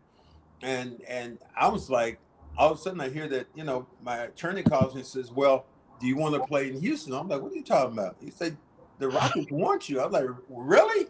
and 0.62 1.02
and 1.08 1.38
I 1.58 1.68
was 1.68 1.90
like, 1.90 2.18
all 2.56 2.72
of 2.72 2.78
a 2.78 2.80
sudden 2.80 3.00
I 3.00 3.08
hear 3.08 3.28
that 3.28 3.46
you 3.54 3.64
know 3.64 3.86
my 4.02 4.18
attorney 4.18 4.62
calls 4.62 4.94
me 4.94 5.00
and 5.00 5.08
says, 5.08 5.30
well. 5.30 5.66
Do 6.00 6.08
you 6.08 6.16
want 6.16 6.34
to 6.34 6.40
play 6.40 6.68
in 6.68 6.80
Houston? 6.80 7.14
I'm 7.14 7.28
like, 7.28 7.40
what 7.40 7.52
are 7.52 7.54
you 7.54 7.62
talking 7.62 7.96
about? 7.96 8.16
He 8.20 8.28
said, 8.28 8.58
the 8.98 9.08
Rockets 9.08 9.50
want 9.50 9.88
you. 9.88 10.00
I 10.00 10.06
was 10.06 10.12
like, 10.12 10.28
really? 10.48 11.06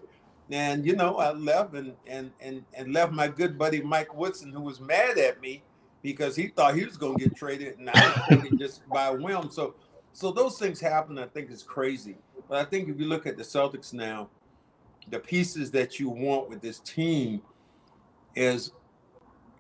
And 0.50 0.86
you 0.86 0.94
know, 0.94 1.16
I 1.16 1.32
left 1.32 1.74
and 1.74 1.94
and 2.06 2.30
and 2.38 2.64
and 2.74 2.92
left 2.92 3.10
my 3.10 3.26
good 3.26 3.58
buddy 3.58 3.80
Mike 3.80 4.14
Woodson, 4.14 4.52
who 4.52 4.60
was 4.60 4.80
mad 4.80 5.16
at 5.18 5.40
me 5.40 5.62
because 6.02 6.36
he 6.36 6.48
thought 6.48 6.76
he 6.76 6.84
was 6.84 6.98
going 6.98 7.16
to 7.16 7.24
get 7.24 7.34
traded, 7.34 7.78
and 7.78 7.90
I 7.92 8.24
was 8.30 8.58
just 8.58 8.86
by 8.90 9.10
whim. 9.10 9.50
So, 9.50 9.74
so 10.12 10.30
those 10.30 10.58
things 10.58 10.80
happen. 10.80 11.18
I 11.18 11.26
think 11.26 11.50
is 11.50 11.62
crazy. 11.62 12.16
But 12.46 12.58
I 12.58 12.64
think 12.68 12.90
if 12.90 13.00
you 13.00 13.06
look 13.06 13.26
at 13.26 13.38
the 13.38 13.42
Celtics 13.42 13.94
now, 13.94 14.28
the 15.08 15.18
pieces 15.20 15.70
that 15.72 16.00
you 16.00 16.08
want 16.10 16.48
with 16.50 16.62
this 16.62 16.80
team 16.80 17.42
is 18.34 18.72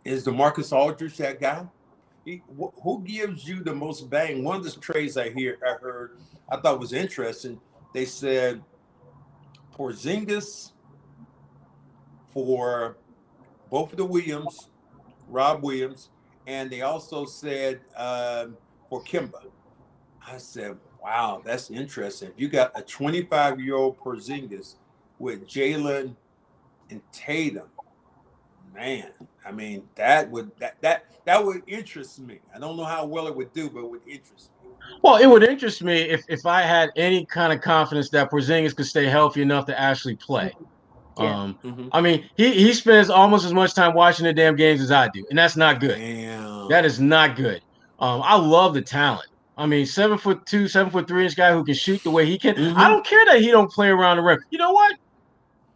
is 0.04 0.26
LaMarcus 0.26 0.72
Aldridge 0.72 1.16
that 1.18 1.40
guy? 1.40 1.66
He, 2.24 2.42
wh- 2.58 2.74
who 2.82 3.02
gives 3.04 3.48
you 3.48 3.62
the 3.62 3.74
most 3.74 4.10
bang? 4.10 4.44
One 4.44 4.56
of 4.58 4.64
the 4.64 4.80
trades 4.80 5.16
I 5.16 5.30
hear 5.30 5.58
I 5.66 5.74
heard 5.82 6.12
I 6.50 6.58
thought 6.58 6.80
was 6.80 6.92
interesting 6.92 7.60
they 7.94 8.06
said 8.06 8.64
Porzingis 9.74 10.72
for 12.32 12.98
both 13.70 13.92
of 13.92 13.98
the 13.98 14.04
Williams, 14.04 14.70
Rob 15.26 15.62
Williams, 15.62 16.10
and 16.46 16.70
they 16.70 16.82
also 16.82 17.26
said 17.26 17.82
um, 17.96 18.58
for 18.88 19.02
Kemba. 19.04 19.42
I 20.26 20.38
said, 20.38 20.78
wow, 21.02 21.42
that's 21.44 21.70
interesting. 21.70 22.32
You 22.36 22.48
got 22.48 22.72
a 22.74 22.82
25 22.82 23.60
year 23.60 23.76
old 23.76 23.98
Porzingis 23.98 24.76
with 25.18 25.46
Jaylen 25.46 26.14
and 26.90 27.00
Tatum. 27.12 27.68
Man, 28.74 29.10
I 29.46 29.52
mean, 29.52 29.84
that 29.94 30.30
would 30.30 30.50
that 30.58 30.76
that 30.80 31.04
that 31.24 31.44
would 31.44 31.62
interest 31.66 32.18
me. 32.18 32.40
I 32.54 32.58
don't 32.58 32.76
know 32.76 32.84
how 32.84 33.06
well 33.06 33.26
it 33.26 33.36
would 33.36 33.52
do, 33.52 33.70
but 33.70 33.80
it 33.80 33.90
would 33.90 34.02
interest 34.06 34.50
me. 34.62 34.70
Well, 35.02 35.16
it 35.16 35.26
would 35.26 35.44
interest 35.44 35.82
me 35.82 36.02
if, 36.02 36.24
if 36.28 36.44
I 36.44 36.62
had 36.62 36.90
any 36.96 37.24
kind 37.24 37.52
of 37.52 37.60
confidence 37.60 38.10
that 38.10 38.30
Porzingis 38.30 38.74
could 38.74 38.86
stay 38.86 39.06
healthy 39.06 39.42
enough 39.42 39.66
to 39.66 39.80
actually 39.80 40.16
play. 40.16 40.52
Yeah. 41.18 41.42
Um, 41.42 41.58
mm-hmm. 41.64 41.88
I 41.92 42.00
mean, 42.00 42.28
he 42.36 42.52
he 42.52 42.72
spends 42.72 43.10
almost 43.10 43.44
as 43.44 43.54
much 43.54 43.74
time 43.74 43.94
watching 43.94 44.24
the 44.24 44.32
damn 44.32 44.56
games 44.56 44.80
as 44.80 44.90
I 44.90 45.08
do, 45.08 45.24
and 45.30 45.38
that's 45.38 45.56
not 45.56 45.78
good. 45.78 45.96
Damn. 45.96 46.68
That 46.68 46.84
is 46.84 46.98
not 46.98 47.36
good. 47.36 47.62
Um, 48.00 48.22
I 48.24 48.34
love 48.36 48.74
the 48.74 48.82
talent. 48.82 49.28
I 49.56 49.66
mean, 49.66 49.86
seven 49.86 50.18
foot 50.18 50.44
two, 50.46 50.66
seven 50.66 50.90
foot 50.90 51.06
three 51.06 51.24
inch 51.24 51.36
guy 51.36 51.52
who 51.52 51.64
can 51.64 51.74
shoot 51.74 52.02
the 52.02 52.10
way 52.10 52.26
he 52.26 52.36
can. 52.36 52.56
Mm-hmm. 52.56 52.76
I 52.76 52.88
don't 52.88 53.06
care 53.06 53.24
that 53.26 53.40
he 53.40 53.52
don't 53.52 53.70
play 53.70 53.88
around 53.88 54.16
the 54.16 54.24
rim. 54.24 54.40
You 54.50 54.58
know 54.58 54.72
what? 54.72 54.96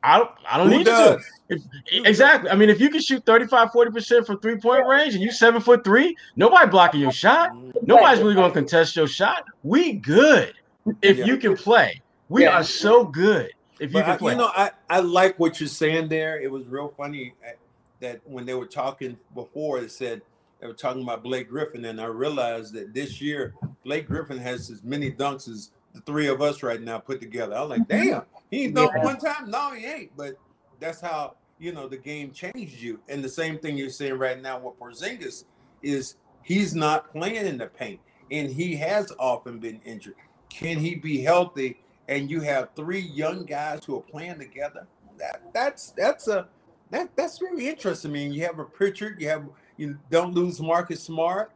I 0.02 0.18
don't 0.18 0.30
I 0.48 0.58
don't 0.58 0.70
Who 0.70 0.78
need 0.78 0.86
does? 0.86 1.24
to. 1.48 1.54
If, 1.54 1.62
exactly. 2.06 2.50
I 2.50 2.54
mean, 2.54 2.68
if 2.70 2.80
you 2.80 2.90
can 2.90 3.00
shoot 3.00 3.24
35, 3.24 3.70
40% 3.70 4.26
from 4.26 4.38
three-point 4.38 4.86
range 4.86 5.14
and 5.14 5.22
you 5.22 5.32
seven 5.32 5.60
foot 5.60 5.82
three, 5.82 6.14
nobody 6.36 6.70
blocking 6.70 7.00
your 7.00 7.12
shot. 7.12 7.56
Nobody's 7.82 8.22
really 8.22 8.34
gonna 8.34 8.52
contest 8.52 8.96
your 8.96 9.08
shot. 9.08 9.44
We 9.62 9.94
good 9.94 10.54
if 11.02 11.18
yeah. 11.18 11.24
you 11.24 11.36
can 11.36 11.56
play. 11.56 12.00
We 12.28 12.44
yeah. 12.44 12.58
are 12.58 12.64
so 12.64 13.04
good 13.04 13.50
if 13.80 13.90
you 13.90 14.00
but 14.00 14.04
can 14.04 14.18
play. 14.18 14.32
I, 14.32 14.34
you 14.34 14.40
know, 14.40 14.52
I, 14.54 14.70
I 14.90 15.00
like 15.00 15.38
what 15.38 15.60
you're 15.60 15.68
saying 15.68 16.08
there. 16.08 16.40
It 16.40 16.50
was 16.50 16.66
real 16.66 16.92
funny 16.96 17.34
uh, 17.46 17.52
that 18.00 18.20
when 18.24 18.44
they 18.46 18.54
were 18.54 18.66
talking 18.66 19.16
before, 19.34 19.78
it 19.78 19.90
said 19.90 20.22
they 20.60 20.66
were 20.66 20.74
talking 20.74 21.02
about 21.02 21.22
Blake 21.22 21.48
Griffin, 21.48 21.84
and 21.86 22.00
I 22.00 22.06
realized 22.06 22.74
that 22.74 22.92
this 22.92 23.20
year 23.20 23.54
Blake 23.84 24.06
Griffin 24.06 24.38
has 24.38 24.70
as 24.70 24.82
many 24.82 25.10
dunks 25.10 25.48
as 25.48 25.70
the 25.94 26.00
three 26.02 26.26
of 26.28 26.42
us 26.42 26.62
right 26.62 26.80
now 26.80 26.98
put 26.98 27.20
together. 27.20 27.56
I 27.56 27.60
was 27.60 27.70
like, 27.70 27.88
mm-hmm. 27.88 28.10
damn, 28.10 28.22
he 28.50 28.64
ain't 28.64 28.74
dunked 28.74 28.92
yeah. 28.96 29.04
one 29.04 29.18
time. 29.18 29.50
No, 29.50 29.72
he 29.72 29.86
ain't. 29.86 30.16
But 30.16 30.34
that's 30.80 31.00
how 31.00 31.36
you 31.58 31.72
know 31.72 31.88
the 31.88 31.96
game 31.96 32.32
changed 32.32 32.80
you. 32.80 33.00
And 33.08 33.22
the 33.22 33.28
same 33.28 33.58
thing 33.58 33.76
you're 33.76 33.90
saying 33.90 34.18
right 34.18 34.40
now 34.40 34.58
with 34.58 34.78
Porzingis 34.78 35.44
is 35.82 36.16
he's 36.42 36.74
not 36.74 37.10
playing 37.10 37.46
in 37.46 37.58
the 37.58 37.66
paint, 37.66 38.00
and 38.30 38.50
he 38.50 38.76
has 38.76 39.12
often 39.18 39.58
been 39.58 39.80
injured. 39.84 40.14
Can 40.48 40.78
he 40.78 40.94
be 40.94 41.22
healthy? 41.22 41.80
And 42.08 42.30
you 42.30 42.40
have 42.40 42.70
three 42.74 43.00
young 43.00 43.44
guys 43.44 43.84
who 43.84 43.96
are 43.98 44.02
playing 44.02 44.38
together. 44.38 44.86
That 45.18 45.42
that's 45.52 45.90
that's 45.90 46.28
a 46.28 46.48
that 46.90 47.14
that's 47.16 47.38
very 47.38 47.68
interesting. 47.68 48.10
I 48.10 48.14
mean, 48.14 48.32
you 48.32 48.42
have 48.44 48.58
a 48.58 48.64
Pritchard, 48.64 49.20
you 49.20 49.28
have 49.28 49.44
you 49.76 49.98
don't 50.10 50.34
lose 50.34 50.60
Marcus 50.60 51.02
Smart. 51.02 51.52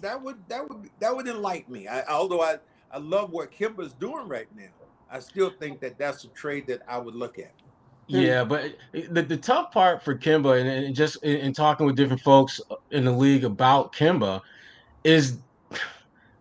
That 0.00 0.22
would 0.22 0.36
that 0.48 0.68
would 0.68 0.88
that 1.00 1.14
would 1.14 1.28
enlighten 1.28 1.72
me. 1.72 1.86
I, 1.86 2.04
although 2.06 2.40
I 2.40 2.58
I 2.90 2.98
love 2.98 3.30
what 3.30 3.52
Kemba's 3.52 3.92
doing 3.92 4.26
right 4.26 4.48
now. 4.56 4.68
I 5.10 5.18
still 5.18 5.50
think 5.50 5.80
that 5.80 5.98
that's 5.98 6.24
a 6.24 6.28
trade 6.28 6.66
that 6.68 6.82
I 6.88 6.98
would 6.98 7.14
look 7.14 7.38
at. 7.38 7.52
Yeah, 8.06 8.42
but 8.42 8.74
the, 8.92 9.22
the 9.22 9.36
tough 9.36 9.70
part 9.70 10.02
for 10.02 10.16
Kemba, 10.16 10.60
and, 10.60 10.68
and 10.68 10.94
just 10.96 11.22
in, 11.22 11.36
in, 11.36 11.52
talking 11.52 11.86
with 11.86 11.94
different 11.94 12.22
folks 12.22 12.60
in 12.90 13.04
the 13.04 13.12
league 13.12 13.44
about 13.44 13.92
Kemba, 13.92 14.40
is 15.04 15.38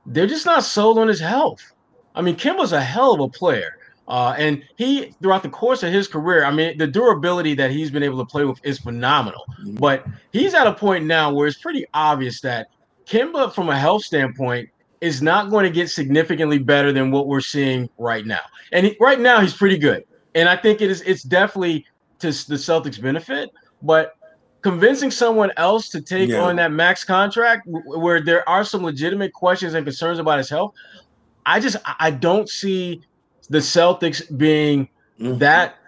they're 0.08 0.26
just 0.26 0.48
not 0.48 0.64
sold 0.64 0.98
on 0.98 1.08
his 1.08 1.20
health. 1.20 1.62
I 2.16 2.22
mean, 2.22 2.36
Kemba's 2.36 2.74
a 2.74 2.82
hell 2.82 3.14
of 3.14 3.20
a 3.20 3.30
player. 3.30 3.78
Uh, 4.08 4.34
and 4.40 4.64
he, 4.76 5.14
throughout 5.22 5.44
the 5.44 5.50
course 5.50 5.84
of 5.84 5.94
his 5.94 6.08
career, 6.08 6.44
I 6.44 6.52
mean, 6.52 6.76
the 6.80 6.88
durability 6.88 7.54
that 7.56 7.70
he's 7.70 7.92
been 7.92 8.02
able 8.02 8.18
to 8.18 8.26
play 8.26 8.44
with 8.44 8.60
is 8.64 8.80
phenomenal. 8.80 9.44
Mm-hmm. 9.62 9.76
But 9.76 10.08
he's 10.34 10.56
at 10.56 10.66
a 10.66 10.74
point 10.74 11.06
now 11.06 11.32
where 11.32 11.46
it's 11.46 11.60
pretty 11.60 11.86
obvious 11.94 12.42
that 12.42 12.70
Kemba, 13.06 13.54
from 13.54 13.70
a 13.70 13.78
health 13.78 14.04
standpoint, 14.04 14.70
is 15.02 15.22
not 15.22 15.50
going 15.50 15.64
to 15.64 15.70
get 15.70 15.90
significantly 15.90 16.58
better 16.58 16.92
than 16.92 17.12
what 17.12 17.28
we're 17.28 17.42
seeing 17.42 17.90
right 17.98 18.26
now. 18.26 18.40
And 18.72 18.86
he, 18.88 18.98
right 19.00 19.20
now, 19.20 19.40
he's 19.40 19.54
pretty 19.54 19.78
good. 19.78 20.04
And 20.36 20.48
I 20.48 20.56
think 20.56 20.82
it 20.82 20.92
is 20.92 21.02
it's 21.02 21.24
definitely 21.24 21.86
to 22.20 22.28
the 22.28 22.56
Celtics' 22.56 23.02
benefit. 23.02 23.50
But 23.82 24.16
convincing 24.62 25.10
someone 25.10 25.52
else 25.58 25.90
to 25.90 26.02
take 26.02 26.30
yeah. 26.30 26.42
on 26.42 26.58
that 26.58 26.72
max 26.72 27.04
contract 27.04 27.68
where 27.68 28.22
there 28.22 28.48
are 28.48 28.64
some 28.64 28.84
legitimate 28.84 29.34
questions 29.34 29.74
and 29.74 29.86
concerns 29.86 30.20
about 30.20 30.38
his 30.38 30.50
health, 30.50 30.74
I 31.46 31.60
just 31.60 31.78
I 32.00 32.12
don't 32.12 32.50
see 32.50 33.02
the 33.50 33.60
Celtics 33.60 34.38
being 34.38 34.90
mm-hmm. 35.20 35.38
that 35.40 35.79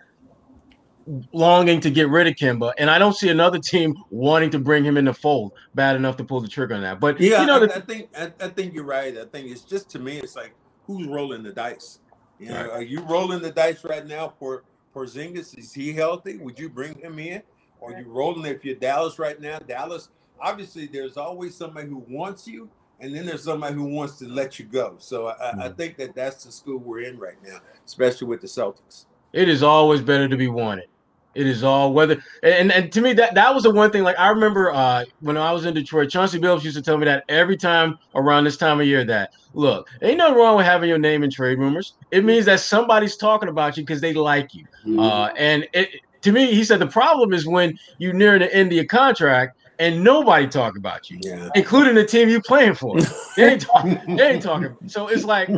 longing 1.32 1.80
to 1.82 1.90
get 1.90 2.10
rid 2.10 2.28
of 2.28 2.36
Kemba, 2.36 2.74
and 2.78 2.90
I 2.90 3.00
don't 3.00 3.16
see 3.16 3.30
another 3.30 3.60
team 3.64 3.96
wanting 4.10 4.50
to 4.52 4.60
bring 4.60 4.84
him 4.84 4.98
in 4.98 5.06
the 5.06 5.14
fold 5.14 5.54
bad 5.76 5.96
enough 5.96 6.18
to 6.18 6.24
pull 6.24 6.42
the 6.42 6.48
trigger 6.48 6.76
on 6.76 6.82
that. 6.82 7.00
But 7.00 7.20
yeah, 7.20 7.42
you 7.42 7.48
know, 7.48 7.58
I, 7.58 7.60
the, 7.60 7.76
I 7.76 7.80
think 7.82 8.10
I, 8.18 8.32
I, 8.40 8.48
think 8.50 8.74
you're 8.74 8.84
right. 8.84 9.18
I 9.18 9.26
think 9.26 9.50
it's 9.50 9.62
just 9.62 9.90
to 9.92 10.00
me, 10.00 10.18
it's 10.18 10.36
like 10.36 10.54
who's 10.86 11.08
rolling 11.08 11.44
the 11.44 11.52
dice. 11.52 12.00
You 12.40 12.50
know, 12.50 12.62
right. 12.62 12.70
are 12.72 12.82
you 12.82 13.02
rolling 13.02 13.42
the 13.42 13.52
dice 13.52 13.84
right 13.84 14.06
now 14.06 14.34
for 14.40 14.64
Porzingis? 14.96 15.58
Is 15.58 15.74
he 15.74 15.94
healthy? 15.94 16.38
Would 16.38 16.58
you 16.58 16.70
bring 16.70 16.98
him 17.00 17.20
in? 17.20 17.44
Or 17.80 17.92
you 17.92 18.06
rolling 18.08 18.46
if 18.46 18.64
you're 18.64 18.76
Dallas 18.76 19.18
right 19.18 19.40
now? 19.42 19.58
Dallas, 19.58 20.10
obviously, 20.40 20.86
there's 20.86 21.18
always 21.18 21.56
somebody 21.56 21.88
who 21.88 22.06
wants 22.08 22.48
you, 22.48 22.70
and 23.00 23.16
then 23.16 23.26
there's 23.26 23.44
somebody 23.44 23.74
who 23.74 23.86
wants 23.86 24.20
to 24.20 24.28
let 24.28 24.60
you 24.60 24.66
go. 24.66 24.96
So 25.00 25.28
I, 25.28 25.34
mm-hmm. 25.34 25.62
I 25.62 25.70
think 25.70 25.98
that 25.98 26.14
that's 26.14 26.44
the 26.44 26.52
school 26.52 26.78
we're 26.78 27.02
in 27.02 27.18
right 27.18 27.42
now, 27.44 27.58
especially 27.86 28.28
with 28.28 28.42
the 28.42 28.48
Celtics. 28.48 29.06
It 29.34 29.50
is 29.50 29.64
always 29.64 30.02
better 30.02 30.28
to 30.28 30.38
be 30.38 30.48
wanted. 30.48 30.86
It 31.34 31.48
is 31.48 31.64
all 31.64 31.94
whether 31.94 32.22
and, 32.44 32.72
and 32.74 32.92
to 32.92 33.00
me 33.00 33.14
that 33.14 33.36
that 33.36 33.54
was 33.56 33.64
the 33.64 33.72
one 33.72 33.90
thing. 33.90 34.04
Like 34.04 34.20
I 34.20 34.30
remember 34.30 34.72
uh, 34.72 35.06
when 35.22 35.38
I 35.38 35.54
was 35.54 35.66
in 35.66 35.74
Detroit, 35.74 36.10
Chauncey 36.10 36.40
Billups 36.40 36.64
used 36.64 36.76
to 36.76 36.82
tell 36.82 36.98
me 36.98 37.06
that 37.06 37.24
every 37.30 37.56
time 37.56 37.98
around 38.16 38.44
this 38.44 38.58
time 38.58 38.82
of 38.82 38.86
year 38.86 39.06
that 39.06 39.34
look, 39.54 39.90
ain't 40.02 40.18
nothing 40.18 40.36
wrong 40.36 40.58
with 40.58 40.66
having 40.66 40.90
your 40.90 40.98
name 40.98 41.24
in 41.24 41.32
trade 41.32 41.58
rumors. 41.58 41.94
It 42.12 42.26
means 42.26 42.46
that 42.46 42.60
somebody's 42.60 43.16
talking 43.16 43.48
about 43.48 43.78
you 43.78 43.84
because 43.84 44.02
they 44.02 44.14
like 44.14 44.54
you. 44.54 44.66
Mm-hmm. 44.86 45.00
Uh, 45.00 45.28
and 45.38 45.66
it, 45.74 46.02
to 46.22 46.34
me, 46.34 46.54
he 46.54 46.66
said 46.66 46.80
the 46.80 46.88
problem 46.88 47.34
is 47.34 47.48
when 47.48 47.80
you 47.98 48.12
near 48.12 48.38
the 48.38 48.54
end 48.54 48.72
of 48.72 48.76
your 48.76 48.86
contract 48.86 49.58
and 49.80 50.04
nobody 50.04 50.48
talk 50.48 50.78
about 50.78 51.10
you, 51.10 51.18
yeah. 51.22 51.50
including 51.56 51.96
the 51.96 52.06
team 52.06 52.28
you 52.28 52.42
playing 52.42 52.76
for. 52.76 53.00
they 53.38 53.54
ain't 53.54 53.62
talking. 53.62 54.18
They 54.18 54.34
ain't 54.34 54.44
talking. 54.44 54.76
So 54.88 55.08
it's 55.08 55.24
like, 55.24 55.50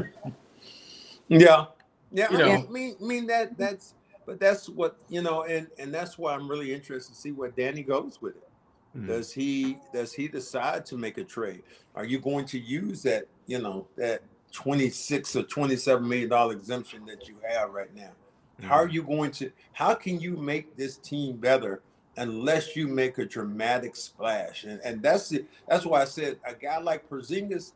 yeah, 1.28 1.66
yeah. 2.14 2.32
You 2.32 2.38
know, 2.38 2.52
I 2.52 2.72
mean, 2.72 2.96
I 3.02 3.04
mean 3.04 3.28
that 3.28 3.58
that's 3.58 3.96
but 4.26 4.40
that's 4.40 4.70
what 4.70 4.98
you 5.10 5.22
know, 5.22 5.44
and 5.44 5.68
and 5.78 5.94
that's 5.94 6.18
why 6.18 6.34
I'm 6.34 6.48
really 6.48 6.74
interested 6.74 7.14
to 7.14 7.20
see 7.20 7.32
where 7.32 7.50
Danny 7.50 7.84
goes 7.84 8.22
with 8.22 8.36
it. 8.36 8.50
Mm-hmm. 8.96 9.08
Does 9.08 9.34
he 9.34 9.78
does 9.92 10.14
he 10.14 10.28
decide 10.28 10.86
to 10.88 10.98
make 10.98 11.18
a 11.18 11.24
trade? 11.24 11.64
Are 11.96 12.06
you 12.06 12.20
going 12.20 12.46
to 12.46 12.60
use 12.60 13.02
that 13.04 13.26
you 13.48 13.60
know 13.60 13.88
that 13.98 14.22
26 14.52 15.36
or 15.36 15.44
27 15.44 16.08
million 16.08 16.30
dollar 16.30 16.54
exemption 16.54 17.06
that 17.08 17.28
you 17.28 17.36
have 17.48 17.72
right 17.72 17.94
now? 17.96 18.12
Mm-hmm. 18.60 18.68
How 18.68 18.76
are 18.76 18.88
you 18.88 19.04
going 19.04 19.32
to? 19.32 19.52
How 19.74 19.94
can 19.96 20.20
you 20.20 20.38
make 20.38 20.78
this 20.78 20.98
team 20.98 21.38
better 21.38 21.82
unless 22.18 22.76
you 22.76 22.88
make 22.88 23.18
a 23.18 23.26
dramatic 23.26 23.96
splash? 23.96 24.64
And 24.64 24.80
and 24.86 25.02
that's 25.02 25.32
it. 25.32 25.48
That's 25.68 25.86
why 25.86 26.02
I 26.02 26.06
said 26.06 26.38
a 26.46 26.54
guy 26.54 26.78
like 26.78 27.10
Porzingis, 27.10 27.74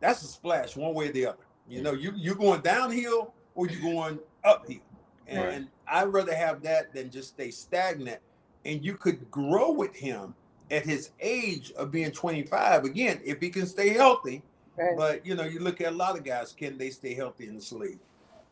that's 0.00 0.22
a 0.22 0.26
splash 0.26 0.76
one 0.76 0.94
way 0.94 1.08
or 1.08 1.12
the 1.12 1.26
other. 1.26 1.38
You 1.68 1.80
know, 1.80 1.92
you 1.92 2.12
you 2.16 2.34
going 2.34 2.60
downhill 2.60 3.32
or 3.54 3.68
you're 3.68 3.80
going 3.80 4.18
uphill. 4.44 4.78
And 5.26 5.68
right. 5.88 6.02
I'd 6.02 6.12
rather 6.12 6.34
have 6.34 6.62
that 6.62 6.92
than 6.92 7.10
just 7.10 7.28
stay 7.28 7.50
stagnant. 7.50 8.20
And 8.64 8.84
you 8.84 8.96
could 8.96 9.30
grow 9.30 9.72
with 9.72 9.94
him 9.94 10.34
at 10.70 10.84
his 10.84 11.10
age 11.20 11.72
of 11.72 11.90
being 11.90 12.10
25 12.10 12.84
again 12.84 13.20
if 13.24 13.40
he 13.40 13.50
can 13.50 13.66
stay 13.66 13.90
healthy. 13.90 14.42
Right. 14.76 14.96
But 14.96 15.26
you 15.26 15.34
know, 15.34 15.44
you 15.44 15.60
look 15.60 15.80
at 15.80 15.92
a 15.92 15.96
lot 15.96 16.18
of 16.18 16.24
guys, 16.24 16.52
can 16.52 16.78
they 16.78 16.90
stay 16.90 17.14
healthy 17.14 17.46
in 17.46 17.54
this 17.54 17.72
league? 17.72 17.98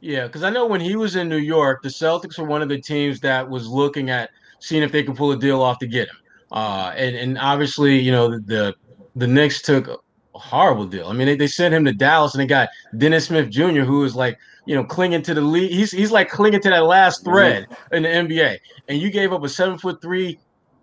Yeah, 0.00 0.26
because 0.26 0.42
I 0.42 0.50
know 0.50 0.66
when 0.66 0.80
he 0.80 0.96
was 0.96 1.14
in 1.14 1.28
New 1.28 1.36
York, 1.36 1.82
the 1.82 1.88
Celtics 1.88 2.38
were 2.38 2.44
one 2.44 2.60
of 2.60 2.68
the 2.68 2.80
teams 2.80 3.20
that 3.20 3.48
was 3.48 3.68
looking 3.68 4.10
at 4.10 4.30
seeing 4.58 4.82
if 4.82 4.90
they 4.90 5.04
could 5.04 5.16
pull 5.16 5.30
a 5.30 5.36
deal 5.36 5.62
off 5.62 5.78
to 5.78 5.86
get 5.86 6.08
him. 6.08 6.16
Uh, 6.50 6.92
and 6.96 7.16
and 7.16 7.38
obviously, 7.38 7.98
you 7.98 8.12
know, 8.12 8.30
the 8.30 8.40
the, 8.40 8.74
the 9.16 9.26
Knicks 9.26 9.62
took 9.62 9.88
a 9.88 9.96
horrible 10.34 10.86
deal. 10.86 11.08
I 11.08 11.12
mean, 11.12 11.26
they, 11.26 11.36
they 11.36 11.46
sent 11.46 11.74
him 11.74 11.84
to 11.84 11.92
Dallas 11.92 12.34
and 12.34 12.42
they 12.42 12.46
got 12.46 12.68
Dennis 12.96 13.26
Smith 13.26 13.50
Jr., 13.50 13.82
who 13.82 14.00
was 14.00 14.14
like 14.14 14.38
you 14.64 14.74
know, 14.74 14.84
clinging 14.84 15.22
to 15.22 15.34
the 15.34 15.40
lead. 15.40 15.70
He's 15.72 15.90
he's 15.90 16.10
like 16.10 16.28
clinging 16.28 16.60
to 16.60 16.70
that 16.70 16.84
last 16.84 17.24
thread 17.24 17.68
mm-hmm. 17.68 17.94
in 17.94 18.02
the 18.02 18.08
NBA. 18.08 18.58
And 18.88 18.98
you 18.98 19.10
gave 19.10 19.32
up 19.32 19.42
a 19.42 19.48
seven 19.48 19.78
foot 19.78 20.00
three, 20.00 20.38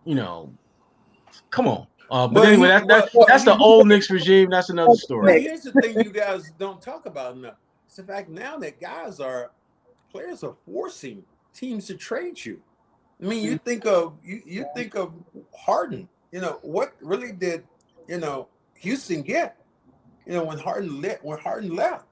you 0.06 0.16
know, 0.16 0.54
come 1.50 1.68
on. 1.68 1.88
Uh, 2.12 2.28
but, 2.28 2.42
but 2.42 2.48
anyway, 2.48 2.68
that, 2.70 2.88
that, 2.88 3.10
well, 3.14 3.28
that's 3.28 3.46
the 3.46 3.56
old 3.58 3.88
Knicks 3.88 4.10
regime. 4.10 4.50
That's 4.50 4.70
another 4.70 4.96
story. 4.96 5.44
Here's 5.44 5.62
the 5.62 5.72
thing 5.74 5.96
you 6.02 6.12
guys 6.12 6.52
don't 6.58 6.82
talk 6.82 7.06
about 7.06 7.36
enough. 7.36 7.58
It's 7.86 7.98
the 7.98 8.04
fact 8.04 8.30
now 8.30 8.58
that 8.58 8.82
guys 8.82 9.20
are 9.20 9.52
players 10.12 10.44
are 10.44 10.56
forcing 10.66 11.24
teams 11.54 11.86
to 11.88 11.96
trade 11.96 12.44
you. 12.44 12.62
I 13.22 13.26
mean, 13.26 13.44
you 13.44 13.58
think 13.60 13.86
of 13.86 14.18
you, 14.24 14.42
you 14.46 14.66
think 14.76 14.96
of 14.96 15.14
Harden. 15.56 16.10
You 16.32 16.42
know 16.42 16.60
what 16.62 16.94
really 17.02 17.32
did 17.32 17.64
you 18.08 18.18
know 18.18 18.48
Houston 18.80 19.22
get? 19.22 19.58
You 20.26 20.34
know 20.34 20.44
when 20.44 20.58
Harden 20.58 21.02
lit, 21.02 21.20
when 21.24 21.40
Harden 21.40 21.76
left, 21.76 22.06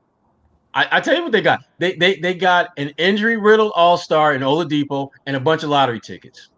I, 0.73 0.87
I, 0.91 1.01
tell 1.01 1.15
you 1.15 1.23
what 1.23 1.31
they 1.31 1.41
got. 1.41 1.63
They 1.79 1.95
they 1.95 2.17
they 2.19 2.33
got 2.33 2.69
an 2.77 2.89
injury 2.97 3.37
riddled 3.37 3.71
All 3.75 3.97
Star 3.97 4.33
in 4.33 4.41
Oladipo 4.41 5.09
and 5.25 5.35
a 5.35 5.39
bunch 5.39 5.63
of 5.63 5.69
lottery 5.69 5.99
tickets. 5.99 6.49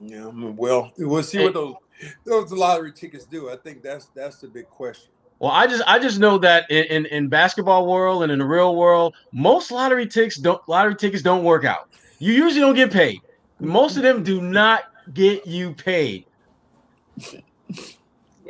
Yeah, 0.00 0.26
well, 0.26 0.92
we'll 0.98 1.22
see 1.22 1.44
what 1.44 1.54
those 1.54 1.74
those 2.24 2.50
lottery 2.50 2.92
tickets 2.92 3.26
do. 3.26 3.50
I 3.50 3.56
think 3.56 3.82
that's 3.82 4.06
that's 4.16 4.38
the 4.38 4.48
big 4.48 4.68
question. 4.68 5.10
Well, 5.38 5.52
I 5.52 5.66
just 5.66 5.82
I 5.86 5.98
just 5.98 6.18
know 6.18 6.38
that 6.38 6.70
in, 6.70 6.84
in, 6.84 7.06
in 7.06 7.28
basketball 7.28 7.86
world 7.86 8.24
and 8.24 8.32
in 8.32 8.40
the 8.40 8.44
real 8.44 8.74
world, 8.74 9.14
most 9.32 9.70
lottery 9.70 10.06
tickets 10.06 10.36
don't 10.36 10.60
lottery 10.68 10.96
tickets 10.96 11.22
don't 11.22 11.44
work 11.44 11.64
out. 11.64 11.88
You 12.18 12.32
usually 12.32 12.60
don't 12.60 12.74
get 12.74 12.92
paid. 12.92 13.20
Most 13.60 13.96
of 13.96 14.02
them 14.02 14.22
do 14.22 14.40
not 14.40 14.84
get 15.14 15.46
you 15.46 15.72
paid. 15.74 16.26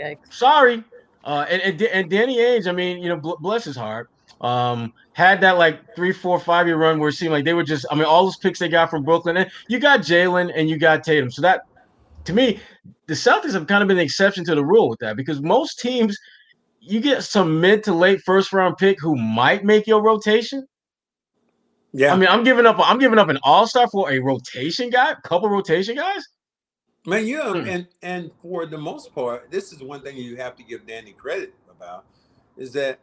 Yikes. 0.01 0.33
Sorry. 0.33 0.83
Uh, 1.23 1.45
and, 1.51 1.61
and 1.63 1.83
and 1.83 2.11
Danny 2.11 2.39
Ainge, 2.39 2.67
I 2.67 2.73
mean, 2.73 3.03
you 3.03 3.09
know, 3.09 3.17
bless 3.17 3.65
his 3.65 3.77
heart 3.77 4.09
um, 4.41 4.93
had 5.13 5.41
that 5.43 5.59
like 5.59 5.95
three, 5.95 6.13
four, 6.13 6.39
five 6.39 6.67
year 6.67 6.77
run 6.77 6.99
where 6.99 7.11
it 7.11 7.15
seemed 7.15 7.33
like 7.33 7.45
they 7.45 7.53
were 7.53 7.63
just, 7.63 7.85
I 7.91 7.95
mean, 7.95 8.05
all 8.05 8.25
those 8.25 8.37
picks 8.37 8.59
they 8.59 8.69
got 8.69 8.91
from 8.91 9.05
Brooklyn, 9.05 9.37
and 9.37 9.51
you 9.69 9.79
got 9.79 10.01
Jaylen 10.01 10.51
and 10.55 10.69
you 10.69 10.79
got 10.79 11.05
Tatum. 11.05 11.31
So 11.31 11.43
that, 11.43 11.63
to 12.25 12.33
me, 12.33 12.61
the 13.07 13.15
Celtics 13.15 13.53
have 13.53 13.67
kind 13.67 13.83
of 13.83 13.89
been 13.89 13.99
the 13.99 14.03
exception 14.03 14.45
to 14.45 14.55
the 14.55 14.65
rule 14.65 14.89
with 14.89 14.99
that 15.01 15.17
because 15.17 15.43
most 15.43 15.81
teams, 15.81 16.19
you 16.81 17.01
get 17.01 17.23
some 17.23 17.61
mid 17.61 17.85
to 17.85 17.93
late 17.93 18.23
first 18.23 18.53
round 18.53 18.79
pick 18.79 18.99
who 19.01 19.15
might 19.17 19.65
make 19.65 19.87
your 19.87 20.03
rotation. 20.03 20.67
Yeah, 21.93 22.15
I 22.15 22.17
mean, 22.17 22.29
I'm 22.29 22.45
giving 22.45 22.67
up. 22.67 22.77
I'm 22.79 22.99
giving 22.99 23.19
up 23.19 23.29
an 23.29 23.39
all 23.43 23.67
star 23.67 23.89
for 23.89 24.11
a 24.13 24.21
rotation 24.21 24.91
guy, 24.91 25.15
couple 25.25 25.49
rotation 25.49 25.97
guys. 25.97 26.25
Man, 27.07 27.27
yeah, 27.27 27.53
hmm. 27.53 27.69
and 27.69 27.87
and 28.03 28.31
for 28.43 28.67
the 28.67 28.77
most 28.77 29.15
part, 29.15 29.51
this 29.51 29.73
is 29.73 29.83
one 29.83 30.03
thing 30.03 30.17
you 30.17 30.37
have 30.37 30.55
to 30.57 30.63
give 30.63 30.87
Danny 30.87 31.13
credit 31.13 31.55
about 31.71 32.05
is 32.59 32.73
that 32.75 32.99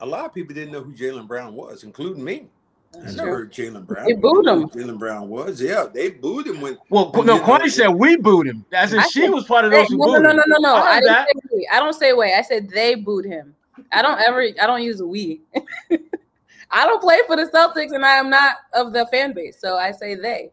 a 0.00 0.06
lot 0.06 0.24
of 0.24 0.34
people 0.34 0.54
didn't 0.54 0.72
know 0.72 0.82
who 0.82 0.92
Jaylen 0.92 1.28
Brown 1.28 1.54
was, 1.54 1.84
including 1.84 2.24
me. 2.24 2.48
I 2.94 3.12
never 3.12 3.28
heard 3.28 3.52
Jaylen 3.52 3.86
Brown. 3.86 4.06
They 4.06 4.14
booed 4.14 4.46
him. 4.46 4.68
Jaylen 4.70 4.98
Brown 4.98 5.28
was, 5.28 5.60
yeah. 5.60 5.86
They 5.92 6.10
booed 6.10 6.46
him 6.46 6.60
when. 6.60 6.78
Well, 6.88 7.12
when, 7.12 7.26
no, 7.26 7.38
Kwani 7.38 7.70
said 7.70 7.88
we 7.88 8.16
booed 8.16 8.48
him. 8.48 8.64
As 8.72 8.92
in, 8.92 9.02
she 9.10 9.28
was 9.28 9.44
part 9.44 9.64
of 9.64 9.70
those 9.70 9.88
who 9.88 9.98
no, 9.98 10.06
booed 10.06 10.22
no, 10.22 10.32
no, 10.32 10.36
no, 10.36 10.44
no, 10.46 10.58
no. 10.58 10.74
I, 10.74 10.96
I, 10.96 11.00
didn't 11.00 11.42
say 11.42 11.48
we. 11.54 11.68
I 11.72 11.78
don't 11.78 11.92
say 11.92 12.12
we. 12.14 12.32
I 12.32 12.42
said 12.42 12.70
they 12.70 12.94
booed 12.96 13.24
him. 13.24 13.54
I 13.92 14.02
don't 14.02 14.18
ever. 14.20 14.42
I 14.42 14.66
don't 14.66 14.82
use 14.82 15.02
we. 15.02 15.42
I 16.70 16.86
don't 16.86 17.00
play 17.00 17.20
for 17.26 17.36
the 17.36 17.44
Celtics, 17.44 17.92
and 17.92 18.04
I 18.04 18.16
am 18.16 18.30
not 18.30 18.56
of 18.72 18.92
the 18.92 19.06
fan 19.06 19.32
base, 19.32 19.60
so 19.60 19.76
I 19.76 19.92
say 19.92 20.14
they. 20.14 20.50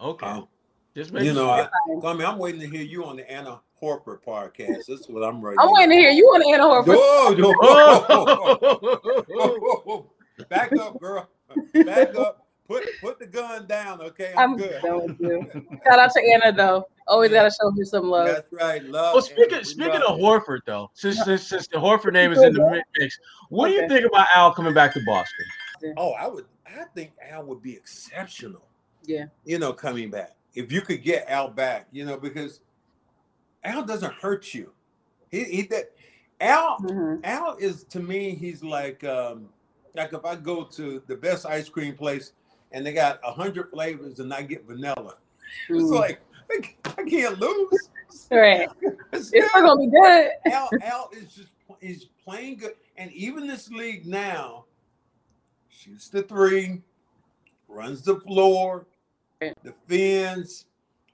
Okay. 0.00 0.26
Um, 0.26 0.48
Just 0.94 1.12
you 1.12 1.32
know, 1.32 1.48
I, 1.48 1.68
I 2.04 2.14
mean, 2.14 2.26
I'm 2.26 2.38
waiting 2.38 2.60
to 2.60 2.66
hear 2.66 2.82
you 2.82 3.04
on 3.04 3.16
the 3.16 3.30
Anna 3.30 3.60
Horford 3.80 4.22
podcast. 4.22 4.86
That's 4.88 5.08
what 5.08 5.22
I'm 5.22 5.40
ready. 5.40 5.56
I'm 5.60 5.70
waiting 5.70 5.90
to 5.90 5.96
hear 5.96 6.10
you 6.10 6.24
on 6.26 6.42
Anna 6.52 6.64
Horford. 6.64 7.38
No, 7.38 7.52
no. 7.52 7.54
Oh. 9.86 10.10
Back 10.48 10.72
up, 10.72 10.98
girl. 11.00 11.28
Back 11.74 12.14
up. 12.16 12.46
Put 12.66 12.84
put 13.00 13.18
the 13.18 13.26
gun 13.26 13.66
down, 13.66 14.00
okay? 14.00 14.32
I'm, 14.36 14.52
I'm 14.52 15.14
good. 15.14 15.50
Shout 15.84 15.98
out 15.98 16.12
to 16.12 16.22
Anna 16.22 16.56
though. 16.56 16.86
Always 17.08 17.32
gotta 17.32 17.50
show 17.50 17.70
her 17.76 17.84
some 17.84 18.08
love. 18.08 18.28
That's 18.28 18.52
right. 18.52 18.82
Love. 18.84 19.14
Well, 19.14 19.22
speaking 19.22 19.54
Anna. 19.54 19.64
speaking 19.64 20.00
of 20.06 20.18
Horford 20.18 20.60
though, 20.66 20.90
since, 20.94 21.22
since 21.24 21.48
since 21.48 21.66
the 21.66 21.78
Horford 21.78 22.12
name 22.12 22.32
is 22.32 22.40
in 22.42 22.52
the 22.52 22.82
mix, 22.96 23.18
what 23.48 23.70
okay. 23.70 23.76
do 23.76 23.82
you 23.82 23.88
think 23.88 24.06
about 24.12 24.28
Al 24.34 24.54
coming 24.54 24.72
back 24.72 24.94
to 24.94 25.00
Boston? 25.04 25.46
Oh, 25.96 26.12
I 26.12 26.28
would. 26.28 26.46
I 26.64 26.84
think 26.94 27.12
Al 27.28 27.44
would 27.46 27.60
be 27.60 27.74
exceptional. 27.74 28.62
Yeah. 29.04 29.24
You 29.44 29.58
know, 29.58 29.72
coming 29.72 30.10
back. 30.10 30.36
If 30.54 30.72
you 30.72 30.80
could 30.80 31.02
get 31.02 31.28
Al 31.28 31.48
back, 31.48 31.86
you 31.92 32.04
know, 32.04 32.16
because 32.16 32.60
Al 33.64 33.84
doesn't 33.84 34.12
hurt 34.14 34.52
you. 34.54 34.72
He, 35.30 35.44
he 35.44 35.62
that 35.62 35.92
Al 36.40 36.78
mm-hmm. 36.78 37.24
Al 37.24 37.56
is 37.56 37.84
to 37.84 38.00
me 38.00 38.34
he's 38.34 38.62
like 38.62 39.04
um 39.04 39.48
like 39.94 40.12
if 40.12 40.24
I 40.24 40.36
go 40.36 40.64
to 40.64 41.02
the 41.06 41.16
best 41.16 41.46
ice 41.46 41.68
cream 41.68 41.96
place 41.96 42.32
and 42.72 42.84
they 42.86 42.92
got 42.92 43.20
a 43.24 43.32
hundred 43.32 43.70
flavors 43.70 44.20
and 44.20 44.32
I 44.32 44.42
get 44.42 44.66
vanilla, 44.66 45.16
mm. 45.70 45.80
it's 45.80 45.90
like 45.90 46.20
I 46.84 47.02
can't 47.04 47.38
lose. 47.38 47.90
Right, 48.30 48.68
it's, 49.12 49.32
not 49.32 49.62
gonna 49.62 49.80
be 49.80 49.86
good. 49.86 50.30
Al, 50.46 50.68
Al 50.82 51.10
is 51.12 51.34
just 51.34 51.48
he's 51.80 52.06
playing 52.24 52.58
good, 52.58 52.74
and 52.96 53.12
even 53.12 53.46
this 53.46 53.70
league 53.70 54.06
now 54.06 54.64
shoots 55.68 56.08
the 56.08 56.22
three, 56.22 56.82
runs 57.68 58.02
the 58.02 58.16
floor, 58.20 58.86
defends, 59.64 60.66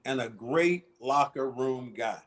and 0.05 0.21
a 0.21 0.29
great 0.29 0.85
locker 0.99 1.49
room 1.49 1.93
guy. 1.95 2.21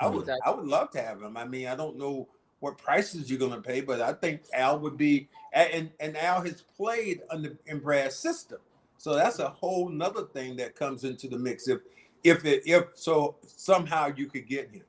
I 0.00 0.08
would 0.08 0.28
I 0.44 0.50
would 0.50 0.66
love 0.66 0.90
to 0.92 1.02
have 1.02 1.22
him. 1.22 1.36
I 1.36 1.44
mean, 1.44 1.68
I 1.68 1.76
don't 1.76 1.98
know 1.98 2.28
what 2.60 2.78
prices 2.78 3.30
you're 3.30 3.38
going 3.38 3.52
to 3.52 3.60
pay, 3.60 3.80
but 3.80 4.00
I 4.00 4.12
think 4.12 4.42
Al 4.52 4.78
would 4.80 4.96
be 4.96 5.28
and 5.52 5.90
and 6.00 6.16
Al 6.16 6.42
has 6.42 6.62
played 6.62 7.22
under 7.30 7.56
in 7.66 7.78
Brad's 7.78 8.16
system, 8.16 8.58
so 8.98 9.14
that's 9.14 9.38
a 9.38 9.48
whole 9.48 9.88
nother 9.88 10.24
thing 10.32 10.56
that 10.56 10.74
comes 10.74 11.04
into 11.04 11.28
the 11.28 11.38
mix. 11.38 11.68
If 11.68 11.80
if 12.24 12.44
it 12.44 12.62
if 12.66 12.84
so 12.94 13.36
somehow 13.46 14.12
you 14.14 14.26
could 14.26 14.46
get 14.46 14.70
him. 14.70 14.82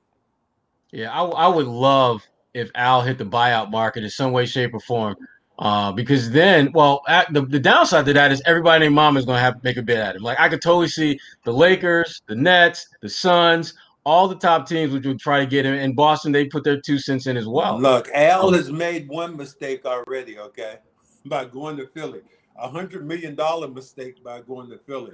Yeah, 0.91 1.11
I, 1.11 1.23
I 1.23 1.47
would 1.47 1.67
love 1.67 2.25
if 2.53 2.71
Al 2.75 3.01
hit 3.01 3.17
the 3.17 3.25
buyout 3.25 3.71
market 3.71 4.03
in 4.03 4.09
some 4.09 4.31
way, 4.31 4.45
shape, 4.45 4.73
or 4.73 4.79
form. 4.79 5.15
Uh, 5.59 5.91
because 5.91 6.29
then, 6.29 6.71
well, 6.73 7.01
the, 7.31 7.41
the 7.41 7.59
downside 7.59 8.05
to 8.05 8.13
that 8.13 8.31
is 8.31 8.41
everybody 8.45 8.85
named 8.85 8.93
Mama 8.93 9.19
is 9.19 9.25
going 9.25 9.37
to 9.37 9.41
have 9.41 9.55
to 9.55 9.61
make 9.63 9.77
a 9.77 9.81
bid 9.81 9.97
at 9.97 10.15
him. 10.15 10.21
Like 10.21 10.39
I 10.39 10.49
could 10.49 10.61
totally 10.61 10.87
see 10.87 11.19
the 11.45 11.51
Lakers, 11.51 12.21
the 12.27 12.35
Nets, 12.35 12.87
the 13.01 13.09
Suns, 13.09 13.73
all 14.07 14.27
the 14.27 14.35
top 14.35 14.67
teams 14.67 14.93
which 14.93 15.05
would 15.05 15.19
try 15.19 15.39
to 15.39 15.45
get 15.45 15.65
him. 15.65 15.73
In 15.73 15.95
Boston, 15.95 16.31
they 16.31 16.45
put 16.45 16.63
their 16.63 16.79
two 16.79 16.99
cents 16.99 17.27
in 17.27 17.35
as 17.37 17.47
well. 17.47 17.79
Look, 17.79 18.07
Al 18.13 18.53
has 18.53 18.71
made 18.71 19.09
one 19.09 19.35
mistake 19.35 19.83
already. 19.85 20.37
Okay, 20.37 20.77
by 21.25 21.45
going 21.45 21.75
to 21.77 21.87
Philly, 21.87 22.21
a 22.55 22.69
hundred 22.69 23.05
million 23.05 23.35
dollar 23.35 23.67
mistake 23.67 24.23
by 24.23 24.41
going 24.41 24.69
to 24.69 24.77
Philly. 24.77 25.13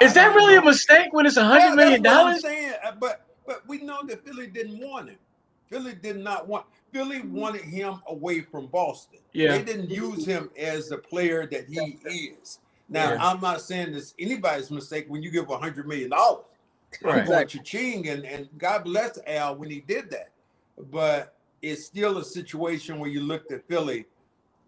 Is 0.00 0.14
that 0.14 0.34
really 0.34 0.54
know. 0.54 0.62
a 0.62 0.64
mistake 0.64 1.12
when 1.12 1.26
it's 1.26 1.36
a 1.36 1.44
hundred 1.44 1.76
million 1.76 2.02
dollars? 2.02 2.42
Saying, 2.42 2.72
uh, 2.84 2.92
but 2.98 3.26
but 3.46 3.68
we 3.68 3.78
know 3.82 4.02
that 4.04 4.24
Philly 4.24 4.46
didn't 4.46 4.80
want 4.80 5.10
him. 5.10 5.18
Philly 5.74 5.94
did 5.94 6.18
not 6.18 6.46
want. 6.46 6.66
Philly 6.92 7.18
mm-hmm. 7.18 7.34
wanted 7.34 7.62
him 7.62 8.00
away 8.06 8.42
from 8.42 8.66
Boston. 8.66 9.18
Yeah. 9.32 9.58
They 9.58 9.64
didn't 9.64 9.90
use 9.90 10.24
him 10.24 10.50
as 10.56 10.88
the 10.88 10.98
player 10.98 11.48
that 11.48 11.66
he 11.68 11.98
is. 12.04 12.60
Now, 12.88 13.12
yeah. 13.12 13.18
I'm 13.20 13.40
not 13.40 13.60
saying 13.60 13.92
this 13.92 14.14
anybody's 14.20 14.70
mistake 14.70 15.06
when 15.08 15.20
you 15.20 15.32
give 15.32 15.48
hundred 15.48 15.88
million 15.88 16.10
dollars. 16.10 16.44
Right. 17.02 17.26
going 17.26 17.48
ching 17.48 18.08
and, 18.08 18.24
and 18.24 18.48
God 18.56 18.84
bless 18.84 19.18
Al 19.26 19.56
when 19.56 19.68
he 19.68 19.80
did 19.80 20.10
that. 20.10 20.30
But 20.92 21.34
it's 21.60 21.84
still 21.84 22.18
a 22.18 22.24
situation 22.24 23.00
where 23.00 23.10
you 23.10 23.20
looked 23.20 23.50
at 23.50 23.66
Philly, 23.66 24.06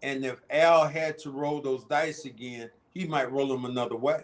and 0.03 0.25
if 0.25 0.41
Al 0.49 0.85
had 0.89 1.17
to 1.19 1.31
roll 1.31 1.61
those 1.61 1.85
dice 1.85 2.25
again, 2.25 2.69
he 2.93 3.05
might 3.05 3.31
roll 3.31 3.47
them 3.47 3.63
another 3.63 3.95
way. 3.95 4.23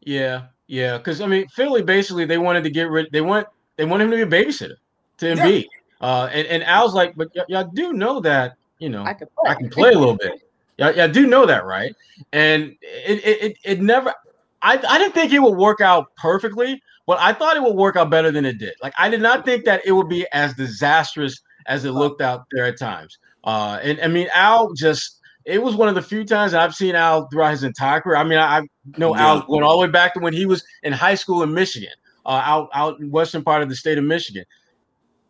Yeah, 0.00 0.46
yeah. 0.66 0.98
Because 0.98 1.20
I 1.20 1.28
mean, 1.28 1.46
Philly 1.48 1.82
basically 1.82 2.24
they 2.24 2.38
wanted 2.38 2.64
to 2.64 2.70
get 2.70 2.90
rid. 2.90 3.12
They 3.12 3.20
want 3.20 3.46
they 3.76 3.84
want 3.84 4.02
him 4.02 4.10
to 4.10 4.16
be 4.16 4.22
a 4.22 4.44
babysitter 4.44 4.74
to 5.18 5.26
Embiid. 5.26 5.62
Yeah. 5.62 5.79
Uh, 6.00 6.28
and, 6.32 6.46
and 6.48 6.62
Al's 6.64 6.94
like, 6.94 7.14
but 7.16 7.28
y- 7.34 7.44
y'all 7.48 7.70
do 7.74 7.92
know 7.92 8.20
that, 8.20 8.56
you 8.78 8.88
know, 8.88 9.04
I 9.04 9.14
can 9.14 9.28
play, 9.38 9.50
I 9.50 9.54
can 9.54 9.68
play 9.68 9.90
a 9.90 9.98
little 9.98 10.16
bit. 10.16 10.42
Y'all, 10.78 10.94
y'all 10.94 11.08
do 11.08 11.26
know 11.26 11.44
that, 11.44 11.66
right? 11.66 11.94
And 12.32 12.76
it, 12.80 13.24
it, 13.24 13.42
it, 13.42 13.56
it 13.64 13.80
never, 13.82 14.14
I, 14.62 14.78
I 14.88 14.98
didn't 14.98 15.12
think 15.12 15.32
it 15.32 15.40
would 15.40 15.56
work 15.56 15.80
out 15.80 16.14
perfectly, 16.16 16.82
but 17.06 17.18
I 17.20 17.32
thought 17.32 17.56
it 17.56 17.62
would 17.62 17.74
work 17.74 17.96
out 17.96 18.08
better 18.08 18.30
than 18.30 18.44
it 18.44 18.58
did. 18.58 18.74
Like, 18.82 18.94
I 18.98 19.10
did 19.10 19.20
not 19.20 19.44
think 19.44 19.64
that 19.66 19.82
it 19.84 19.92
would 19.92 20.08
be 20.08 20.26
as 20.32 20.54
disastrous 20.54 21.40
as 21.66 21.84
it 21.84 21.92
looked 21.92 22.22
out 22.22 22.46
there 22.52 22.64
at 22.64 22.78
times. 22.78 23.18
Uh, 23.44 23.78
and 23.82 24.00
I 24.00 24.08
mean, 24.08 24.28
Al 24.34 24.72
just, 24.72 25.20
it 25.44 25.62
was 25.62 25.74
one 25.74 25.88
of 25.88 25.94
the 25.94 26.02
few 26.02 26.24
times 26.24 26.54
I've 26.54 26.74
seen 26.74 26.94
Al 26.94 27.28
throughout 27.28 27.50
his 27.50 27.64
entire 27.64 28.00
career. 28.00 28.16
I 28.16 28.24
mean, 28.24 28.38
I, 28.38 28.58
I 28.58 28.62
know 28.96 29.14
yeah. 29.14 29.26
Al 29.26 29.46
went 29.48 29.64
all 29.64 29.78
the 29.78 29.86
way 29.86 29.90
back 29.90 30.14
to 30.14 30.20
when 30.20 30.32
he 30.32 30.46
was 30.46 30.64
in 30.82 30.92
high 30.92 31.14
school 31.14 31.42
in 31.42 31.52
Michigan, 31.52 31.92
uh, 32.26 32.42
out 32.44 32.68
out 32.74 33.00
in 33.00 33.10
western 33.10 33.42
part 33.42 33.62
of 33.62 33.68
the 33.68 33.74
state 33.74 33.98
of 33.98 34.04
Michigan. 34.04 34.44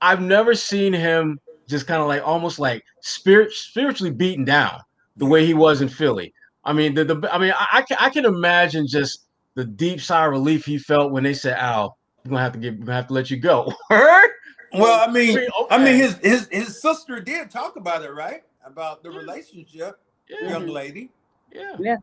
I've 0.00 0.20
never 0.20 0.54
seen 0.54 0.92
him 0.92 1.38
just 1.68 1.86
kind 1.86 2.02
of 2.02 2.08
like 2.08 2.26
almost 2.26 2.58
like 2.58 2.84
spirit 3.00 3.52
spiritually 3.52 4.10
beaten 4.10 4.44
down 4.44 4.80
the 5.16 5.26
way 5.26 5.46
he 5.46 5.54
was 5.54 5.80
in 5.80 5.88
Philly. 5.88 6.34
I 6.64 6.72
mean, 6.72 6.94
the, 6.94 7.04
the 7.04 7.28
I 7.32 7.38
mean, 7.38 7.52
I, 7.56 7.66
I 7.74 7.82
can 7.82 7.96
I 8.00 8.10
can 8.10 8.24
imagine 8.24 8.86
just 8.86 9.26
the 9.54 9.64
deep 9.64 10.00
sigh 10.00 10.26
of 10.26 10.32
relief 10.32 10.64
he 10.64 10.78
felt 10.78 11.12
when 11.12 11.24
they 11.24 11.34
said, 11.34 11.56
"Al, 11.56 11.96
we're 12.24 12.30
gonna 12.30 12.42
have 12.42 12.52
to 12.52 12.58
get, 12.58 12.78
we're 12.78 12.86
gonna 12.86 12.96
have 12.96 13.08
to 13.08 13.14
let 13.14 13.30
you 13.30 13.38
go." 13.38 13.72
well, 13.90 15.08
I 15.08 15.10
mean, 15.10 15.38
okay. 15.38 15.48
I 15.70 15.78
mean, 15.78 15.96
his 15.96 16.18
his 16.18 16.48
his 16.50 16.80
sister 16.80 17.20
did 17.20 17.50
talk 17.50 17.76
about 17.76 18.04
it, 18.04 18.12
right? 18.12 18.42
About 18.64 19.02
the 19.02 19.10
relationship, 19.10 19.98
yeah. 20.28 20.50
young 20.50 20.66
lady. 20.66 21.10
Yeah, 21.52 21.76
yeah, 21.78 21.96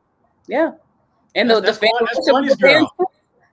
yeah. 0.48 0.72
And 1.36 1.50
the, 1.50 1.60
the, 1.60 1.74
fans, 1.74 1.92
the 2.02 2.58
fans, 2.60 2.88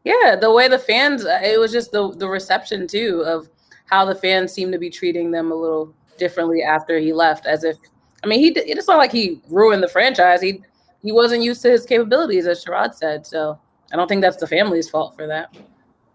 yeah, 0.05 0.37
the 0.37 0.51
way 0.51 0.69
the 0.69 0.79
fans, 0.79 1.25
uh, 1.25 1.41
it 1.43 1.61
was 1.61 1.71
just 1.71 1.93
the 1.93 2.13
the 2.13 2.29
reception 2.29 2.87
too 2.87 3.23
of 3.27 3.51
how 3.95 4.05
the 4.05 4.15
fans 4.15 4.53
seem 4.53 4.73
to 4.73 4.79
be 4.79 4.91
treating 4.91 5.31
them 5.31 5.53
a 5.53 5.55
little 5.55 5.95
differently 6.19 6.63
after 6.63 6.99
he 6.99 7.13
left, 7.13 7.47
as 7.47 7.63
if 7.63 7.77
I 8.23 8.27
mean 8.27 8.41
he 8.41 8.49
it's 8.49 8.89
not 8.89 8.99
like 8.99 9.13
he 9.13 9.41
ruined 9.49 9.83
the 9.83 9.89
franchise. 9.89 10.43
He 10.43 10.63
he 11.03 11.13
wasn't 11.13 11.43
used 11.43 11.63
to 11.63 11.71
his 11.71 11.87
capabilities, 11.87 12.47
as 12.47 12.65
Sherrod 12.65 12.95
said. 12.95 13.25
So 13.25 13.59
I 13.93 13.97
don't 13.97 14.09
think 14.09 14.21
that's 14.21 14.37
the 14.37 14.49
family's 14.49 14.91
fault 14.91 15.15
for 15.15 15.27
that. 15.29 15.57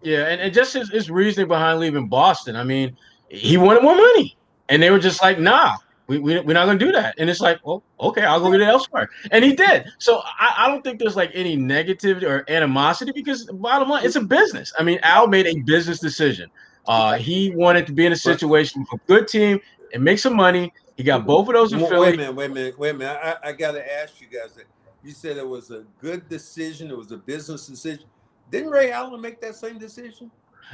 Yeah, 0.02 0.26
and, 0.26 0.40
and 0.40 0.52
just 0.52 0.74
his, 0.74 0.90
his 0.90 1.10
reasoning 1.10 1.48
behind 1.48 1.78
leaving 1.80 2.08
Boston. 2.08 2.56
I 2.56 2.64
mean, 2.64 2.96
he 3.28 3.56
wanted 3.56 3.82
more 3.82 3.94
money, 3.94 4.36
and 4.68 4.82
they 4.82 4.90
were 4.90 4.98
just 4.98 5.22
like, 5.22 5.38
"Nah, 5.38 5.76
we, 6.10 6.18
we, 6.18 6.40
we're 6.40 6.54
not 6.54 6.66
to 6.66 6.76
do 6.76 6.90
that. 6.90 7.14
And 7.18 7.30
it's 7.30 7.40
like, 7.40 7.64
well, 7.64 7.84
okay, 8.00 8.22
I'll 8.22 8.40
go 8.40 8.50
get 8.50 8.60
it 8.60 8.64
elsewhere. 8.64 9.08
And 9.30 9.44
he 9.44 9.54
did. 9.54 9.86
So 9.98 10.20
I, 10.24 10.54
I 10.58 10.68
don't 10.68 10.82
think 10.82 10.98
there's 10.98 11.14
like 11.14 11.30
any 11.34 11.56
negativity 11.56 12.24
or 12.24 12.44
animosity 12.50 13.12
because 13.14 13.44
bottom 13.44 13.88
line, 13.88 14.04
it's 14.04 14.16
a 14.16 14.20
business. 14.20 14.72
I 14.76 14.82
mean, 14.82 14.98
Al 15.04 15.28
made 15.28 15.46
a 15.46 15.60
business 15.60 16.00
decision. 16.00 16.50
Uh, 16.86 17.14
he 17.14 17.50
wanted 17.50 17.86
to 17.86 17.92
be 17.92 18.06
in 18.06 18.12
a 18.12 18.16
situation 18.16 18.80
with 18.90 19.00
a 19.00 19.04
good 19.06 19.28
team 19.28 19.60
and 19.92 20.02
make 20.02 20.18
some 20.18 20.34
money. 20.34 20.72
He 20.96 21.02
got 21.02 21.24
both 21.24 21.48
of 21.48 21.54
those 21.54 21.72
in 21.72 21.80
wait, 21.80 21.88
Philly. 21.88 22.00
Wait 22.00 22.14
a 22.14 22.16
minute, 22.18 22.34
wait 22.34 22.50
a 22.50 22.54
minute, 22.54 22.78
wait 22.78 22.90
a 22.90 22.94
minute. 22.94 23.20
I, 23.22 23.48
I 23.48 23.52
got 23.52 23.72
to 23.72 24.00
ask 24.00 24.20
you 24.20 24.26
guys 24.26 24.54
that. 24.54 24.64
You 25.02 25.12
said 25.12 25.38
it 25.38 25.48
was 25.48 25.70
a 25.70 25.84
good 25.98 26.28
decision. 26.28 26.90
It 26.90 26.96
was 26.96 27.10
a 27.10 27.16
business 27.16 27.66
decision. 27.66 28.04
Didn't 28.50 28.68
Ray 28.68 28.92
Allen 28.92 29.18
make 29.20 29.40
that 29.40 29.56
same 29.56 29.78
decision? 29.78 30.30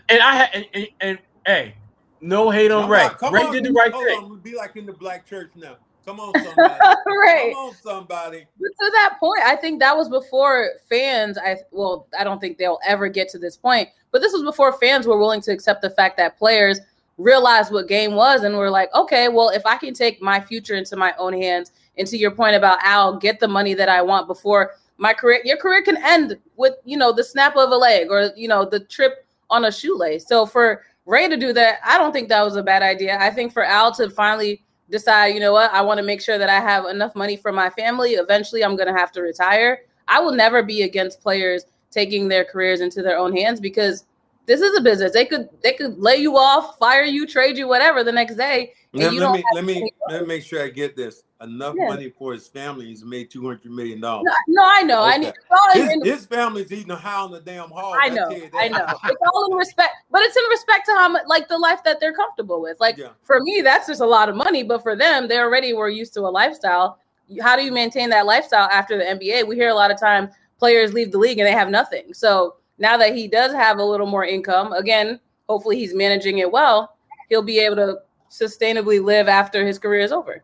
And 0.09 0.21
I 0.21 0.35
had, 0.35 0.51
and, 0.53 0.67
and, 0.75 0.89
and 1.01 1.19
hey, 1.47 1.75
no 2.21 2.51
hate 2.51 2.73
on 2.73 2.91
Ray. 2.91 3.09
Ray 3.31 3.43
on, 3.43 3.53
did 3.53 3.65
the 3.65 3.73
right 3.73 3.93
thing. 3.93 4.25
On, 4.25 4.39
be 4.41 4.57
like 4.57 4.75
in 4.75 4.85
the 4.85 4.93
black 4.93 5.27
church 5.27 5.53
now. 5.55 5.77
Come 6.07 6.21
on, 6.21 6.33
somebody. 6.33 6.75
right. 7.07 7.53
Come 7.53 7.65
on, 7.65 7.75
somebody. 7.83 8.47
But 8.61 8.69
to 8.69 8.91
that 8.93 9.17
point, 9.19 9.43
I 9.45 9.57
think 9.57 9.81
that 9.81 9.97
was 9.97 10.09
before 10.09 10.71
fans. 10.89 11.37
I 11.37 11.57
well, 11.73 12.07
I 12.17 12.23
don't 12.23 12.41
think 12.41 12.59
they'll 12.59 12.79
ever 12.87 13.09
get 13.09 13.29
to 13.31 13.39
this 13.39 13.57
point. 13.57 13.89
But 14.13 14.21
this 14.21 14.33
was 14.33 14.45
before 14.45 14.73
fans 14.79 15.07
were 15.07 15.19
willing 15.19 15.41
to 15.43 15.53
accept 15.53 15.83
the 15.83 15.91
fact 15.91 16.17
that 16.19 16.39
players 16.39 16.79
realized 17.19 17.73
what 17.73 17.89
game 17.89 18.15
was 18.15 18.45
and 18.45 18.57
were 18.57 18.71
like, 18.71 18.95
okay, 18.95 19.29
well, 19.29 19.49
if 19.49 19.67
I 19.67 19.77
can 19.77 19.95
take 19.95 20.23
my 20.23 20.41
future 20.41 20.75
into 20.75 20.97
my 20.97 21.13
own 21.19 21.33
hands, 21.33 21.73
and 21.99 22.07
to 22.07 22.17
your 22.17 22.31
point 22.31 22.55
about 22.55 22.79
Al, 22.83 23.17
get 23.17 23.41
the 23.41 23.49
money 23.49 23.75
that 23.75 23.89
I 23.89 24.01
want 24.03 24.29
before 24.29 24.75
my 24.99 25.13
career, 25.13 25.41
your 25.45 25.57
career 25.57 25.83
can 25.83 25.97
end 26.05 26.39
with 26.57 26.75
you 26.85 26.97
know 26.97 27.13
the 27.13 27.25
snap 27.25 27.57
of 27.57 27.71
a 27.71 27.77
leg 27.77 28.11
or 28.11 28.31
you 28.37 28.47
know 28.47 28.65
the 28.65 28.81
trip 28.81 29.27
on 29.51 29.65
a 29.65 29.73
shoelace. 29.73 30.29
So 30.29 30.47
for 30.47 30.85
Ray 31.05 31.29
to 31.29 31.37
do 31.37 31.53
that, 31.53 31.81
I 31.85 31.99
don't 31.99 32.13
think 32.13 32.29
that 32.29 32.45
was 32.45 32.55
a 32.55 32.63
bad 32.63 32.83
idea. 32.83 33.19
I 33.19 33.31
think 33.31 33.53
for 33.53 33.65
Al 33.65 33.93
to 33.95 34.09
finally 34.09 34.63
decide, 34.91 35.35
you 35.35 35.41
know 35.41 35.53
what, 35.53 35.73
I 35.73 35.83
want 35.83 35.99
to 35.99 36.05
make 36.05 36.21
sure 36.21 36.39
that 36.39 36.49
I 36.49 36.61
have 36.61 36.87
enough 36.87 37.15
money 37.15 37.37
for 37.37 37.53
my 37.53 37.71
family. 37.71 38.13
Eventually, 38.13 38.65
I'm 38.65 38.77
going 38.77 38.93
to 38.93 38.99
have 38.99 39.13
to 39.13 39.23
retire. 39.23 39.81
I 40.09 40.21
will 40.21 40.33
never 40.33 40.63
be 40.63 40.83
against 40.83 41.21
players 41.21 41.65
taking 41.91 42.29
their 42.29 42.45
careers 42.45 42.81
into 42.81 43.03
their 43.03 43.19
own 43.19 43.35
hands 43.35 43.61
because 43.61 44.05
this 44.47 44.61
is 44.61 44.79
a 44.79 44.83
business. 44.83 45.13
They 45.13 45.25
could 45.25 45.49
they 45.63 45.73
could 45.73 45.99
lay 45.99 46.17
you 46.17 46.37
off, 46.37 46.79
fire 46.79 47.03
you, 47.03 47.27
trade 47.27 47.59
you, 47.59 47.67
whatever 47.67 48.05
the 48.05 48.13
next 48.13 48.37
day. 48.37 48.73
Let, 48.97 49.15
let 49.15 49.33
me 49.33 49.45
let 49.55 49.65
me 49.65 49.91
let 50.09 50.23
me 50.23 50.27
make 50.27 50.43
sure 50.43 50.63
I 50.63 50.69
get 50.69 50.97
this. 50.97 51.23
Enough 51.43 51.75
yeah. 51.79 51.89
money 51.89 52.09
for 52.19 52.33
his 52.33 52.49
family. 52.49 52.87
He's 52.87 53.05
made 53.05 53.31
two 53.31 53.45
hundred 53.45 53.71
million 53.71 54.01
dollars. 54.01 54.25
No, 54.49 54.63
no, 54.63 54.65
I 54.65 54.83
know. 54.83 55.05
Okay. 55.05 55.33
I 55.53 55.75
need 55.75 55.83
his, 55.83 55.93
in, 55.93 56.05
his, 56.05 56.27
family's 56.27 56.73
eating 56.73 56.91
a 56.91 56.97
high 56.97 57.21
on 57.21 57.31
the 57.31 57.41
damn 57.41 57.69
hog. 57.69 57.99
I 58.01 58.09
know. 58.09 58.31
I, 58.31 58.65
I 58.65 58.69
know. 58.69 58.87
it's 59.05 59.21
all 59.35 59.51
in 59.51 59.57
respect, 59.59 59.93
but 60.11 60.23
it's 60.23 60.35
in 60.35 60.45
respect 60.49 60.87
to 60.87 60.93
how 60.93 61.11
much, 61.11 61.25
like 61.27 61.49
the 61.49 61.59
life 61.59 61.85
that 61.85 62.01
they're 62.01 62.15
comfortable 62.15 62.63
with. 62.63 62.81
Like 62.81 62.97
yeah. 62.97 63.11
for 63.23 63.41
me, 63.41 63.61
that's 63.61 63.87
just 63.87 64.01
a 64.01 64.07
lot 64.07 64.31
of 64.31 64.35
money, 64.35 64.63
but 64.63 64.83
for 64.83 64.97
them, 64.97 65.29
they 65.29 65.39
already 65.39 65.75
were 65.75 65.91
used 65.91 66.15
to 66.15 66.21
a 66.21 66.31
lifestyle. 66.31 67.01
How 67.43 67.55
do 67.55 67.63
you 67.63 67.73
maintain 67.73 68.09
that 68.11 68.25
lifestyle 68.25 68.71
after 68.71 68.97
the 68.97 69.05
NBA? 69.05 69.47
We 69.47 69.57
hear 69.57 69.69
a 69.69 69.75
lot 69.75 69.91
of 69.91 70.01
time 70.01 70.31
players 70.59 70.93
leave 70.93 71.13
the 71.13 71.19
league 71.19 71.39
and 71.39 71.47
they 71.47 71.53
have 71.53 71.69
nothing. 71.69 72.15
So 72.15 72.57
now 72.79 72.97
that 72.97 73.15
he 73.15 73.29
does 73.29 73.53
have 73.53 73.79
a 73.79 73.85
little 73.85 74.07
more 74.07 74.25
income, 74.25 74.73
again, 74.73 75.21
hopefully 75.49 75.77
he's 75.79 75.95
managing 75.95 76.39
it 76.39 76.51
well, 76.51 76.97
he'll 77.29 77.43
be 77.43 77.59
able 77.59 77.77
to 77.77 77.99
sustainably 78.31 79.03
live 79.03 79.29
after 79.29 79.67
his 79.67 79.79
career 79.79 80.01
is 80.01 80.13
over. 80.13 80.43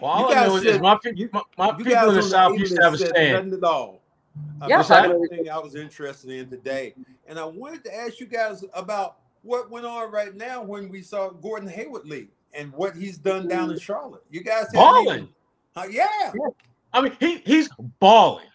Well, 0.00 0.10
all 0.10 0.32
I 0.32 0.46
know 0.46 0.56
is 0.56 0.80
my, 0.80 0.98
you, 1.14 1.28
my, 1.32 1.42
my 1.58 1.72
people 1.72 2.10
in 2.10 2.14
the 2.14 2.22
South 2.22 2.58
used 2.58 2.74
to 2.76 2.82
have 2.82 2.94
a 2.94 2.98
stand. 2.98 3.50
Nothing 3.50 3.52
at 3.52 3.64
all. 3.64 4.00
Yeah, 4.66 4.82
that's 4.82 5.28
thing 5.28 5.48
I 5.48 5.58
was 5.58 5.74
interested 5.74 6.30
in 6.30 6.48
today, 6.48 6.94
and 7.28 7.38
I 7.38 7.44
wanted 7.44 7.84
to 7.84 7.94
ask 7.94 8.18
you 8.18 8.26
guys 8.26 8.64
about 8.74 9.18
what 9.42 9.70
went 9.70 9.86
on 9.86 10.10
right 10.10 10.34
now 10.34 10.62
when 10.62 10.88
we 10.88 11.02
saw 11.02 11.30
Gordon 11.30 11.68
Hayward 11.68 12.06
leave 12.06 12.30
and 12.52 12.72
what 12.72 12.96
he's 12.96 13.18
done 13.18 13.46
down 13.46 13.70
in 13.70 13.78
Charlotte. 13.78 14.24
You 14.30 14.42
guys 14.42 14.66
balling, 14.72 15.28
uh, 15.76 15.86
yeah. 15.88 16.32
I 16.92 17.02
mean, 17.02 17.16
he 17.20 17.38
he's 17.38 17.68
balling. 18.00 18.48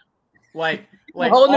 Like 0.53 0.89
like 1.13 1.31
all 1.31 1.49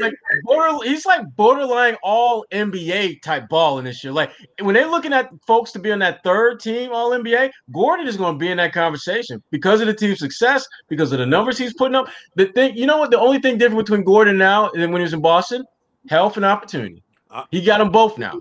like 0.00 0.14
border, 0.44 0.78
he's 0.84 1.06
like 1.06 1.24
borderline 1.36 1.96
all 2.02 2.44
NBA 2.52 3.22
type 3.22 3.48
ball 3.48 3.78
in 3.78 3.84
this 3.84 4.02
year. 4.02 4.12
Like 4.12 4.30
when 4.60 4.74
they're 4.74 4.90
looking 4.90 5.12
at 5.12 5.30
folks 5.46 5.72
to 5.72 5.78
be 5.78 5.92
on 5.92 5.98
that 6.00 6.22
third 6.22 6.60
team 6.60 6.92
all 6.92 7.10
NBA, 7.10 7.50
Gordon 7.72 8.06
is 8.06 8.16
going 8.16 8.34
to 8.34 8.38
be 8.38 8.50
in 8.50 8.58
that 8.58 8.72
conversation 8.72 9.42
because 9.50 9.80
of 9.80 9.86
the 9.86 9.94
team's 9.94 10.18
success, 10.18 10.66
because 10.88 11.12
of 11.12 11.18
the 11.18 11.26
numbers 11.26 11.58
he's 11.58 11.74
putting 11.74 11.94
up. 11.94 12.08
The 12.36 12.46
thing, 12.46 12.76
you 12.76 12.86
know 12.86 12.98
what? 12.98 13.10
The 13.10 13.18
only 13.18 13.38
thing 13.38 13.58
different 13.58 13.86
between 13.86 14.04
Gordon 14.04 14.38
now 14.38 14.70
and 14.70 14.92
when 14.92 15.00
he 15.00 15.04
was 15.04 15.14
in 15.14 15.20
Boston, 15.20 15.64
health 16.08 16.36
and 16.36 16.44
opportunity. 16.44 17.02
He 17.50 17.62
got 17.62 17.78
them 17.78 17.90
both 17.90 18.18
now. 18.18 18.40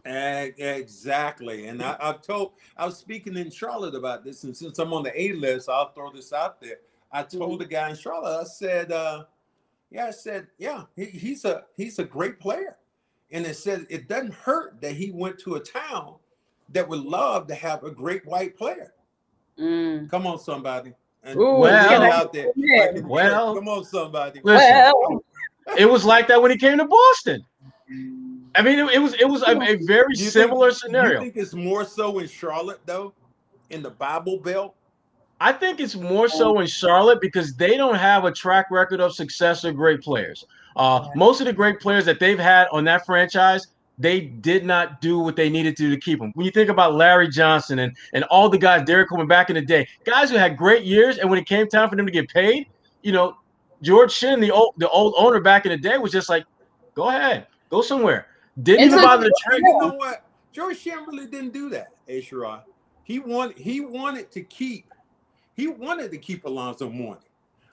Exactly. 0.57 1.67
And 1.67 1.81
I, 1.81 1.95
have 2.01 2.21
told, 2.21 2.53
I 2.75 2.85
was 2.85 2.97
speaking 2.97 3.37
in 3.37 3.49
Charlotte 3.49 3.95
about 3.95 4.23
this. 4.23 4.43
And 4.43 4.55
since 4.55 4.79
I'm 4.79 4.93
on 4.93 5.03
the 5.03 5.21
A 5.21 5.33
list, 5.33 5.69
I'll 5.69 5.93
throw 5.93 6.11
this 6.11 6.33
out 6.33 6.59
there. 6.59 6.77
I 7.11 7.23
told 7.23 7.59
the 7.59 7.65
guy 7.65 7.89
in 7.89 7.95
Charlotte, 7.95 8.41
I 8.41 8.43
said, 8.43 8.91
uh, 8.91 9.25
yeah, 9.91 10.07
I 10.07 10.11
said, 10.11 10.47
yeah, 10.57 10.83
he, 10.95 11.05
he's 11.05 11.45
a 11.45 11.65
he's 11.75 11.99
a 11.99 12.03
great 12.03 12.39
player. 12.39 12.77
And 13.31 13.45
it 13.45 13.55
said 13.55 13.85
it 13.89 14.07
doesn't 14.07 14.33
hurt 14.33 14.81
that 14.81 14.93
he 14.93 15.11
went 15.11 15.37
to 15.39 15.55
a 15.55 15.59
town 15.59 16.15
that 16.69 16.87
would 16.87 17.01
love 17.01 17.47
to 17.47 17.55
have 17.55 17.83
a 17.83 17.91
great 17.91 18.25
white 18.25 18.57
player. 18.57 18.93
Mm. 19.59 20.09
Come 20.09 20.27
on, 20.27 20.39
somebody. 20.39 20.93
And 21.23 21.37
Ooh, 21.37 21.57
well, 21.57 22.01
out 22.03 22.33
there. 22.33 22.51
well, 23.03 23.55
come 23.55 23.67
on, 23.67 23.83
somebody. 23.85 24.41
Listen, 24.43 24.91
well. 24.95 25.23
it 25.77 25.85
was 25.85 26.03
like 26.03 26.27
that 26.29 26.41
when 26.41 26.51
he 26.51 26.57
came 26.57 26.77
to 26.77 26.85
Boston. 26.85 27.45
I 28.55 28.61
mean, 28.61 28.79
it, 28.79 28.95
it 28.95 28.99
was 28.99 29.13
it 29.13 29.27
was 29.27 29.43
a, 29.43 29.59
a 29.61 29.75
very 29.85 30.15
similar 30.15 30.71
think, 30.71 30.81
scenario. 30.81 31.19
You 31.19 31.31
think 31.31 31.37
it's 31.37 31.53
more 31.53 31.85
so 31.85 32.19
in 32.19 32.27
Charlotte 32.27 32.79
though, 32.85 33.13
in 33.69 33.81
the 33.81 33.91
Bible 33.91 34.37
Belt? 34.37 34.75
I 35.41 35.51
think 35.51 35.79
it's 35.79 35.95
more 35.95 36.29
so 36.29 36.59
in 36.59 36.67
Charlotte 36.67 37.19
because 37.19 37.55
they 37.55 37.75
don't 37.75 37.95
have 37.95 38.25
a 38.25 38.31
track 38.31 38.69
record 38.69 39.01
of 39.01 39.15
success 39.15 39.65
or 39.65 39.71
great 39.71 39.99
players. 40.01 40.45
Uh, 40.75 41.09
most 41.15 41.41
of 41.41 41.47
the 41.47 41.53
great 41.53 41.79
players 41.79 42.05
that 42.05 42.19
they've 42.19 42.37
had 42.37 42.67
on 42.71 42.83
that 42.83 43.07
franchise, 43.07 43.65
they 43.97 44.21
did 44.21 44.63
not 44.63 45.01
do 45.01 45.17
what 45.17 45.35
they 45.35 45.49
needed 45.49 45.75
to 45.77 45.89
to 45.89 45.97
keep 45.97 46.19
them. 46.19 46.31
When 46.35 46.45
you 46.45 46.51
think 46.51 46.69
about 46.69 46.93
Larry 46.93 47.27
Johnson 47.27 47.79
and 47.79 47.97
and 48.13 48.23
all 48.25 48.49
the 48.49 48.57
guys, 48.59 48.85
Derrick 48.85 49.09
Coleman 49.09 49.27
back 49.27 49.49
in 49.49 49.55
the 49.55 49.63
day, 49.63 49.87
guys 50.03 50.29
who 50.29 50.37
had 50.37 50.55
great 50.55 50.83
years, 50.83 51.17
and 51.17 51.27
when 51.27 51.39
it 51.39 51.47
came 51.47 51.67
time 51.67 51.89
for 51.89 51.95
them 51.95 52.05
to 52.05 52.11
get 52.11 52.29
paid, 52.29 52.67
you 53.01 53.11
know, 53.11 53.35
George 53.81 54.11
Shinn, 54.11 54.41
the 54.41 54.51
old 54.51 54.75
the 54.77 54.87
old 54.89 55.15
owner 55.17 55.39
back 55.39 55.65
in 55.65 55.71
the 55.71 55.77
day, 55.77 55.97
was 55.97 56.11
just 56.11 56.29
like, 56.29 56.45
"Go 56.93 57.09
ahead, 57.09 57.47
go 57.71 57.81
somewhere." 57.81 58.27
Didn't 58.61 58.85
even 58.85 59.01
bother 59.01 59.25
to 59.25 59.33
trade. 59.43 59.63
You 59.65 59.77
know 59.79 59.93
what? 59.95 60.23
George 60.51 60.77
Shinn 60.77 61.03
really 61.07 61.25
didn't 61.25 61.51
do 61.51 61.67
that, 61.71 61.87
A. 62.07 62.21
Sherrod. 62.21 62.61
He 63.03 63.17
wanted 63.17 63.57
he 63.57 63.81
wanted 63.81 64.29
to 64.33 64.41
keep 64.41 64.85
he 65.61 65.67
wanted 65.67 66.09
to 66.09 66.17
keep 66.17 66.45
Alonzo 66.45 66.89
Mourning. 66.89 67.21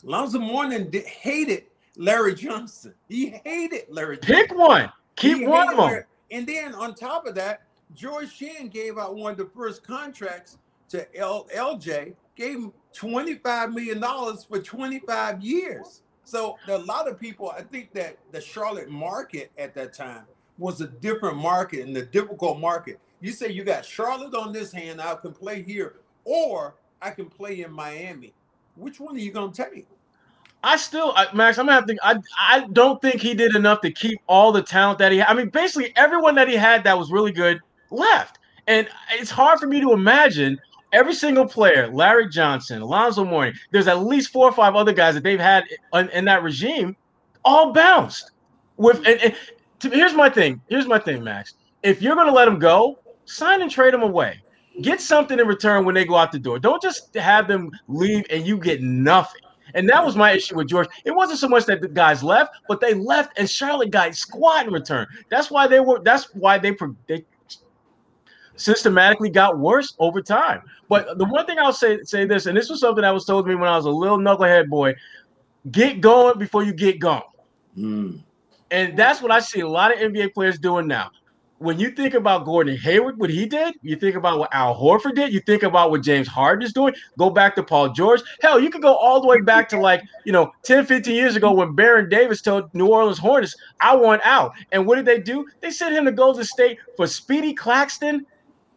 Alonzo 0.04 0.38
Mourning 0.38 0.90
did, 0.90 1.06
hated 1.06 1.64
Larry 1.96 2.34
Johnson. 2.34 2.92
He 3.08 3.30
hated 3.46 3.84
Larry. 3.88 4.18
Johnson. 4.18 4.34
Pick 4.34 4.58
one. 4.58 4.92
Keep 5.16 5.38
he 5.38 5.46
one 5.46 5.72
of 5.72 5.78
them. 5.78 6.04
And 6.30 6.46
then 6.46 6.74
on 6.74 6.94
top 6.94 7.26
of 7.26 7.34
that, 7.36 7.62
George 7.94 8.30
Shinn 8.30 8.68
gave 8.68 8.98
out 8.98 9.16
one 9.16 9.32
of 9.32 9.38
the 9.38 9.46
first 9.46 9.82
contracts 9.82 10.58
to 10.90 11.16
L- 11.16 11.48
LJ, 11.56 12.14
gave 12.36 12.56
him 12.56 12.74
$25 12.94 13.72
million 13.72 14.04
for 14.46 14.58
25 14.58 15.40
years. 15.40 16.02
So 16.24 16.58
a 16.68 16.76
lot 16.76 17.08
of 17.08 17.18
people, 17.18 17.50
I 17.56 17.62
think 17.62 17.94
that 17.94 18.18
the 18.32 18.40
Charlotte 18.42 18.90
market 18.90 19.50
at 19.56 19.74
that 19.76 19.94
time 19.94 20.24
was 20.58 20.82
a 20.82 20.88
different 20.88 21.38
market 21.38 21.86
and 21.86 21.96
a 21.96 22.04
difficult 22.04 22.60
market. 22.60 23.00
You 23.22 23.32
say 23.32 23.50
you 23.50 23.64
got 23.64 23.86
Charlotte 23.86 24.34
on 24.34 24.52
this 24.52 24.72
hand, 24.72 25.00
I 25.00 25.14
can 25.14 25.32
play 25.32 25.62
here, 25.62 25.94
or 26.24 26.74
I 27.00 27.10
can 27.10 27.26
play 27.26 27.62
in 27.62 27.72
Miami. 27.72 28.32
Which 28.76 29.00
one 29.00 29.16
are 29.16 29.20
you 29.20 29.32
gonna 29.32 29.52
take? 29.52 29.86
I 30.62 30.76
still, 30.76 31.14
Max, 31.34 31.58
I'm 31.58 31.66
gonna 31.66 31.74
have 31.74 31.86
to. 31.86 31.96
I, 32.02 32.16
I 32.38 32.66
don't 32.72 33.00
think 33.00 33.20
he 33.20 33.34
did 33.34 33.54
enough 33.54 33.80
to 33.82 33.90
keep 33.90 34.20
all 34.26 34.50
the 34.50 34.62
talent 34.62 34.98
that 34.98 35.12
he. 35.12 35.22
I 35.22 35.32
mean, 35.34 35.50
basically 35.50 35.92
everyone 35.96 36.34
that 36.34 36.48
he 36.48 36.54
had 36.54 36.82
that 36.84 36.98
was 36.98 37.12
really 37.12 37.32
good 37.32 37.60
left, 37.90 38.38
and 38.66 38.88
it's 39.12 39.30
hard 39.30 39.60
for 39.60 39.66
me 39.66 39.80
to 39.80 39.92
imagine 39.92 40.58
every 40.92 41.14
single 41.14 41.46
player, 41.46 41.88
Larry 41.88 42.28
Johnson, 42.28 42.82
Alonzo 42.82 43.24
Mourning. 43.24 43.54
There's 43.70 43.86
at 43.86 44.00
least 44.04 44.30
four 44.32 44.48
or 44.48 44.52
five 44.52 44.74
other 44.74 44.92
guys 44.92 45.14
that 45.14 45.22
they've 45.22 45.38
had 45.38 45.64
in, 45.94 46.08
in 46.10 46.24
that 46.24 46.42
regime, 46.42 46.96
all 47.44 47.72
bounced. 47.72 48.32
With 48.76 48.98
and, 49.06 49.20
and 49.20 49.36
to, 49.80 49.90
here's 49.90 50.14
my 50.14 50.28
thing. 50.28 50.60
Here's 50.68 50.86
my 50.86 50.98
thing, 50.98 51.22
Max. 51.22 51.54
If 51.82 52.02
you're 52.02 52.16
gonna 52.16 52.32
let 52.32 52.46
them 52.46 52.58
go, 52.58 52.98
sign 53.26 53.62
and 53.62 53.70
trade 53.70 53.94
them 53.94 54.02
away. 54.02 54.40
Get 54.80 55.00
something 55.00 55.38
in 55.38 55.46
return 55.46 55.84
when 55.84 55.94
they 55.94 56.04
go 56.04 56.16
out 56.16 56.32
the 56.32 56.38
door. 56.38 56.58
Don't 56.58 56.80
just 56.80 57.14
have 57.14 57.48
them 57.48 57.70
leave 57.88 58.24
and 58.30 58.46
you 58.46 58.58
get 58.58 58.80
nothing. 58.80 59.40
And 59.74 59.88
that 59.88 60.04
was 60.04 60.16
my 60.16 60.32
issue 60.32 60.56
with 60.56 60.68
George. 60.68 60.88
It 61.04 61.14
wasn't 61.14 61.40
so 61.40 61.48
much 61.48 61.66
that 61.66 61.80
the 61.80 61.88
guys 61.88 62.22
left, 62.22 62.54
but 62.68 62.80
they 62.80 62.94
left 62.94 63.38
and 63.38 63.48
Charlotte 63.48 63.90
got 63.90 64.14
squat 64.14 64.66
in 64.66 64.72
return. 64.72 65.06
That's 65.30 65.50
why 65.50 65.66
they 65.66 65.80
were. 65.80 66.00
That's 66.02 66.34
why 66.34 66.58
they 66.58 66.76
they 67.06 67.24
systematically 68.56 69.30
got 69.30 69.58
worse 69.58 69.94
over 69.98 70.22
time. 70.22 70.62
But 70.88 71.18
the 71.18 71.24
one 71.26 71.44
thing 71.46 71.58
I'll 71.58 71.72
say 71.72 72.02
say 72.04 72.24
this, 72.24 72.46
and 72.46 72.56
this 72.56 72.70
was 72.70 72.80
something 72.80 73.02
that 73.02 73.12
was 73.12 73.24
told 73.24 73.44
to 73.44 73.48
me 73.48 73.56
when 73.56 73.68
I 73.68 73.76
was 73.76 73.84
a 73.84 73.90
little 73.90 74.18
knucklehead 74.18 74.68
boy: 74.68 74.94
get 75.70 76.00
going 76.00 76.38
before 76.38 76.62
you 76.62 76.72
get 76.72 76.98
gone. 76.98 77.22
Mm. 77.76 78.22
And 78.70 78.98
that's 78.98 79.22
what 79.22 79.30
I 79.30 79.40
see 79.40 79.60
a 79.60 79.68
lot 79.68 79.92
of 79.92 79.98
NBA 79.98 80.34
players 80.34 80.58
doing 80.58 80.86
now 80.86 81.10
when 81.58 81.78
you 81.78 81.90
think 81.90 82.14
about 82.14 82.44
Gordon 82.44 82.76
Hayward, 82.76 83.18
what 83.18 83.30
he 83.30 83.44
did, 83.46 83.74
you 83.82 83.96
think 83.96 84.14
about 84.14 84.38
what 84.38 84.54
Al 84.54 84.78
Horford 84.78 85.14
did, 85.14 85.32
you 85.32 85.40
think 85.40 85.62
about 85.62 85.90
what 85.90 86.02
James 86.02 86.28
Harden 86.28 86.64
is 86.64 86.72
doing, 86.72 86.94
go 87.18 87.30
back 87.30 87.56
to 87.56 87.62
Paul 87.62 87.90
George. 87.90 88.22
Hell, 88.40 88.60
you 88.60 88.70
could 88.70 88.82
go 88.82 88.94
all 88.94 89.20
the 89.20 89.26
way 89.26 89.40
back 89.40 89.68
to 89.70 89.80
like, 89.80 90.02
you 90.24 90.32
know, 90.32 90.52
10, 90.62 90.86
15 90.86 91.14
years 91.14 91.36
ago 91.36 91.52
when 91.52 91.74
Baron 91.74 92.08
Davis 92.08 92.40
told 92.40 92.72
New 92.74 92.86
Orleans 92.86 93.18
Hornets, 93.18 93.56
I 93.80 93.96
want 93.96 94.22
out. 94.24 94.52
And 94.72 94.86
what 94.86 94.96
did 94.96 95.04
they 95.04 95.20
do? 95.20 95.46
They 95.60 95.70
sent 95.70 95.94
him 95.94 96.04
to 96.04 96.12
Golden 96.12 96.44
State 96.44 96.78
for 96.96 97.06
Speedy 97.06 97.52
Claxton 97.52 98.24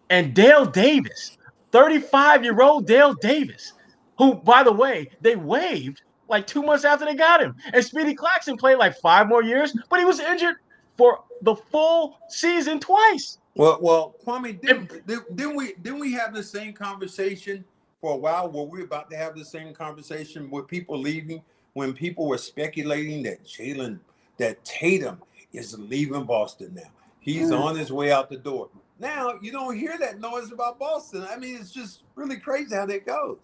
and 0.10 0.34
Dale 0.34 0.66
Davis, 0.66 1.38
35 1.72 2.44
year 2.44 2.62
old 2.62 2.88
Dale 2.88 3.14
Davis, 3.14 3.74
who, 4.18 4.36
by 4.36 4.64
the 4.64 4.74
way, 4.74 5.10
they 5.22 5.36
waived 5.36 6.02
like 6.28 6.48
two 6.48 6.64
months 6.64 6.86
after 6.86 7.06
they 7.06 7.16
got 7.16 7.42
him. 7.42 7.56
And 7.74 7.84
Speedy 7.84 8.16
Claxton 8.16 8.58
played 8.58 8.78
like 8.78 8.98
five 8.98 9.28
more 9.28 9.44
years, 9.44 9.76
but 9.90 10.00
he 10.00 10.06
was 10.06 10.20
injured 10.20 10.56
for 11.02 11.24
the 11.42 11.56
full 11.56 12.20
season 12.30 12.80
twice. 12.80 13.40
Well, 13.56 13.80
well, 13.82 14.16
Kwani, 14.24 14.62
didn't, 14.62 15.08
didn't 15.08 15.56
we 15.56 15.74
didn't 15.82 16.00
we 16.00 16.14
have 16.14 16.32
the 16.32 16.44
same 16.44 16.74
conversation 16.74 17.66
for 18.00 18.14
a 18.14 18.18
while? 18.18 18.52
Were 18.52 18.66
we 18.66 18.84
about 18.84 19.10
to 19.10 19.18
have 19.18 19.36
the 19.36 19.44
same 19.44 19.74
conversation 19.74 20.52
with 20.52 20.68
people 20.68 21.00
leaving 21.00 21.42
when 21.74 21.94
people 21.94 22.28
were 22.28 22.38
speculating 22.38 23.24
that 23.24 23.44
Jaylen, 23.44 23.98
that 24.38 24.64
Tatum 24.64 25.24
is 25.54 25.76
leaving 25.80 26.26
Boston 26.26 26.76
now? 26.76 26.92
He's 27.20 27.50
mm. 27.50 27.60
on 27.60 27.76
his 27.76 27.92
way 27.92 28.12
out 28.12 28.30
the 28.30 28.38
door. 28.38 28.70
Now 29.00 29.40
you 29.42 29.52
don't 29.52 29.76
hear 29.76 29.98
that 29.98 30.20
noise 30.20 30.52
about 30.52 30.78
Boston. 30.78 31.26
I 31.28 31.36
mean, 31.36 31.56
it's 31.56 31.72
just 31.72 32.04
really 32.14 32.38
crazy 32.38 32.76
how 32.76 32.86
that 32.86 33.08
goes. 33.08 33.40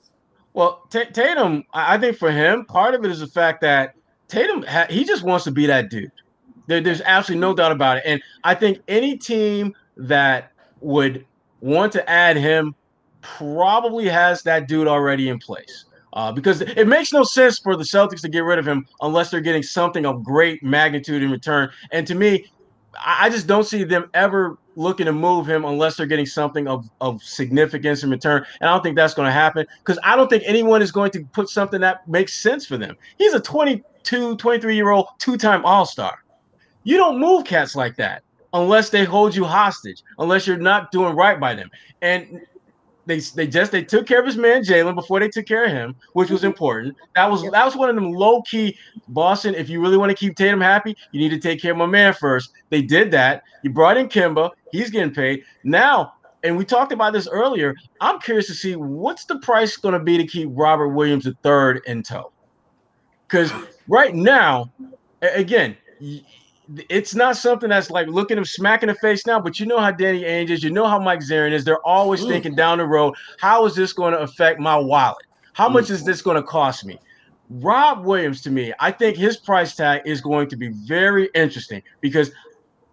Well, 0.53 0.83
T- 0.91 1.05
Tatum, 1.05 1.63
I 1.73 1.97
think 1.97 2.17
for 2.17 2.31
him, 2.31 2.65
part 2.65 2.93
of 2.93 3.03
it 3.03 3.09
is 3.09 3.19
the 3.19 3.27
fact 3.27 3.61
that 3.61 3.95
Tatum 4.27 4.61
ha- 4.61 4.85
he 4.91 5.03
just 5.03 5.23
wants 5.23 5.43
to 5.45 5.51
be 5.51 5.65
that 5.65 5.89
dude. 5.89 6.11
There, 6.67 6.81
there's 6.81 7.01
absolutely 7.01 7.41
no 7.41 7.53
doubt 7.53 7.71
about 7.71 7.97
it. 7.97 8.03
And 8.05 8.21
I 8.43 8.53
think 8.55 8.81
any 8.87 9.17
team 9.17 9.73
that 9.95 10.51
would 10.81 11.25
want 11.61 11.91
to 11.93 12.09
add 12.09 12.37
him 12.37 12.75
probably 13.21 14.07
has 14.07 14.43
that 14.43 14.67
dude 14.67 14.87
already 14.87 15.29
in 15.29 15.39
place. 15.39 15.85
Uh, 16.13 16.31
because 16.31 16.61
it 16.61 16.87
makes 16.87 17.13
no 17.13 17.21
sense 17.21 17.59
for 17.59 17.75
the 17.75 17.83
Celtics 17.83 18.21
to 18.21 18.29
get 18.29 18.39
rid 18.39 18.57
of 18.57 18.67
him 18.67 18.87
unless 19.01 19.29
they're 19.29 19.41
getting 19.41 19.61
something 19.61 20.05
of 20.05 20.23
great 20.23 20.63
magnitude 20.63 21.21
in 21.21 21.29
return. 21.29 21.69
And 21.91 22.07
to 22.07 22.15
me, 22.15 22.47
I 23.05 23.29
just 23.29 23.45
don't 23.45 23.65
see 23.65 23.83
them 23.83 24.09
ever 24.13 24.57
looking 24.75 25.05
to 25.05 25.11
move 25.11 25.47
him 25.47 25.65
unless 25.65 25.97
they're 25.97 26.07
getting 26.07 26.25
something 26.25 26.67
of, 26.67 26.89
of 27.01 27.21
significance 27.21 28.03
in 28.03 28.09
return. 28.09 28.45
And 28.61 28.69
I 28.69 28.73
don't 28.73 28.81
think 28.81 28.95
that's 28.95 29.13
going 29.13 29.27
to 29.27 29.31
happen 29.31 29.67
because 29.79 29.99
I 30.03 30.15
don't 30.15 30.29
think 30.29 30.43
anyone 30.45 30.81
is 30.81 30.91
going 30.91 31.11
to 31.11 31.23
put 31.33 31.49
something 31.49 31.81
that 31.81 32.07
makes 32.07 32.33
sense 32.33 32.65
for 32.65 32.77
them. 32.77 32.95
He's 33.17 33.33
a 33.33 33.39
22, 33.39 34.37
23 34.37 34.75
year 34.75 34.89
old 34.89 35.07
two 35.19 35.37
time 35.37 35.65
All 35.65 35.85
Star. 35.85 36.23
You 36.87 36.95
don't 36.95 37.19
move 37.19 37.43
cats 37.43 37.75
like 37.75 37.97
that 37.97 38.23
unless 38.53 38.91
they 38.91 39.03
hold 39.03 39.35
you 39.35 39.43
hostage, 39.43 40.03
unless 40.19 40.47
you're 40.47 40.55
not 40.55 40.89
doing 40.89 41.17
right 41.17 41.37
by 41.37 41.53
them. 41.53 41.69
And 42.01 42.39
they 43.05 43.19
they 43.19 43.45
just 43.45 43.73
they 43.73 43.83
took 43.83 44.07
care 44.07 44.21
of 44.21 44.25
his 44.25 44.37
man 44.37 44.63
Jaylen 44.63 44.95
before 44.95 45.19
they 45.19 45.27
took 45.27 45.45
care 45.45 45.65
of 45.65 45.71
him, 45.71 45.97
which 46.13 46.29
was 46.29 46.39
mm-hmm. 46.39 46.47
important. 46.47 46.95
That 47.13 47.29
was 47.29 47.41
that 47.51 47.65
was 47.65 47.75
one 47.75 47.89
of 47.89 47.95
them 47.95 48.13
low 48.13 48.41
key 48.43 48.77
Boston. 49.09 49.53
If 49.53 49.67
you 49.67 49.81
really 49.81 49.97
want 49.97 50.11
to 50.11 50.15
keep 50.15 50.37
Tatum 50.37 50.61
happy, 50.61 50.95
you 51.11 51.19
need 51.19 51.31
to 51.31 51.39
take 51.39 51.61
care 51.61 51.73
of 51.73 51.77
my 51.77 51.87
man 51.87 52.13
first. 52.13 52.53
They 52.69 52.81
did 52.81 53.11
that. 53.11 53.43
You 53.63 53.69
brought 53.69 53.97
in 53.97 54.07
Kemba. 54.07 54.51
He's 54.71 54.89
getting 54.89 55.13
paid 55.13 55.43
now. 55.65 56.13
And 56.43 56.55
we 56.55 56.63
talked 56.63 56.93
about 56.93 57.11
this 57.11 57.27
earlier. 57.27 57.75
I'm 57.99 58.21
curious 58.21 58.47
to 58.47 58.53
see 58.53 58.77
what's 58.77 59.25
the 59.25 59.39
price 59.39 59.75
going 59.75 59.93
to 59.93 59.99
be 59.99 60.17
to 60.17 60.25
keep 60.25 60.47
Robert 60.53 60.89
Williams 60.89 61.25
the 61.25 61.35
third 61.43 61.81
in 61.85 62.01
tow. 62.01 62.31
Because 63.27 63.51
right 63.89 64.15
now, 64.15 64.71
again, 65.21 65.75
it's 66.89 67.15
not 67.15 67.37
something 67.37 67.69
that's 67.69 67.89
like 67.89 68.07
looking 68.07 68.37
him 68.37 68.45
smack 68.45 68.83
in 68.83 68.87
the 68.89 68.95
face 68.95 69.25
now, 69.25 69.39
but 69.39 69.59
you 69.59 69.65
know 69.65 69.79
how 69.79 69.91
Danny 69.91 70.23
Ainge 70.23 70.49
is, 70.49 70.63
you 70.63 70.69
know 70.69 70.85
how 70.85 70.99
Mike 70.99 71.19
Zarren 71.19 71.51
is. 71.51 71.63
They're 71.63 71.85
always 71.85 72.25
thinking 72.25 72.55
down 72.55 72.79
the 72.79 72.85
road, 72.85 73.15
how 73.39 73.65
is 73.65 73.75
this 73.75 73.93
going 73.93 74.13
to 74.13 74.19
affect 74.19 74.59
my 74.59 74.77
wallet? 74.77 75.25
How 75.53 75.69
much 75.69 75.89
is 75.89 76.03
mm. 76.03 76.05
this 76.05 76.21
going 76.21 76.35
to 76.35 76.43
cost 76.43 76.85
me? 76.85 76.99
Rob 77.49 78.03
Williams, 78.03 78.41
to 78.41 78.51
me, 78.51 78.73
I 78.79 78.91
think 78.91 79.15
his 79.15 79.37
price 79.37 79.75
tag 79.75 80.01
is 80.05 80.19
going 80.19 80.49
to 80.49 80.57
be 80.57 80.69
very 80.69 81.29
interesting 81.33 81.81
because 82.01 82.31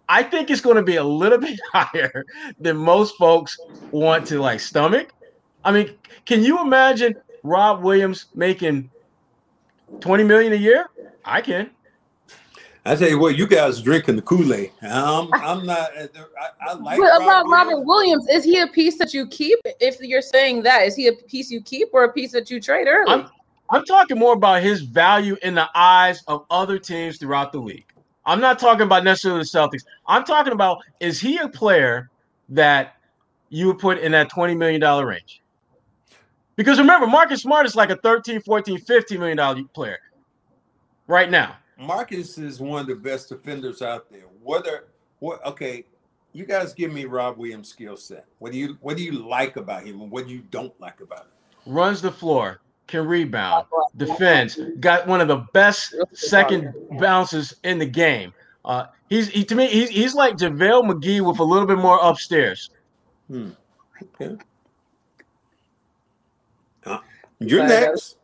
I 0.07 0.23
think 0.23 0.49
it's 0.49 0.61
going 0.61 0.77
to 0.77 0.83
be 0.83 0.95
a 0.95 1.03
little 1.03 1.37
bit 1.39 1.59
higher 1.73 2.25
than 2.59 2.77
most 2.77 3.17
folks 3.17 3.57
want 3.91 4.25
to 4.27 4.39
like 4.39 4.59
stomach. 4.59 5.13
I 5.65 5.71
mean, 5.71 5.91
can 6.25 6.43
you 6.43 6.61
imagine 6.61 7.15
Rob 7.43 7.83
Williams 7.83 8.27
making 8.35 8.89
20 9.99 10.23
million 10.23 10.53
a 10.53 10.57
year? 10.57 10.89
I 11.25 11.41
can. 11.41 11.71
I 12.87 12.95
tell 12.95 13.09
you 13.09 13.17
what, 13.17 13.35
you 13.35 13.47
guys 13.47 13.81
drinking 13.81 14.15
the 14.15 14.21
Kool 14.21 14.53
Aid. 14.53 14.71
I'm, 14.83 15.33
I'm 15.33 15.65
not. 15.65 15.97
Uh, 15.97 16.07
I, 16.39 16.69
I 16.69 16.73
like. 16.73 16.99
But 16.99 17.19
about 17.19 17.47
Robert 17.49 17.81
Williams, 17.83 18.27
is 18.29 18.43
he 18.43 18.59
a 18.59 18.67
piece 18.67 18.99
that 18.99 19.11
you 19.11 19.25
keep? 19.27 19.57
If 19.79 19.99
you're 20.01 20.21
saying 20.21 20.61
that, 20.63 20.83
is 20.83 20.95
he 20.95 21.07
a 21.07 21.13
piece 21.13 21.49
you 21.49 21.61
keep 21.61 21.89
or 21.93 22.03
a 22.03 22.13
piece 22.13 22.31
that 22.33 22.51
you 22.51 22.61
trade 22.61 22.87
early? 22.87 23.11
I'm, 23.11 23.27
I'm 23.71 23.85
talking 23.85 24.19
more 24.19 24.33
about 24.33 24.61
his 24.61 24.81
value 24.81 25.35
in 25.41 25.55
the 25.55 25.67
eyes 25.73 26.23
of 26.27 26.45
other 26.51 26.77
teams 26.77 27.17
throughout 27.17 27.51
the 27.51 27.59
league. 27.59 27.91
I'm 28.23 28.39
not 28.39 28.59
talking 28.59 28.83
about 28.83 29.03
necessarily 29.03 29.41
the 29.41 29.45
Celtics. 29.45 29.83
I'm 30.05 30.23
talking 30.23 30.53
about 30.53 30.79
is 30.99 31.19
he 31.19 31.37
a 31.37 31.49
player 31.49 32.11
that 32.49 32.97
you 33.49 33.67
would 33.67 33.79
put 33.79 33.97
in 33.97 34.11
that 34.11 34.31
$20 34.31 34.55
million 34.55 35.05
range? 35.05 35.41
Because 36.55 36.77
remember, 36.77 37.07
Marcus 37.07 37.41
Smart 37.41 37.65
is 37.65 37.75
like 37.75 37.89
a 37.89 37.95
13, 37.97 38.41
14, 38.41 38.77
15 38.79 39.19
million 39.19 39.37
dollar 39.37 39.61
player 39.73 39.99
right 41.07 41.29
now. 41.31 41.55
Marcus 41.77 42.37
is 42.37 42.59
one 42.59 42.81
of 42.81 42.87
the 42.87 42.95
best 42.95 43.29
defenders 43.29 43.81
out 43.81 44.09
there. 44.09 44.25
Whether 44.43 44.85
what 45.19 45.45
okay, 45.45 45.85
you 46.33 46.45
guys 46.45 46.73
give 46.73 46.91
me 46.91 47.05
Rob 47.05 47.37
Williams' 47.37 47.69
skill 47.69 47.97
set. 47.97 48.25
What 48.39 48.51
do 48.51 48.57
you 48.57 48.77
what 48.81 48.97
do 48.97 49.03
you 49.03 49.13
like 49.27 49.57
about 49.57 49.83
him 49.83 50.01
and 50.01 50.11
what 50.11 50.27
do 50.27 50.33
you 50.33 50.43
don't 50.51 50.79
like 50.79 51.01
about 51.01 51.21
him? 51.21 51.73
Runs 51.73 52.01
the 52.01 52.11
floor, 52.11 52.61
can 52.87 53.07
rebound, 53.07 53.65
defends, 53.97 54.59
got 54.79 55.07
one 55.07 55.21
of 55.21 55.27
the 55.27 55.45
best 55.53 55.95
second 56.13 56.73
bounces 56.99 57.55
in 57.63 57.79
the 57.79 57.85
game. 57.85 58.33
Uh, 58.63 58.85
he's 59.09 59.29
he, 59.29 59.43
to 59.45 59.55
me, 59.55 59.67
he's, 59.67 59.89
he's 59.89 60.15
like 60.15 60.37
JaVale 60.37 60.91
McGee 60.91 61.25
with 61.25 61.39
a 61.39 61.43
little 61.43 61.67
bit 61.67 61.77
more 61.77 61.99
upstairs. 62.01 62.69
Hmm. 63.27 63.49
Okay. 64.21 64.37
Uh, 66.85 66.99
you're 67.39 67.65
next. 67.65 68.17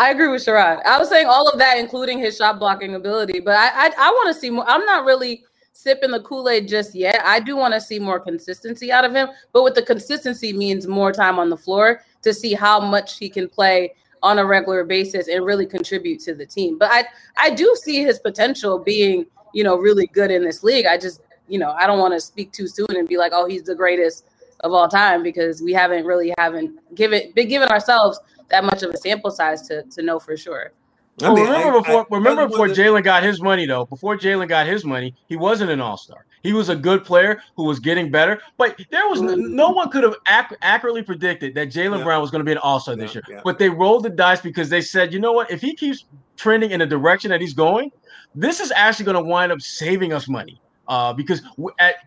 I 0.00 0.12
agree 0.12 0.28
with 0.28 0.42
Sherrod. 0.42 0.82
I 0.86 0.98
was 0.98 1.10
saying 1.10 1.26
all 1.26 1.46
of 1.46 1.58
that, 1.58 1.76
including 1.76 2.18
his 2.18 2.34
shot 2.34 2.58
blocking 2.58 2.94
ability, 2.94 3.38
but 3.38 3.54
I 3.54 3.68
I, 3.68 3.90
I 3.98 4.10
want 4.10 4.34
to 4.34 4.40
see 4.40 4.48
more. 4.48 4.64
I'm 4.66 4.86
not 4.86 5.04
really 5.04 5.44
sipping 5.74 6.10
the 6.10 6.22
Kool 6.22 6.48
Aid 6.48 6.68
just 6.68 6.94
yet. 6.94 7.20
I 7.22 7.38
do 7.38 7.54
want 7.54 7.74
to 7.74 7.82
see 7.82 7.98
more 7.98 8.18
consistency 8.18 8.90
out 8.90 9.04
of 9.04 9.14
him, 9.14 9.28
but 9.52 9.62
with 9.62 9.74
the 9.74 9.82
consistency 9.82 10.54
means 10.54 10.86
more 10.86 11.12
time 11.12 11.38
on 11.38 11.50
the 11.50 11.56
floor 11.56 12.00
to 12.22 12.32
see 12.32 12.54
how 12.54 12.80
much 12.80 13.18
he 13.18 13.28
can 13.28 13.46
play 13.46 13.92
on 14.22 14.38
a 14.38 14.44
regular 14.44 14.84
basis 14.84 15.28
and 15.28 15.44
really 15.44 15.66
contribute 15.66 16.20
to 16.20 16.34
the 16.34 16.46
team. 16.46 16.78
But 16.78 16.88
I 16.90 17.04
I 17.36 17.50
do 17.50 17.76
see 17.82 18.02
his 18.02 18.18
potential 18.20 18.78
being 18.78 19.26
you 19.52 19.64
know 19.64 19.76
really 19.76 20.06
good 20.06 20.30
in 20.30 20.42
this 20.42 20.64
league. 20.64 20.86
I 20.86 20.96
just 20.96 21.20
you 21.46 21.58
know 21.58 21.72
I 21.72 21.86
don't 21.86 21.98
want 21.98 22.14
to 22.14 22.20
speak 22.20 22.52
too 22.52 22.68
soon 22.68 22.96
and 22.96 23.06
be 23.06 23.18
like 23.18 23.32
oh 23.34 23.44
he's 23.46 23.64
the 23.64 23.74
greatest 23.74 24.24
of 24.60 24.72
all 24.72 24.88
time 24.88 25.22
because 25.22 25.60
we 25.60 25.74
haven't 25.74 26.06
really 26.06 26.32
haven't 26.38 26.94
given 26.94 27.32
been 27.32 27.48
given 27.48 27.68
ourselves 27.68 28.18
that 28.50 28.64
much 28.64 28.82
of 28.82 28.90
a 28.90 28.96
sample 28.96 29.30
size 29.30 29.62
to 29.68 29.82
to 29.84 30.02
know 30.02 30.18
for 30.18 30.36
sure. 30.36 30.72
I 31.22 31.34
mean, 31.34 31.44
remember 31.44 31.68
I, 31.68 31.80
before 31.80 32.00
I, 32.00 32.16
remember 32.16 32.48
before 32.48 32.68
Jaylen 32.68 33.04
got 33.04 33.22
his 33.22 33.42
money 33.42 33.66
though. 33.66 33.84
Before 33.86 34.16
Jaylen 34.16 34.48
got 34.48 34.66
his 34.66 34.84
money, 34.84 35.14
he 35.28 35.36
wasn't 35.36 35.70
an 35.70 35.80
all 35.80 35.96
star. 35.96 36.24
He 36.42 36.54
was 36.54 36.70
a 36.70 36.76
good 36.76 37.04
player 37.04 37.42
who 37.56 37.64
was 37.64 37.78
getting 37.78 38.10
better, 38.10 38.40
but 38.56 38.80
there 38.90 39.06
was 39.08 39.20
no, 39.20 39.34
no 39.34 39.70
one 39.70 39.90
could 39.90 40.04
have 40.04 40.14
ac- 40.26 40.56
accurately 40.62 41.02
predicted 41.02 41.54
that 41.54 41.68
Jaylen 41.68 41.98
yeah. 41.98 42.04
Brown 42.04 42.22
was 42.22 42.30
going 42.30 42.40
to 42.40 42.46
be 42.46 42.52
an 42.52 42.58
all 42.58 42.80
star 42.80 42.94
yeah, 42.94 43.02
this 43.02 43.14
year. 43.14 43.24
Yeah. 43.28 43.40
But 43.44 43.58
they 43.58 43.68
rolled 43.68 44.04
the 44.04 44.10
dice 44.10 44.40
because 44.40 44.70
they 44.70 44.80
said, 44.80 45.12
you 45.12 45.18
know 45.20 45.32
what? 45.32 45.50
If 45.50 45.60
he 45.60 45.74
keeps 45.74 46.06
trending 46.36 46.70
in 46.70 46.80
the 46.80 46.86
direction 46.86 47.30
that 47.30 47.40
he's 47.42 47.52
going, 47.52 47.92
this 48.34 48.60
is 48.60 48.72
actually 48.72 49.04
going 49.04 49.22
to 49.22 49.24
wind 49.24 49.52
up 49.52 49.60
saving 49.60 50.12
us 50.12 50.28
money. 50.28 50.60
Uh, 50.88 51.12
because 51.12 51.42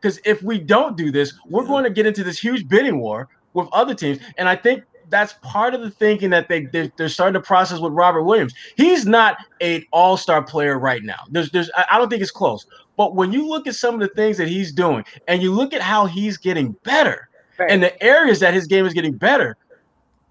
because 0.02 0.20
if 0.26 0.42
we 0.42 0.60
don't 0.60 0.98
do 0.98 1.12
this, 1.12 1.34
we're 1.48 1.66
going 1.66 1.84
to 1.84 1.90
get 1.90 2.06
into 2.06 2.24
this 2.24 2.38
huge 2.38 2.68
bidding 2.68 3.00
war 3.00 3.30
with 3.54 3.68
other 3.72 3.94
teams, 3.94 4.20
and 4.38 4.50
I 4.50 4.58
think 4.58 4.84
that's 5.14 5.34
part 5.44 5.76
of 5.76 5.82
the 5.82 5.92
thinking 5.92 6.32
that 6.32 6.50
they 6.50 6.66
they're, 6.66 6.92
they're, 6.98 7.08
starting 7.08 7.36
to 7.36 7.46
process 7.46 7.80
with 7.80 7.94
Robert 7.94 8.24
Williams. 8.24 8.56
He's 8.76 9.06
not 9.06 9.38
an 9.62 9.84
all 9.92 10.18
star 10.18 10.42
player 10.42 10.80
right 10.80 11.04
now. 11.04 11.20
There's 11.30 11.52
there's 11.52 11.70
I 11.90 12.00
don't 12.00 12.10
think 12.10 12.24
it's 12.24 12.32
close. 12.32 12.66
But 12.98 13.16
when 13.16 13.32
you 13.32 13.48
look 13.48 13.68
at 13.68 13.76
some 13.76 13.94
of 13.94 14.02
the 14.02 14.08
things 14.08 14.38
that 14.38 14.48
he's 14.48 14.72
doing, 14.72 15.06
and 15.28 15.42
you 15.42 15.52
look 15.54 15.72
at 15.72 15.82
how 15.82 16.08
he's 16.08 16.38
getting 16.38 16.72
better, 16.84 17.30
right. 17.60 17.70
and 17.70 17.84
the 17.84 18.04
areas 18.04 18.40
that 18.40 18.56
his 18.56 18.66
game 18.66 18.88
is 18.88 18.94
getting 18.94 19.14
better, 19.14 19.56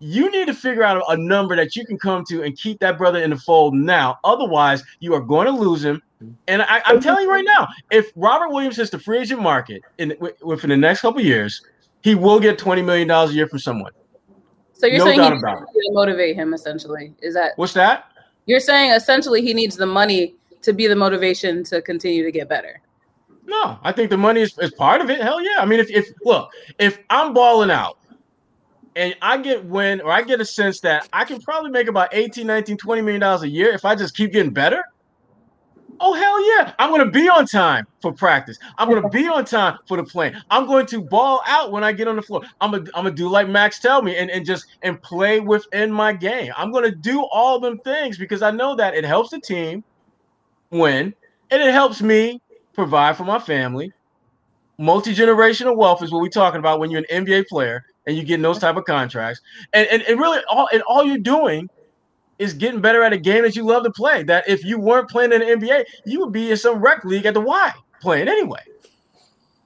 you 0.00 0.28
need 0.32 0.48
to 0.48 0.54
figure 0.54 0.82
out 0.82 1.00
a 1.08 1.16
number 1.16 1.54
that 1.54 1.76
you 1.76 1.86
can 1.86 1.96
come 1.96 2.24
to 2.28 2.42
and 2.42 2.58
keep 2.58 2.80
that 2.80 2.98
brother 2.98 3.22
in 3.22 3.30
the 3.30 3.36
fold 3.36 3.74
now. 3.74 4.18
Otherwise, 4.24 4.82
you 4.98 5.14
are 5.14 5.20
going 5.20 5.46
to 5.46 5.52
lose 5.52 5.84
him. 5.84 6.02
And 6.48 6.62
I, 6.62 6.82
am 6.86 7.00
telling 7.00 7.22
you 7.22 7.30
right 7.30 7.44
now, 7.44 7.68
if 7.92 8.10
Robert 8.16 8.50
Williams 8.50 8.76
hits 8.76 8.90
the 8.90 8.98
free 8.98 9.18
agent 9.18 9.40
market 9.40 9.82
in 9.98 10.16
within 10.40 10.70
the 10.70 10.76
next 10.76 11.02
couple 11.02 11.20
years, 11.20 11.62
he 12.00 12.16
will 12.16 12.40
get 12.40 12.58
twenty 12.58 12.82
million 12.82 13.06
dollars 13.06 13.30
a 13.30 13.34
year 13.34 13.46
from 13.46 13.60
someone. 13.60 13.92
So 14.82 14.88
you're 14.88 14.98
no 14.98 15.04
saying 15.04 15.22
he 15.22 15.30
needs 15.30 15.42
to 15.44 15.92
motivate 15.92 16.34
him 16.34 16.52
essentially. 16.52 17.14
Is 17.22 17.34
that 17.34 17.52
what's 17.54 17.72
that? 17.74 18.06
You're 18.46 18.58
saying 18.58 18.90
essentially 18.90 19.40
he 19.40 19.54
needs 19.54 19.76
the 19.76 19.86
money 19.86 20.34
to 20.60 20.72
be 20.72 20.88
the 20.88 20.96
motivation 20.96 21.62
to 21.66 21.80
continue 21.80 22.24
to 22.24 22.32
get 22.32 22.48
better. 22.48 22.80
No, 23.46 23.78
I 23.84 23.92
think 23.92 24.10
the 24.10 24.16
money 24.16 24.40
is, 24.40 24.58
is 24.58 24.72
part 24.72 25.00
of 25.00 25.08
it. 25.08 25.20
Hell 25.20 25.40
yeah. 25.40 25.60
I 25.60 25.66
mean, 25.66 25.78
if, 25.78 25.88
if 25.88 26.08
look, 26.24 26.50
if 26.80 26.98
I'm 27.10 27.32
balling 27.32 27.70
out 27.70 27.96
and 28.96 29.14
I 29.22 29.36
get 29.36 29.64
win 29.64 30.00
or 30.00 30.10
I 30.10 30.22
get 30.22 30.40
a 30.40 30.44
sense 30.44 30.80
that 30.80 31.08
I 31.12 31.26
can 31.26 31.40
probably 31.40 31.70
make 31.70 31.86
about 31.86 32.08
18, 32.10 32.44
19, 32.44 32.76
20 32.76 33.02
million 33.02 33.20
dollars 33.20 33.44
a 33.44 33.48
year 33.48 33.70
if 33.70 33.84
I 33.84 33.94
just 33.94 34.16
keep 34.16 34.32
getting 34.32 34.52
better, 34.52 34.82
Oh 36.04 36.14
hell 36.14 36.44
yeah! 36.58 36.74
I'm 36.80 36.90
gonna 36.90 37.08
be 37.08 37.28
on 37.28 37.46
time 37.46 37.86
for 38.00 38.12
practice. 38.12 38.58
I'm 38.76 38.88
gonna 38.88 39.08
be 39.08 39.28
on 39.28 39.44
time 39.44 39.78
for 39.86 39.96
the 39.96 40.02
play. 40.02 40.34
I'm 40.50 40.66
going 40.66 40.84
to 40.86 41.00
ball 41.00 41.42
out 41.46 41.70
when 41.70 41.84
I 41.84 41.92
get 41.92 42.08
on 42.08 42.16
the 42.16 42.22
floor. 42.22 42.42
I'm 42.60 42.72
gonna 42.72 42.90
I'm 42.96 43.04
gonna 43.04 43.14
do 43.14 43.28
like 43.28 43.48
Max 43.48 43.78
tell 43.78 44.02
me 44.02 44.16
and, 44.16 44.28
and 44.28 44.44
just 44.44 44.66
and 44.82 45.00
play 45.00 45.38
within 45.38 45.92
my 45.92 46.12
game. 46.12 46.52
I'm 46.56 46.72
gonna 46.72 46.90
do 46.90 47.22
all 47.32 47.60
them 47.60 47.78
things 47.78 48.18
because 48.18 48.42
I 48.42 48.50
know 48.50 48.74
that 48.74 48.96
it 48.96 49.04
helps 49.04 49.30
the 49.30 49.38
team 49.38 49.84
win 50.70 51.14
and 51.52 51.62
it 51.62 51.72
helps 51.72 52.02
me 52.02 52.42
provide 52.72 53.16
for 53.16 53.24
my 53.24 53.38
family. 53.38 53.92
Multi 54.78 55.14
generational 55.14 55.76
wealth 55.76 56.02
is 56.02 56.10
what 56.10 56.20
we're 56.20 56.30
talking 56.30 56.58
about 56.58 56.80
when 56.80 56.90
you're 56.90 57.04
an 57.08 57.24
NBA 57.24 57.46
player 57.46 57.84
and 58.08 58.16
you 58.16 58.24
get 58.24 58.42
those 58.42 58.58
type 58.58 58.76
of 58.76 58.84
contracts. 58.86 59.40
And, 59.72 59.86
and 59.86 60.02
and 60.02 60.18
really 60.18 60.40
all 60.50 60.68
and 60.72 60.82
all 60.82 61.04
you're 61.04 61.18
doing 61.18 61.70
is 62.42 62.52
getting 62.52 62.80
better 62.80 63.02
at 63.02 63.12
a 63.12 63.18
game 63.18 63.42
that 63.44 63.54
you 63.54 63.64
love 63.64 63.84
to 63.84 63.90
play. 63.90 64.24
That 64.24 64.48
if 64.48 64.64
you 64.64 64.78
weren't 64.78 65.08
playing 65.08 65.32
in 65.32 65.40
the 65.40 65.46
NBA, 65.46 65.84
you 66.04 66.20
would 66.20 66.32
be 66.32 66.50
in 66.50 66.56
some 66.56 66.80
rec 66.80 67.04
league 67.04 67.24
at 67.24 67.34
the 67.34 67.40
Y 67.40 67.72
playing 68.00 68.28
anyway. 68.28 68.62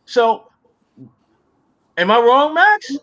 So, 0.05 0.51
am 1.97 2.11
I 2.11 2.19
wrong, 2.19 2.55
Max? 2.55 2.97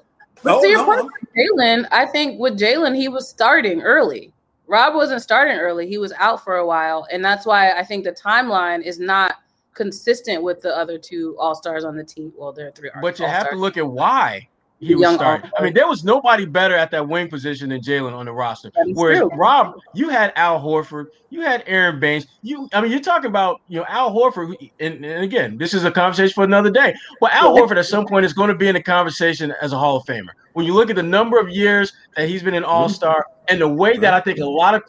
But 0.44 0.52
no, 0.56 0.62
to 0.62 0.68
your 0.68 0.86
no. 0.86 0.86
point, 0.86 1.12
Jaylen, 1.36 1.88
I 1.92 2.06
think 2.06 2.40
with 2.40 2.58
Jaylen, 2.58 2.96
he 2.96 3.08
was 3.08 3.28
starting 3.28 3.82
early. 3.82 4.32
Rob 4.68 4.94
wasn't 4.94 5.22
starting 5.22 5.58
early; 5.58 5.88
he 5.88 5.98
was 5.98 6.14
out 6.14 6.44
for 6.44 6.58
a 6.58 6.66
while, 6.66 7.08
and 7.12 7.26
that's 7.26 7.46
why 7.46 7.72
I 7.72 7.84
think 7.84 8.04
the 8.04 8.12
timeline 8.12 8.84
is 8.84 9.00
not 9.00 9.36
consistent 9.74 10.44
with 10.44 10.62
the 10.62 10.76
other 10.76 10.98
two 10.98 11.36
All 11.40 11.56
Stars 11.56 11.84
on 11.84 11.98
the 11.98 12.04
team. 12.04 12.32
Well, 12.38 12.54
there 12.54 12.68
are 12.68 12.72
three. 12.72 12.90
But 13.02 13.20
you 13.20 13.26
have 13.26 13.50
to 13.50 13.56
look 13.56 13.78
at 13.78 13.88
why 13.88 14.48
he 14.84 14.96
was 14.96 15.14
starting. 15.16 15.50
I 15.58 15.64
mean, 15.64 15.74
there 15.74 15.88
was 15.88 16.04
nobody 16.04 16.46
better 16.46 16.76
at 16.76 16.92
that 16.92 17.08
wing 17.08 17.30
position 17.30 17.70
than 17.70 17.82
Jaylen 17.82 18.14
on 18.14 18.26
the 18.26 18.32
roster. 18.32 18.72
Whereas 18.76 19.20
true. 19.20 19.30
Rob, 19.36 19.76
you 19.94 20.10
had 20.10 20.34
Al 20.36 20.62
Horford, 20.62 21.08
you 21.30 21.42
had 21.42 21.64
Aron 21.66 22.00
Baynes. 22.00 22.28
You, 22.42 22.70
I 22.74 22.82
mean, 22.82 22.92
you're 22.92 23.00
talking 23.00 23.30
about 23.30 23.62
you 23.68 23.80
know 23.80 23.86
Al 23.88 24.12
Horford, 24.12 24.56
and, 24.80 25.06
and 25.06 25.24
again, 25.24 25.58
this 25.58 25.74
is 25.74 25.86
a 25.86 25.92
conversation 25.92 26.34
for 26.34 26.44
another 26.44 26.72
day. 26.72 26.94
But 27.20 27.34
Al 27.34 27.56
Horford 27.56 27.78
at 27.78 27.86
some 27.86 28.06
point 28.06 28.26
is 28.26 28.34
going 28.34 28.50
to 28.50 28.56
be 28.56 28.68
in 28.68 28.76
the 28.76 28.84
conversation 28.84 29.54
as 29.62 29.74
a 29.74 29.78
Hall 29.78 29.98
of 29.98 30.06
Famer. 30.06 30.30
When 30.54 30.66
you 30.66 30.74
look 30.74 30.90
at 30.90 30.96
the 30.96 31.04
number 31.04 31.40
of 31.40 31.50
years 31.50 31.94
that 32.16 32.28
he's 32.28 32.44
been 32.44 32.54
an 32.54 32.64
All 32.64 32.90
Star 32.90 33.26
and 33.50 33.60
the 33.60 33.68
way 33.68 33.98
that 33.98 34.14
I 34.14 34.20
think 34.20 34.40
a 34.40 34.46
lot 34.46 34.76
of 34.76 34.84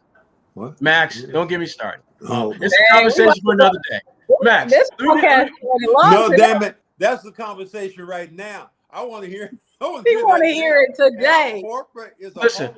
what? 0.55 0.81
Max, 0.81 1.23
don't 1.23 1.49
get 1.49 1.61
me 1.61 1.67
started. 1.67 2.03
Oh, 2.29 2.55
it's 2.61 2.75
a 2.75 2.95
conversation 2.95 3.43
for 3.43 3.53
another 3.53 3.79
day. 3.91 4.01
Max, 4.43 4.73
this 4.73 4.91
podcast 4.99 5.51
no, 6.11 6.29
damn 6.37 6.63
it, 6.63 6.77
that's 6.99 7.23
the 7.23 7.33
conversation 7.33 8.07
right 8.07 8.33
now. 8.33 8.71
I 8.91 9.03
want 9.03 9.25
to 9.25 9.31
hear 9.31 9.53
we 10.05 10.23
want 10.23 10.43
to 10.43 10.51
hear 10.51 10.83
it 10.83 10.95
today. 10.97 11.63
Listen, 12.35 12.75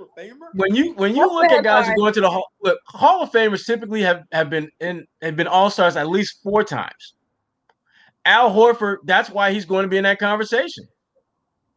when 0.55 0.75
you 0.75 0.95
when 0.95 1.15
you 1.15 1.27
look 1.27 1.51
at 1.51 1.65
guys 1.65 1.89
who 1.89 1.97
go 1.97 2.07
into 2.07 2.21
the 2.21 2.31
hall, 2.31 2.53
look, 2.63 2.79
Hall 2.87 3.23
of 3.23 3.31
Famers 3.31 3.65
typically 3.65 4.03
have 4.03 4.25
have 4.33 4.51
been 4.51 4.71
in 4.81 5.07
have 5.23 5.37
been 5.37 5.47
All 5.47 5.71
Stars 5.71 5.97
at 5.97 6.09
least 6.09 6.43
four 6.43 6.65
times. 6.65 7.15
Al 8.25 8.51
Horford, 8.51 8.99
that's 9.05 9.31
why 9.31 9.53
he's 9.53 9.65
going 9.65 9.85
to 9.85 9.89
be 9.89 9.97
in 9.97 10.05
that 10.05 10.19
conversation 10.19 10.89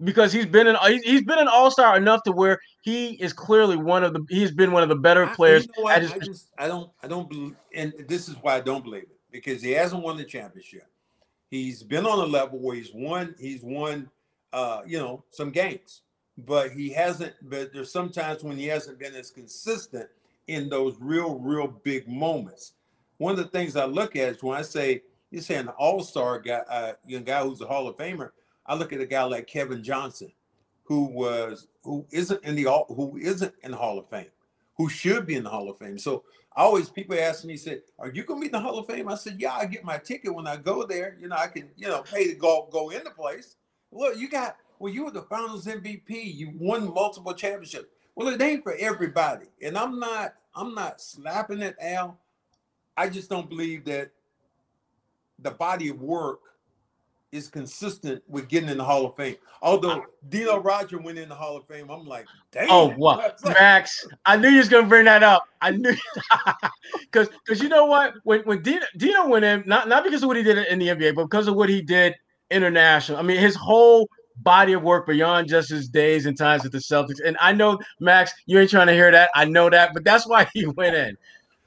because 0.03 0.31
he's 0.31 0.45
been 0.45 0.67
an 0.67 0.77
he's 1.03 1.23
been 1.23 1.39
an 1.39 1.47
All 1.47 1.71
Star 1.71 1.97
enough 1.97 2.23
to 2.23 2.31
where 2.31 2.59
he 2.81 3.11
is 3.21 3.33
clearly 3.33 3.77
one 3.77 4.03
of 4.03 4.13
the 4.13 4.25
he's 4.29 4.51
been 4.51 4.71
one 4.71 4.83
of 4.83 4.89
the 4.89 4.95
better 4.95 5.27
players. 5.27 5.67
I, 5.67 5.73
you 5.77 5.83
know 5.83 5.89
his, 5.99 6.11
I 6.11 6.19
just 6.19 6.49
I 6.57 6.67
don't 6.67 6.91
I 7.03 7.07
don't 7.07 7.29
believe, 7.29 7.55
and 7.73 7.93
this 8.07 8.29
is 8.29 8.35
why 8.41 8.55
I 8.55 8.61
don't 8.61 8.83
believe 8.83 9.03
it 9.03 9.19
because 9.31 9.61
he 9.61 9.71
hasn't 9.71 10.01
won 10.01 10.17
the 10.17 10.23
championship. 10.23 10.87
He's 11.49 11.83
been 11.83 12.05
on 12.05 12.19
a 12.19 12.25
level 12.25 12.59
where 12.59 12.75
he's 12.75 12.91
won 12.93 13.35
he's 13.39 13.61
won 13.63 14.09
uh, 14.53 14.81
you 14.85 14.97
know, 14.97 15.23
some 15.29 15.51
games. 15.51 16.01
But 16.37 16.71
he 16.71 16.89
hasn't, 16.89 17.33
but 17.41 17.73
there's 17.73 17.91
sometimes 17.91 18.43
when 18.43 18.57
he 18.57 18.67
hasn't 18.67 18.99
been 18.99 19.13
as 19.13 19.29
consistent 19.29 20.07
in 20.47 20.69
those 20.69 20.95
real, 20.99 21.37
real 21.37 21.67
big 21.67 22.07
moments. 22.07 22.73
One 23.17 23.31
of 23.31 23.37
the 23.37 23.45
things 23.45 23.75
I 23.75 23.85
look 23.85 24.15
at 24.15 24.35
is 24.35 24.43
when 24.43 24.57
I 24.57 24.61
say 24.61 25.03
you're 25.31 25.41
saying 25.41 25.67
an 25.67 25.73
all-star 25.77 26.39
guy, 26.39 26.61
uh, 26.69 26.93
a 27.07 27.19
guy 27.19 27.43
who's 27.43 27.61
a 27.61 27.67
Hall 27.67 27.87
of 27.87 27.97
Famer. 27.97 28.31
I 28.65 28.75
look 28.75 28.93
at 28.93 29.01
a 29.01 29.05
guy 29.05 29.23
like 29.23 29.47
Kevin 29.47 29.83
Johnson, 29.83 30.31
who 30.83 31.03
was 31.03 31.67
who 31.83 32.05
isn't 32.11 32.43
in 32.43 32.55
the 32.55 32.63
who 32.87 33.17
isn't 33.17 33.53
in 33.63 33.71
the 33.71 33.77
Hall 33.77 33.99
of 33.99 34.09
Fame, 34.09 34.31
who 34.75 34.89
should 34.89 35.25
be 35.25 35.35
in 35.35 35.43
the 35.43 35.49
Hall 35.49 35.69
of 35.69 35.77
Fame. 35.77 35.97
So 35.97 36.23
I 36.55 36.61
always 36.63 36.89
people 36.89 37.17
ask 37.17 37.45
me, 37.45 37.57
said, 37.57 37.83
"Are 37.99 38.09
you 38.09 38.23
gonna 38.23 38.39
be 38.39 38.47
in 38.47 38.51
the 38.51 38.59
Hall 38.59 38.79
of 38.79 38.87
Fame?" 38.87 39.07
I 39.07 39.15
said, 39.15 39.39
"Yeah, 39.39 39.53
I 39.53 39.65
get 39.65 39.83
my 39.83 39.97
ticket 39.97 40.33
when 40.33 40.47
I 40.47 40.57
go 40.57 40.85
there. 40.85 41.15
You 41.19 41.27
know, 41.27 41.35
I 41.35 41.47
can 41.47 41.69
you 41.77 41.87
know 41.87 42.01
pay 42.01 42.27
to 42.27 42.35
go 42.35 42.67
go 42.71 42.89
in 42.89 43.03
the 43.03 43.11
place. 43.11 43.55
Look, 43.91 44.17
you 44.17 44.29
got 44.29 44.57
well, 44.79 44.93
you 44.93 45.03
were 45.03 45.11
the 45.11 45.23
Finals 45.23 45.65
MVP. 45.65 46.09
You 46.09 46.51
won 46.55 46.93
multiple 46.93 47.33
championships. 47.33 47.87
Well, 48.15 48.29
it 48.29 48.41
ain't 48.41 48.63
for 48.63 48.75
everybody, 48.75 49.47
and 49.61 49.77
I'm 49.77 49.99
not 49.99 50.33
I'm 50.55 50.73
not 50.73 51.01
slapping 51.01 51.61
it, 51.61 51.75
Al. 51.81 52.19
I 52.97 53.09
just 53.09 53.29
don't 53.29 53.49
believe 53.49 53.85
that 53.85 54.11
the 55.39 55.51
body 55.51 55.89
of 55.89 56.01
work 56.01 56.39
is 57.31 57.47
consistent 57.47 58.23
with 58.27 58.47
getting 58.47 58.69
in 58.69 58.77
the 58.77 58.83
Hall 58.83 59.05
of 59.05 59.15
Fame. 59.15 59.35
Although 59.61 60.03
Dino 60.29 60.61
Radja 60.61 61.01
went 61.01 61.19
in 61.19 61.29
the 61.29 61.35
Hall 61.35 61.57
of 61.57 61.65
Fame, 61.67 61.89
I'm 61.89 62.05
like, 62.05 62.25
damn. 62.51 62.67
Oh, 62.69 62.89
what, 62.91 63.39
Max? 63.45 64.07
I 64.25 64.35
knew 64.35 64.49
you 64.49 64.57
was 64.57 64.69
gonna 64.69 64.87
bring 64.87 65.05
that 65.05 65.23
up. 65.23 65.45
I 65.61 65.71
knew 65.71 65.93
because 67.01 67.29
because 67.45 67.61
you 67.61 67.69
know 67.69 67.85
what? 67.85 68.15
When 68.23 68.41
when 68.41 68.61
Dino, 68.61 68.85
Dino 68.97 69.27
went 69.27 69.45
in, 69.45 69.63
not 69.65 69.87
not 69.87 70.03
because 70.03 70.23
of 70.23 70.27
what 70.27 70.37
he 70.37 70.43
did 70.43 70.57
in 70.57 70.79
the 70.79 70.87
NBA, 70.87 71.15
but 71.15 71.25
because 71.25 71.47
of 71.47 71.55
what 71.55 71.69
he 71.69 71.81
did 71.81 72.15
international. 72.51 73.17
I 73.17 73.21
mean, 73.21 73.37
his 73.37 73.55
whole 73.55 74.09
body 74.37 74.73
of 74.73 74.83
work 74.83 75.07
beyond 75.07 75.47
just 75.47 75.69
his 75.69 75.89
days 75.89 76.25
and 76.25 76.37
times 76.37 76.65
at 76.65 76.71
the 76.71 76.77
Celtics. 76.77 77.19
And 77.23 77.37
I 77.39 77.53
know 77.53 77.79
Max, 77.99 78.31
you 78.45 78.59
ain't 78.59 78.69
trying 78.69 78.87
to 78.87 78.93
hear 78.93 79.11
that. 79.11 79.29
I 79.35 79.45
know 79.45 79.69
that, 79.69 79.93
but 79.93 80.03
that's 80.03 80.27
why 80.27 80.47
he 80.53 80.65
went 80.65 80.95
in. 80.95 81.17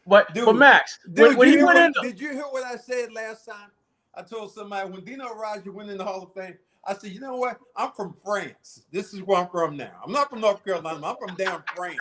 But 0.06 0.34
dude, 0.34 0.46
but 0.46 0.56
Max, 0.56 0.98
dude, 1.12 1.28
when, 1.28 1.36
when 1.36 1.48
he 1.48 1.56
went 1.62 1.96
what, 1.96 2.04
in, 2.04 2.10
did 2.10 2.20
you 2.20 2.32
hear 2.32 2.42
what 2.42 2.64
I 2.64 2.76
said 2.76 3.12
last 3.12 3.46
time? 3.46 3.70
I 4.14 4.22
told 4.22 4.52
somebody 4.52 4.90
when 4.90 5.04
Dino 5.04 5.26
Radja 5.26 5.72
went 5.72 5.90
in 5.90 5.96
the 5.96 6.04
Hall 6.04 6.22
of 6.22 6.34
Fame, 6.34 6.58
I 6.84 6.94
said, 6.94 7.12
you 7.12 7.20
know 7.20 7.36
what? 7.36 7.58
I'm 7.76 7.92
from 7.92 8.16
France. 8.24 8.82
This 8.90 9.14
is 9.14 9.22
where 9.22 9.38
I'm 9.38 9.48
from 9.48 9.76
now. 9.76 9.92
I'm 10.04 10.12
not 10.12 10.28
from 10.28 10.40
North 10.40 10.64
Carolina. 10.64 11.06
I'm 11.06 11.16
from 11.16 11.36
down 11.36 11.62
France. 11.76 11.98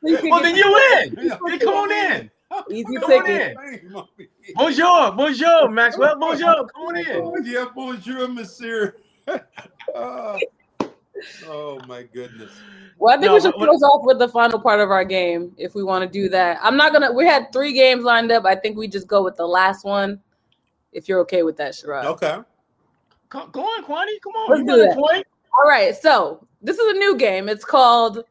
well, 0.00 0.42
then 0.42 0.56
you 0.56 0.96
in. 1.02 1.16
Hey, 1.16 1.58
come 1.58 1.74
on 1.74 1.92
in. 1.92 2.30
Easy 2.70 2.96
come 2.96 3.10
ticket. 3.10 3.56
Bonjour, 4.54 5.12
bonjour, 5.12 5.68
Maxwell. 5.68 6.18
Bonjour. 6.18 6.66
Come 6.68 6.82
on 6.82 6.96
in. 6.96 7.06
Oh, 7.10 7.36
yeah, 7.44 7.66
bonjour, 7.74 8.28
monsieur. 8.28 8.96
oh, 9.94 10.38
oh 11.46 11.80
my 11.86 12.02
goodness. 12.02 12.50
Well, 12.98 13.14
I 13.14 13.20
think 13.20 13.28
no, 13.28 13.34
we 13.34 13.40
should 13.40 13.54
close 13.54 13.82
off 13.82 14.04
with 14.04 14.18
the 14.18 14.28
final 14.28 14.60
part 14.60 14.80
of 14.80 14.90
our 14.90 15.04
game 15.04 15.52
if 15.56 15.74
we 15.74 15.82
want 15.82 16.02
to 16.02 16.08
do 16.08 16.28
that. 16.30 16.58
I'm 16.62 16.76
not 16.76 16.92
gonna. 16.92 17.12
We 17.12 17.26
had 17.26 17.52
three 17.52 17.72
games 17.72 18.04
lined 18.04 18.32
up. 18.32 18.44
I 18.44 18.54
think 18.54 18.76
we 18.76 18.88
just 18.88 19.06
go 19.06 19.22
with 19.22 19.36
the 19.36 19.46
last 19.46 19.84
one, 19.84 20.20
if 20.92 21.08
you're 21.08 21.20
okay 21.20 21.42
with 21.42 21.56
that, 21.56 21.72
Sherrod. 21.72 22.04
Okay. 22.04 22.38
Go, 23.28 23.46
go 23.46 23.62
on, 23.62 23.84
Kwani. 23.84 24.20
Come 24.22 24.32
on. 24.34 24.50
Let's 24.50 24.64
do 24.64 24.76
that. 24.84 24.96
Point. 24.96 25.26
All 25.56 25.68
right. 25.68 25.96
So 25.96 26.46
this 26.60 26.78
is 26.78 26.94
a 26.94 26.98
new 26.98 27.16
game. 27.16 27.48
It's 27.48 27.64
called 27.64 28.24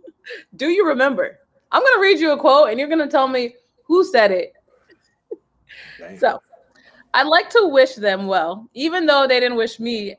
Do 0.56 0.68
You 0.68 0.86
Remember? 0.88 1.38
I'm 1.74 1.82
gonna 1.82 2.00
read 2.00 2.20
you 2.20 2.32
a 2.32 2.38
quote, 2.38 2.70
and 2.70 2.78
you're 2.78 2.88
gonna 2.88 3.08
tell 3.08 3.26
me 3.26 3.56
who 3.82 4.04
said 4.04 4.30
it. 4.30 4.52
So, 6.18 6.40
I'd 7.14 7.26
like 7.26 7.50
to 7.50 7.66
wish 7.66 7.96
them 7.96 8.28
well, 8.28 8.68
even 8.74 9.06
though 9.06 9.26
they 9.26 9.40
didn't 9.40 9.56
wish 9.56 9.80
me 9.80 10.14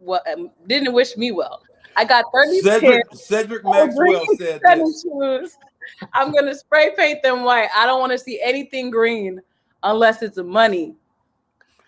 well. 0.00 0.22
Um, 0.32 0.50
didn't 0.66 0.92
wish 0.92 1.16
me 1.16 1.30
well. 1.30 1.62
I 1.94 2.04
got 2.04 2.24
30 2.34 2.60
Cedric, 2.60 3.04
Cedric 3.14 3.64
Maxwell 3.64 4.24
said 4.36 4.60
this. 4.60 5.02
Shoes. 5.02 5.56
I'm 6.12 6.32
gonna 6.32 6.56
spray 6.56 6.90
paint 6.96 7.22
them 7.22 7.44
white. 7.44 7.68
I 7.74 7.86
don't 7.86 8.00
want 8.00 8.10
to 8.10 8.18
see 8.18 8.40
anything 8.42 8.90
green 8.90 9.40
unless 9.84 10.22
it's 10.22 10.38
money. 10.38 10.96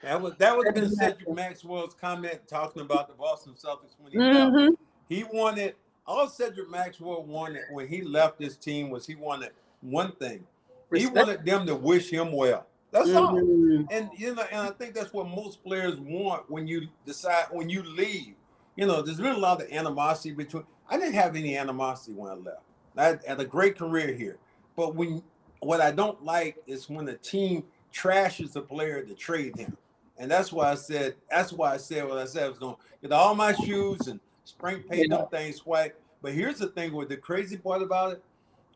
That 0.02 0.22
was 0.22 0.34
that 0.36 0.56
was 0.56 0.66
been 0.72 0.94
Cedric 0.94 1.28
Maxwell's 1.28 1.94
comment 1.94 2.38
talking 2.46 2.82
about 2.82 3.08
the 3.08 3.14
Boston 3.14 3.54
Celtics 3.54 3.96
when 3.98 4.12
he 4.12 4.18
mm-hmm. 4.18 4.74
He 5.08 5.24
wanted 5.24 5.74
all 6.08 6.28
Cedric 6.28 6.68
Maxwell 6.68 7.22
wanted 7.22 7.62
when 7.70 7.86
he 7.86 8.02
left 8.02 8.38
this 8.38 8.56
team 8.56 8.90
was 8.90 9.06
he 9.06 9.14
wanted 9.14 9.50
one 9.80 10.12
thing. 10.12 10.44
Respect. 10.90 11.16
He 11.16 11.20
wanted 11.20 11.44
them 11.44 11.66
to 11.66 11.76
wish 11.76 12.10
him 12.10 12.32
well. 12.32 12.66
That's 12.90 13.10
mm-hmm. 13.10 13.16
all. 13.18 13.86
And 13.90 14.10
you 14.16 14.34
know, 14.34 14.44
and 14.50 14.62
I 14.62 14.70
think 14.70 14.94
that's 14.94 15.12
what 15.12 15.28
most 15.28 15.62
players 15.62 16.00
want 16.00 16.50
when 16.50 16.66
you 16.66 16.88
decide 17.04 17.44
when 17.52 17.68
you 17.68 17.82
leave 17.82 18.34
you 18.78 18.86
know, 18.86 19.02
there's 19.02 19.16
been 19.16 19.34
a 19.34 19.38
lot 19.38 19.60
of 19.60 19.68
animosity 19.72 20.30
between. 20.30 20.62
I 20.88 20.98
didn't 20.98 21.14
have 21.14 21.34
any 21.34 21.56
animosity 21.56 22.12
when 22.12 22.30
I 22.30 22.34
left. 22.34 22.62
I 22.96 23.28
had 23.28 23.40
a 23.40 23.44
great 23.44 23.76
career 23.76 24.14
here, 24.14 24.38
but 24.76 24.94
when 24.94 25.20
what 25.58 25.80
I 25.80 25.90
don't 25.90 26.24
like 26.24 26.58
is 26.68 26.88
when 26.88 27.04
the 27.04 27.14
team 27.14 27.64
trashes 27.92 28.54
a 28.54 28.60
player 28.60 29.02
to 29.02 29.14
trade 29.14 29.56
him, 29.56 29.76
and 30.16 30.30
that's 30.30 30.52
why 30.52 30.70
I 30.70 30.76
said 30.76 31.16
that's 31.28 31.52
why 31.52 31.74
I 31.74 31.76
said 31.76 32.06
what 32.06 32.18
I 32.18 32.24
said 32.24 32.44
I 32.44 32.48
was 32.50 32.60
going 32.60 32.76
to 32.76 32.80
get 33.02 33.10
all 33.10 33.34
my 33.34 33.52
shoes 33.52 34.06
and 34.06 34.20
spray 34.48 34.78
paint 34.78 35.10
them 35.10 35.26
things 35.30 35.64
white. 35.66 35.92
But 36.22 36.32
here's 36.32 36.58
the 36.58 36.68
thing: 36.68 36.92
with 36.92 37.08
the 37.08 37.16
crazy 37.16 37.56
part 37.56 37.82
about 37.82 38.12
it, 38.12 38.24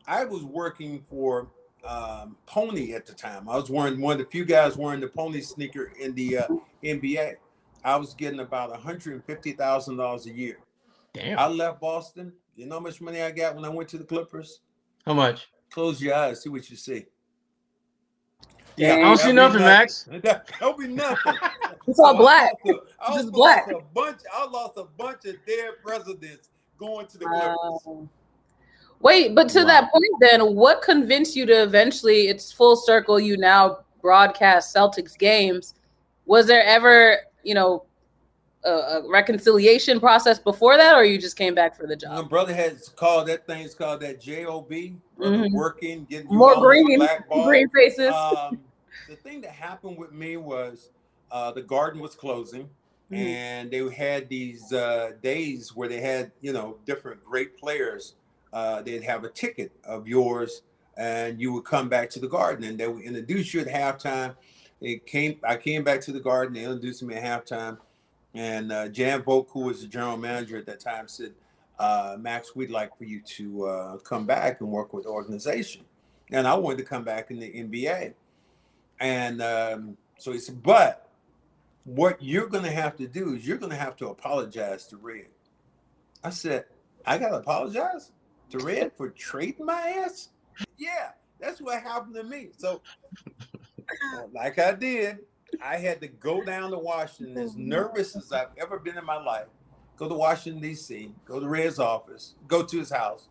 I 0.07 0.25
was 0.25 0.43
working 0.43 1.01
for 1.09 1.47
um, 1.83 2.37
Pony 2.45 2.93
at 2.93 3.05
the 3.05 3.13
time. 3.13 3.49
I 3.49 3.55
was 3.55 3.69
wearing 3.69 3.99
one 3.99 4.13
of 4.13 4.19
the 4.19 4.31
few 4.31 4.45
guys 4.45 4.77
wearing 4.77 5.01
the 5.01 5.07
Pony 5.07 5.41
sneaker 5.41 5.91
in 5.99 6.13
the 6.15 6.37
uh, 6.39 6.47
NBA. 6.83 7.35
I 7.83 7.97
was 7.97 8.13
getting 8.13 8.39
about 8.39 8.73
$150,000 8.81 10.25
a 10.25 10.29
year. 10.29 10.59
Damn. 11.13 11.37
I 11.37 11.47
left 11.47 11.81
Boston. 11.81 12.31
You 12.55 12.65
know 12.65 12.75
how 12.75 12.81
much 12.81 13.01
money 13.01 13.21
I 13.21 13.31
got 13.31 13.55
when 13.55 13.65
I 13.65 13.69
went 13.69 13.89
to 13.89 13.97
the 13.97 14.05
Clippers? 14.05 14.61
How 15.05 15.13
much? 15.13 15.49
Close 15.69 16.01
your 16.01 16.15
eyes, 16.15 16.41
see 16.43 16.49
what 16.49 16.69
you 16.69 16.77
see. 16.77 17.07
Yeah, 18.75 18.95
I 18.95 18.99
don't 18.99 19.17
see 19.17 19.31
nothing, 19.31 19.61
nothing, 19.61 19.61
Max. 19.61 20.09
That'll 20.23 20.77
be 20.77 20.87
nothing. 20.87 21.33
it's 21.87 21.99
all 21.99 22.15
black. 22.15 22.53
A, 22.65 22.73
I 22.99 23.15
was 23.15 23.29
black. 23.29 23.71
A 23.71 23.79
bunch. 23.93 24.19
I 24.33 24.47
lost 24.47 24.77
a 24.77 24.85
bunch 24.97 25.25
of 25.25 25.35
dead 25.45 25.71
presidents 25.83 26.49
going 26.77 27.07
to 27.07 27.17
the 27.17 27.25
Clippers. 27.25 28.07
wait, 28.99 29.35
but 29.35 29.49
to 29.49 29.59
wow. 29.59 29.65
that 29.65 29.91
point, 29.91 30.03
then, 30.19 30.55
what 30.55 30.81
convinced 30.81 31.35
you 31.35 31.45
to 31.45 31.63
eventually? 31.63 32.27
It's 32.27 32.51
full 32.51 32.75
circle. 32.75 33.19
You 33.19 33.37
now 33.37 33.79
broadcast 34.01 34.75
Celtics 34.75 35.17
games. 35.17 35.75
Was 36.25 36.47
there 36.47 36.63
ever 36.63 37.19
you 37.43 37.53
know, 37.53 37.83
a, 38.65 38.69
a, 38.69 39.09
reconciliation 39.09 39.99
process 39.99 40.39
before 40.39 40.77
that, 40.77 40.95
or 40.95 41.03
you 41.03 41.17
just 41.17 41.37
came 41.37 41.55
back 41.55 41.75
for 41.75 41.87
the 41.87 41.95
job? 41.95 42.11
My 42.11 42.27
brother 42.27 42.53
has 42.53 42.89
called 42.89 43.27
that 43.27 43.45
thing. 43.45 43.63
It's 43.63 43.73
called 43.73 44.01
that 44.01 44.21
job, 44.21 44.69
mm-hmm. 44.69 45.53
working, 45.53 46.05
getting 46.05 46.27
more 46.27 46.55
green, 46.55 47.05
green 47.29 47.69
faces. 47.69 48.13
Um, 48.13 48.59
the 49.09 49.15
thing 49.15 49.41
that 49.41 49.51
happened 49.51 49.97
with 49.97 50.11
me 50.11 50.37
was 50.37 50.89
uh, 51.31 51.51
the 51.51 51.61
garden 51.61 52.01
was 52.01 52.15
closing, 52.15 52.63
mm-hmm. 53.11 53.15
and 53.15 53.71
they 53.71 53.87
had 53.89 54.29
these 54.29 54.71
uh, 54.73 55.11
days 55.21 55.75
where 55.75 55.89
they 55.89 56.01
had 56.01 56.31
you 56.41 56.53
know 56.53 56.77
different 56.85 57.23
great 57.23 57.57
players. 57.57 58.15
Uh, 58.51 58.81
they'd 58.81 59.03
have 59.03 59.23
a 59.23 59.29
ticket 59.29 59.71
of 59.83 60.07
yours, 60.07 60.61
and 60.97 61.41
you 61.41 61.51
would 61.53 61.65
come 61.65 61.89
back 61.89 62.09
to 62.11 62.19
the 62.19 62.27
garden, 62.27 62.63
and 62.63 62.79
they 62.79 62.87
would 62.87 63.03
introduce 63.03 63.53
you 63.53 63.61
at 63.61 63.67
halftime 63.67 64.35
it 64.83 65.05
came. 65.05 65.39
I 65.43 65.55
came 65.55 65.83
back 65.83 66.01
to 66.01 66.11
the 66.11 66.19
Garden. 66.19 66.53
They 66.53 66.65
introduced 66.65 67.01
me 67.03 67.15
at 67.15 67.23
halftime, 67.23 67.77
and 68.33 68.71
uh, 68.71 68.87
Jan 68.89 69.21
Volk, 69.23 69.49
who 69.51 69.61
was 69.61 69.81
the 69.81 69.87
general 69.87 70.17
manager 70.17 70.57
at 70.57 70.65
that 70.65 70.79
time, 70.79 71.07
said, 71.07 71.33
uh, 71.79 72.17
"Max, 72.19 72.55
we'd 72.55 72.71
like 72.71 72.97
for 72.97 73.03
you 73.03 73.21
to 73.21 73.65
uh, 73.65 73.97
come 73.97 74.25
back 74.25 74.61
and 74.61 74.69
work 74.69 74.93
with 74.93 75.03
the 75.03 75.09
organization." 75.09 75.83
And 76.31 76.47
I 76.47 76.55
wanted 76.55 76.77
to 76.79 76.83
come 76.83 77.03
back 77.03 77.29
in 77.29 77.39
the 77.39 77.51
NBA, 77.51 78.13
and 78.99 79.41
um, 79.41 79.97
so 80.17 80.31
he 80.31 80.39
said, 80.39 80.63
"But 80.63 81.09
what 81.83 82.21
you're 82.23 82.47
going 82.47 82.63
to 82.63 82.71
have 82.71 82.95
to 82.97 83.07
do 83.07 83.35
is 83.35 83.47
you're 83.47 83.57
going 83.57 83.71
to 83.71 83.77
have 83.77 83.95
to 83.97 84.07
apologize 84.07 84.87
to 84.87 84.97
Red." 84.97 85.27
I 86.23 86.31
said, 86.31 86.65
"I 87.05 87.17
got 87.17 87.29
to 87.29 87.37
apologize 87.37 88.11
to 88.49 88.57
Red 88.59 88.93
for 88.97 89.09
trading 89.09 89.65
my 89.65 90.03
ass." 90.05 90.29
Yeah, 90.77 91.11
that's 91.39 91.61
what 91.61 91.81
happened 91.83 92.15
to 92.15 92.23
me. 92.23 92.49
So 92.57 92.81
like 94.33 94.57
I 94.57 94.73
did, 94.73 95.19
I 95.61 95.77
had 95.77 96.01
to 96.01 96.07
go 96.07 96.43
down 96.43 96.71
to 96.71 96.77
Washington 96.77 97.37
as 97.37 97.55
nervous 97.55 98.15
as 98.15 98.31
I've 98.31 98.49
ever 98.57 98.79
been 98.79 98.97
in 98.97 99.05
my 99.05 99.21
life. 99.21 99.47
Go 99.97 100.09
to 100.09 100.15
Washington, 100.15 100.61
D.C., 100.61 101.11
go 101.25 101.39
to 101.39 101.47
Red's 101.47 101.79
office, 101.79 102.35
go 102.47 102.63
to 102.63 102.79
his 102.79 102.89
house, 102.89 103.27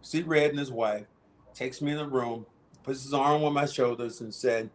see 0.00 0.22
Red 0.22 0.50
and 0.50 0.58
his 0.58 0.70
wife, 0.70 1.06
takes 1.54 1.80
me 1.80 1.92
in 1.92 1.98
the 1.98 2.06
room, 2.06 2.46
puts 2.82 3.04
his 3.04 3.14
arm 3.14 3.44
on 3.44 3.52
my 3.52 3.66
shoulders, 3.66 4.20
and 4.20 4.34
said, 4.34 4.70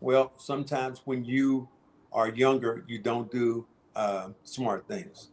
Well, 0.00 0.32
sometimes 0.36 1.02
when 1.04 1.24
you 1.24 1.68
are 2.12 2.28
younger, 2.28 2.84
you 2.88 2.98
don't 2.98 3.30
do 3.30 3.66
uh, 3.94 4.30
smart 4.42 4.88
things. 4.88 5.30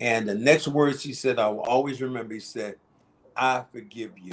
And 0.00 0.28
the 0.28 0.34
next 0.34 0.68
words 0.68 1.02
he 1.02 1.12
said, 1.12 1.38
I 1.38 1.48
will 1.48 1.62
always 1.62 2.00
remember, 2.00 2.34
he 2.34 2.40
said, 2.40 2.76
I 3.36 3.64
forgive 3.72 4.12
you. 4.18 4.32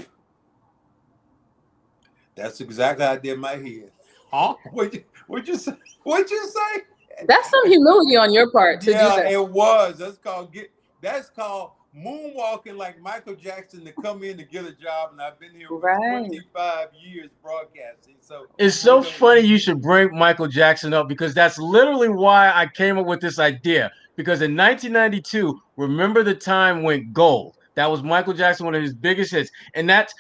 That's 2.36 2.62
exactly 2.62 3.06
how 3.06 3.14
I 3.14 3.18
did 3.18 3.39
my 3.39 3.56
head. 3.56 3.91
Huh? 4.32 4.55
What'd 4.71 4.93
you, 4.93 5.03
what'd 5.28 5.47
you 5.47 5.57
say? 5.57 5.73
What'd 6.03 6.30
you 6.30 6.47
say? 6.47 6.82
That's 7.28 7.49
some 7.49 7.67
humility 7.67 8.15
on 8.15 8.32
your 8.32 8.51
part 8.51 8.82
to 8.82 8.91
yeah, 8.91 9.15
do 9.15 9.23
that. 9.23 9.32
it 9.32 9.49
was. 9.49 9.97
That's 9.97 10.17
called 10.17 10.53
get. 10.53 10.71
That's 11.01 11.30
called 11.30 11.71
moonwalking 11.97 12.76
like 12.78 12.99
Michael 12.99 13.36
Jackson 13.36 13.86
to 13.86 13.91
come 13.93 14.23
in 14.23 14.38
to 14.38 14.43
get 14.43 14.65
a 14.65 14.73
job, 14.73 15.11
and 15.13 15.21
I've 15.21 15.39
been 15.39 15.51
here 15.55 15.67
for 15.67 15.80
Right. 15.80 16.28
25 16.28 16.89
years 17.01 17.30
broadcasting. 17.41 18.15
So 18.19 18.47
It's 18.57 18.76
so 18.76 19.01
funny 19.01 19.41
you 19.41 19.57
should 19.57 19.82
bring 19.82 20.15
Michael 20.17 20.47
Jackson 20.47 20.93
up 20.93 21.07
because 21.07 21.34
that's 21.34 21.57
literally 21.57 22.09
why 22.09 22.51
I 22.53 22.67
came 22.67 22.97
up 22.97 23.05
with 23.05 23.21
this 23.21 23.39
idea. 23.39 23.91
Because 24.15 24.41
in 24.41 24.55
1992, 24.55 25.59
remember 25.78 26.23
the 26.23 26.36
time 26.36 26.84
went 26.84 27.13
gold. 27.13 27.57
That 27.76 27.89
was 27.89 28.03
Michael 28.03 28.34
Jackson, 28.34 28.65
one 28.65 28.76
of 28.76 28.82
his 28.82 28.93
biggest 28.93 29.32
hits. 29.32 29.51
And 29.73 29.89
that's 29.89 30.13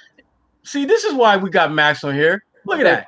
see, 0.63 0.85
this 0.85 1.03
is 1.03 1.13
why 1.13 1.37
we 1.37 1.49
got 1.49 1.71
Max 1.71 2.03
on 2.03 2.13
here. 2.13 2.43
Look 2.65 2.79
at 2.79 2.83
that. 2.83 3.07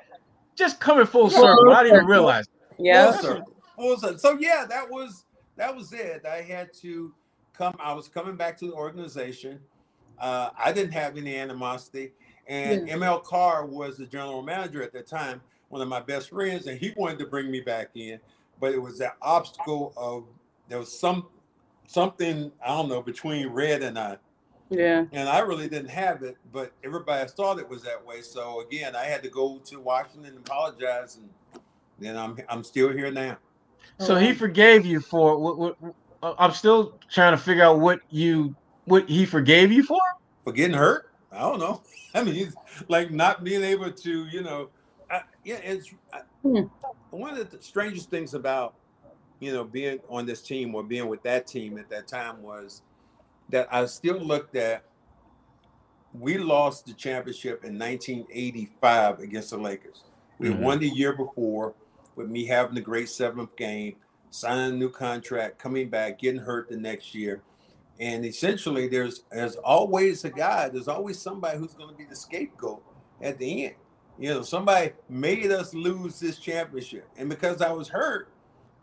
Just 0.58 0.80
coming 0.80 1.06
full 1.06 1.30
circle. 1.30 1.72
I 1.72 1.84
didn't 1.84 1.98
even 1.98 2.08
realize. 2.08 2.46
Yeah. 2.78 3.12
Full 3.12 3.22
circle. 3.22 3.54
Full 3.76 3.98
circle. 3.98 4.18
So 4.18 4.38
yeah, 4.40 4.66
that 4.68 4.90
was 4.90 5.26
that 5.56 5.76
was 5.76 5.94
it. 5.94 6.26
I 6.26 6.42
had 6.42 6.74
to 6.82 7.14
come. 7.54 7.76
I 7.80 7.94
was 7.94 8.08
coming 8.08 8.36
back 8.36 8.58
to 8.60 8.68
the 8.68 8.74
organization. 8.74 9.60
Uh, 10.20 10.50
I 10.58 10.72
didn't 10.72 10.94
have 10.94 11.16
any 11.16 11.38
animosity, 11.38 12.12
and 12.48 12.88
ML 12.90 13.24
Carr 13.24 13.66
was 13.68 13.98
the 13.98 14.06
general 14.08 14.42
manager 14.42 14.82
at 14.82 14.92
that 14.94 15.06
time, 15.06 15.42
one 15.70 15.82
of 15.82 15.88
my 15.88 16.00
best 16.00 16.30
friends, 16.30 16.66
and 16.66 16.80
he 16.80 16.92
wanted 16.98 17.20
to 17.20 17.28
bring 17.28 17.52
me 17.52 17.62
back 17.62 17.90
in, 17.94 18.20
but 18.60 18.74
it 18.74 18.80
was 18.80 18.98
that 18.98 19.18
obstacle 19.22 19.94
of 19.96 20.26
there 20.70 20.80
was 20.80 20.92
some 20.92 21.28
something 21.86 22.52
I 22.66 22.70
don't 22.70 22.90
know 22.90 23.02
between 23.04 23.50
Red 23.50 23.84
and 23.84 24.00
I, 24.00 24.18
Yeah. 24.70 25.06
and 25.12 25.30
I 25.30 25.40
really 25.40 25.70
didn't 25.70 25.90
have 25.90 26.24
it, 26.24 26.38
but 26.52 26.74
everybody 26.84 27.28
thought 27.30 27.60
it 27.60 27.70
was 27.70 27.84
that 27.84 28.06
way. 28.06 28.22
So 28.22 28.62
again, 28.62 28.96
I 28.96 29.06
had 29.06 29.24
to 29.24 29.30
go 29.30 29.60
to 29.66 29.80
Washington 29.80 30.26
and 30.26 30.38
apologize, 30.40 31.18
and 31.18 31.30
then 32.00 32.18
I'm 32.18 32.38
I'm 32.50 32.64
still 32.64 32.92
here 32.92 33.12
now. 33.12 33.38
So 34.00 34.16
he 34.16 34.34
forgave 34.34 34.86
you 34.86 35.00
for 35.00 35.38
what, 35.40 35.58
what 35.58 35.78
uh, 36.22 36.34
I'm 36.38 36.52
still 36.52 37.00
trying 37.10 37.32
to 37.32 37.38
figure 37.38 37.64
out 37.64 37.80
what 37.80 38.02
you 38.10 38.56
what 38.86 39.10
he 39.10 39.26
forgave 39.26 39.72
you 39.72 39.84
for? 39.84 40.00
for 40.44 40.54
getting 40.54 40.78
hurt. 40.78 41.12
I 41.32 41.40
don't 41.40 41.60
know. 41.60 41.82
I 42.14 42.24
mean, 42.24 42.36
it's 42.36 42.56
like 42.88 43.12
not 43.12 43.44
being 43.44 43.64
able 43.64 43.92
to, 43.92 44.26
you 44.28 44.42
know, 44.42 44.70
I, 45.12 45.22
yeah. 45.44 45.58
It's 45.58 45.94
I, 46.14 46.22
Hmm. 46.44 46.62
one 47.10 47.38
of 47.38 47.50
the 47.50 47.62
strangest 47.62 48.10
things 48.10 48.34
about, 48.34 48.76
you 49.40 49.52
know, 49.52 49.64
being 49.64 50.00
on 50.10 50.26
this 50.26 50.42
team 50.42 50.74
or 50.74 50.84
being 50.84 51.08
with 51.08 51.22
that 51.24 51.46
team 51.48 51.78
at 51.78 51.90
that 51.90 52.08
time 52.08 52.42
was 52.42 52.84
that 53.50 53.68
I 53.72 53.86
still 53.86 54.20
looked 54.20 54.56
at. 54.56 54.84
We 56.14 56.38
lost 56.38 56.86
the 56.86 56.94
championship 56.94 57.64
in 57.64 57.78
1985 57.78 59.20
against 59.20 59.52
the 59.52 59.58
Lakers. 59.58 60.06
We 60.40 60.50
Mhm. 60.50 60.60
won 60.60 60.80
the 60.80 60.90
year 60.90 61.14
before 61.14 61.76
with 62.16 62.30
me 62.30 62.46
having 62.46 62.76
the 62.76 62.82
great 62.82 63.10
seventh 63.10 63.56
game, 63.56 63.98
signing 64.30 64.74
a 64.74 64.78
new 64.78 64.90
contract, 64.90 65.60
coming 65.60 65.90
back, 65.90 66.20
getting 66.20 66.42
hurt 66.42 66.70
the 66.70 66.78
next 66.78 67.14
year 67.14 67.44
and 68.00 68.26
essentially 68.26 68.88
there's 68.88 69.24
there's 69.32 69.56
always 69.58 70.24
a 70.24 70.30
guy 70.30 70.70
there's 70.70 70.88
always 70.88 71.22
somebody 71.22 71.58
who's 71.58 71.74
going 71.74 71.90
to 71.90 71.96
be 71.96 72.06
the 72.06 72.16
scapegoat 72.16 72.84
at 73.22 73.38
the 73.40 73.66
end 73.66 73.76
you 74.18 74.30
know 74.30 74.42
somebody 74.42 74.92
made 75.10 75.52
us 75.52 75.74
lose 75.74 76.20
this 76.20 76.38
championship 76.40 77.08
and 77.18 77.30
because 77.30 77.62
i 77.62 77.72
was 77.72 77.88
hurt 77.90 78.36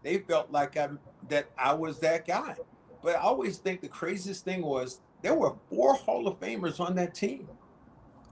they 0.03 0.19
felt 0.19 0.51
like 0.51 0.77
i 0.77 0.89
that 1.29 1.51
i 1.59 1.73
was 1.73 2.01
that 2.01 2.27
guy 2.27 2.57
but 3.05 3.17
i 3.17 3.21
always 3.21 3.59
think 3.59 3.81
the 3.81 3.89
craziest 3.89 4.45
thing 4.45 4.63
was 4.63 5.01
there 5.23 5.35
were 5.35 5.55
four 5.71 5.95
hall 5.95 6.27
of 6.27 6.41
famers 6.41 6.81
on 6.81 6.95
that 6.95 7.15
team 7.15 7.47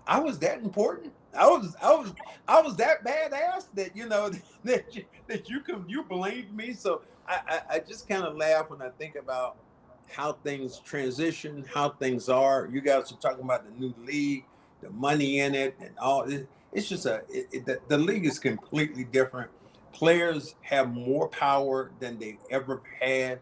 i 0.06 0.18
was 0.18 0.38
that 0.38 0.58
important 0.58 1.12
i 1.36 1.46
was 1.46 1.76
i 1.82 1.92
was 1.92 2.12
i 2.48 2.60
was 2.60 2.76
that 2.76 3.04
badass 3.04 3.66
that 3.74 3.96
you 3.96 4.08
know 4.08 4.30
that 4.64 4.94
you, 4.94 5.04
that 5.28 5.48
you 5.48 5.60
can 5.60 5.84
you 5.88 6.02
blamed 6.02 6.52
me 6.56 6.72
so 6.72 7.02
i 7.28 7.40
i, 7.48 7.76
I 7.76 7.78
just 7.78 8.08
kind 8.08 8.24
of 8.24 8.36
laugh 8.36 8.70
when 8.70 8.82
i 8.82 8.88
think 8.98 9.14
about 9.16 9.56
how 10.12 10.34
things 10.44 10.78
transition, 10.78 11.64
how 11.72 11.90
things 11.90 12.28
are. 12.28 12.68
You 12.70 12.80
guys 12.80 13.10
are 13.12 13.16
talking 13.16 13.44
about 13.44 13.64
the 13.64 13.80
new 13.80 13.94
league, 14.04 14.44
the 14.82 14.90
money 14.90 15.40
in 15.40 15.54
it, 15.54 15.74
and 15.80 15.90
all. 15.98 16.22
It, 16.22 16.48
it's 16.72 16.88
just 16.88 17.06
a 17.06 17.22
it, 17.28 17.48
it, 17.52 17.66
the, 17.66 17.80
the 17.88 17.98
league 17.98 18.26
is 18.26 18.38
completely 18.38 19.04
different. 19.04 19.50
Players 19.92 20.54
have 20.62 20.92
more 20.92 21.28
power 21.28 21.90
than 22.00 22.18
they 22.18 22.38
ever 22.50 22.82
had. 23.00 23.40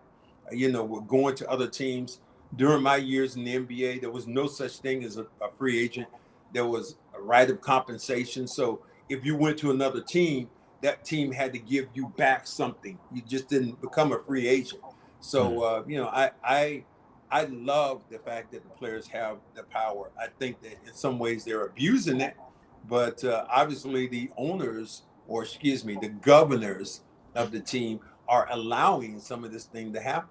You 0.52 0.70
know, 0.70 0.84
we're 0.84 1.00
going 1.00 1.34
to 1.36 1.48
other 1.48 1.68
teams. 1.68 2.20
During 2.56 2.82
my 2.82 2.96
years 2.96 3.36
in 3.36 3.44
the 3.44 3.54
NBA, 3.54 4.00
there 4.00 4.10
was 4.10 4.26
no 4.26 4.46
such 4.46 4.78
thing 4.78 5.04
as 5.04 5.16
a, 5.16 5.22
a 5.40 5.50
free 5.56 5.78
agent. 5.78 6.08
There 6.52 6.66
was 6.66 6.96
a 7.16 7.20
right 7.20 7.48
of 7.48 7.60
compensation. 7.60 8.48
So 8.48 8.82
if 9.08 9.24
you 9.24 9.36
went 9.36 9.58
to 9.58 9.70
another 9.70 10.00
team, 10.00 10.48
that 10.82 11.04
team 11.04 11.32
had 11.32 11.52
to 11.52 11.58
give 11.58 11.88
you 11.94 12.08
back 12.16 12.46
something. 12.46 12.98
You 13.12 13.22
just 13.22 13.48
didn't 13.48 13.80
become 13.80 14.12
a 14.12 14.18
free 14.18 14.48
agent. 14.48 14.82
So 15.20 15.62
uh, 15.62 15.84
you 15.86 15.98
know, 15.98 16.08
I 16.08 16.30
I 16.42 16.84
I 17.30 17.44
love 17.44 18.02
the 18.10 18.18
fact 18.18 18.52
that 18.52 18.62
the 18.62 18.70
players 18.70 19.06
have 19.08 19.38
the 19.54 19.62
power. 19.64 20.10
I 20.18 20.26
think 20.38 20.62
that 20.62 20.72
in 20.86 20.94
some 20.94 21.18
ways 21.18 21.44
they're 21.44 21.66
abusing 21.66 22.20
it, 22.20 22.36
but 22.88 23.22
uh, 23.24 23.44
obviously 23.50 24.06
the 24.06 24.30
owners, 24.36 25.02
or 25.28 25.42
excuse 25.42 25.84
me, 25.84 25.98
the 26.00 26.08
governors 26.08 27.02
of 27.34 27.52
the 27.52 27.60
team 27.60 28.00
are 28.30 28.46
allowing 28.52 29.18
some 29.18 29.44
of 29.44 29.52
this 29.52 29.64
thing 29.64 29.92
to 29.92 30.00
happen. 30.00 30.30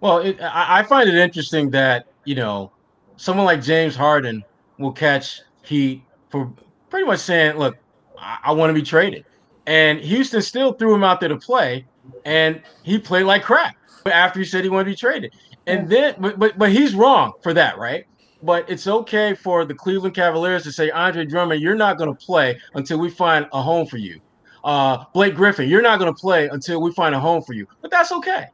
Well, 0.00 0.18
it, 0.18 0.38
I, 0.40 0.82
find 0.82 1.08
it 1.08 1.14
interesting 1.14 1.70
that 1.70 2.06
you 2.24 2.34
know 2.34 2.70
someone 3.16 3.46
like 3.46 3.62
James 3.62 3.96
Harden 3.96 4.44
will 4.78 4.92
catch 4.92 5.40
heat 5.62 6.02
for 6.28 6.52
pretty 6.90 7.06
much 7.06 7.20
saying, 7.20 7.56
"Look, 7.56 7.78
I, 8.18 8.38
I 8.44 8.52
want 8.52 8.68
to 8.70 8.74
be 8.74 8.82
traded," 8.82 9.24
and 9.66 9.98
Houston 10.00 10.42
still 10.42 10.74
threw 10.74 10.94
him 10.94 11.02
out 11.02 11.20
there 11.20 11.30
to 11.30 11.38
play, 11.38 11.86
and 12.26 12.60
he 12.82 12.98
played 12.98 13.24
like 13.24 13.42
crap 13.42 13.76
after 14.06 14.38
he 14.38 14.44
said 14.44 14.62
he 14.62 14.70
wanted 14.70 14.84
to 14.84 14.90
be 14.90 14.96
traded. 14.96 15.34
And 15.66 15.88
then, 15.88 16.16
but 16.18 16.38
but 16.38 16.58
but 16.58 16.70
he's 16.70 16.94
wrong 16.94 17.32
for 17.42 17.54
that, 17.54 17.78
right? 17.78 18.06
But 18.42 18.68
it's 18.68 18.86
okay 18.86 19.34
for 19.34 19.64
the 19.64 19.72
Cleveland 19.72 20.14
Cavaliers 20.14 20.64
to 20.64 20.72
say, 20.72 20.90
Andre 20.90 21.24
Drummond, 21.24 21.62
you're 21.62 21.74
not 21.74 21.96
going 21.96 22.14
to 22.14 22.26
play 22.26 22.60
until 22.74 22.98
we 22.98 23.08
find 23.08 23.46
a 23.54 23.62
home 23.62 23.86
for 23.86 23.96
you. 23.96 24.20
Uh, 24.64 25.04
Blake 25.12 25.34
Griffin, 25.34 25.68
you're 25.68 25.82
not 25.82 25.98
going 25.98 26.12
to 26.12 26.18
play 26.18 26.48
until 26.48 26.80
we 26.80 26.90
find 26.92 27.14
a 27.14 27.20
home 27.20 27.42
for 27.42 27.52
you. 27.52 27.66
But 27.82 27.90
that's 27.90 28.10
okay. 28.12 28.46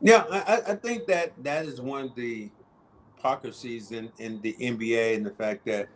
Yeah, 0.00 0.24
I, 0.30 0.72
I 0.72 0.74
think 0.74 1.06
that 1.06 1.32
that 1.42 1.64
is 1.64 1.80
one 1.80 2.04
of 2.04 2.14
the 2.14 2.50
hypocrisies 3.16 3.92
in, 3.92 4.12
in 4.18 4.40
the 4.42 4.54
NBA 4.60 5.16
and 5.16 5.26
the 5.26 5.30
fact 5.30 5.64
that 5.66 5.88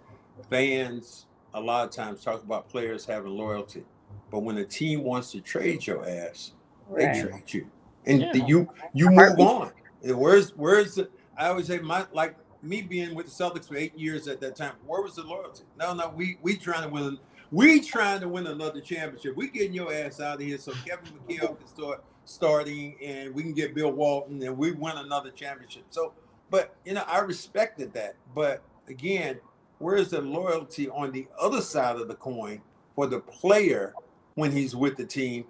fans 0.51 1.27
a 1.55 1.61
lot 1.61 1.85
of 1.87 1.95
times 1.95 2.25
talk 2.25 2.43
about 2.43 2.68
players 2.68 3.05
having 3.05 3.37
loyalty. 3.37 3.85
But 4.31 4.41
when 4.41 4.59
a 4.59 4.64
team 4.64 5.05
wants 5.05 5.31
to 5.33 5.41
trade 5.41 5.87
your 5.87 6.09
ass, 6.09 6.53
they 6.95 7.07
Right. 7.07 7.20
trade 7.20 7.55
you. 7.55 7.66
And 8.07 8.23
Yeah. 8.23 8.47
you 8.47 8.68
you 8.95 9.11
move 9.11 9.39
on. 9.39 9.70
Where's 10.03 10.57
where's 10.57 10.97
the, 10.97 11.09
I 11.37 11.49
always 11.49 11.66
say 11.66 11.79
my 11.79 12.07
like 12.12 12.37
me 12.62 12.83
being 12.83 13.14
with 13.14 13.27
the 13.27 13.33
Celtics 13.33 13.68
for 13.68 13.77
eight 13.77 13.97
years 13.97 14.27
at 14.27 14.41
that 14.41 14.57
time, 14.57 14.75
where 14.85 15.03
was 15.03 15.14
the 15.14 15.23
loyalty? 15.23 15.64
No, 15.79 15.95
no, 15.95 16.09
we 16.09 16.39
we 16.43 16.57
trying 16.57 16.83
to 16.83 16.89
win 16.89 17.18
we 17.53 17.81
trying 17.81 18.21
to 18.21 18.29
win 18.29 18.49
another 18.49 18.81
championship. 18.81 19.37
We 19.37 19.49
getting 19.49 19.75
your 19.75 19.93
ass 19.93 20.21
out 20.21 20.37
of 20.37 20.41
here 20.41 20.59
so 20.59 20.73
Kevin 20.85 21.13
McHale 21.29 21.57
can 21.57 21.67
start 21.69 22.03
starting 22.25 22.97
and 23.03 23.33
we 23.35 23.43
can 23.43 23.53
get 23.53 23.75
Bill 23.75 23.93
Walton 23.93 24.43
and 24.43 24.57
we 24.57 24.73
win 24.73 24.97
another 24.97 25.31
championship. 25.31 25.85
So 25.91 26.15
but 26.53 26.77
you 26.85 26.93
know, 26.93 27.05
I 27.09 27.21
respected 27.21 27.95
that. 27.95 28.15
But 28.35 28.63
again, 28.87 29.41
where's 29.79 30.11
the 30.11 30.21
loyalty 30.21 30.89
on 30.91 31.11
the 31.11 31.27
other 31.41 31.63
side 31.63 31.97
of 31.97 32.09
the 32.09 32.15
coin 32.15 32.61
for 32.95 33.07
the 33.07 33.21
player 33.21 33.95
when 34.35 34.53
he's 34.53 34.77
with 34.77 34.97
the 34.97 35.07
team? 35.07 35.47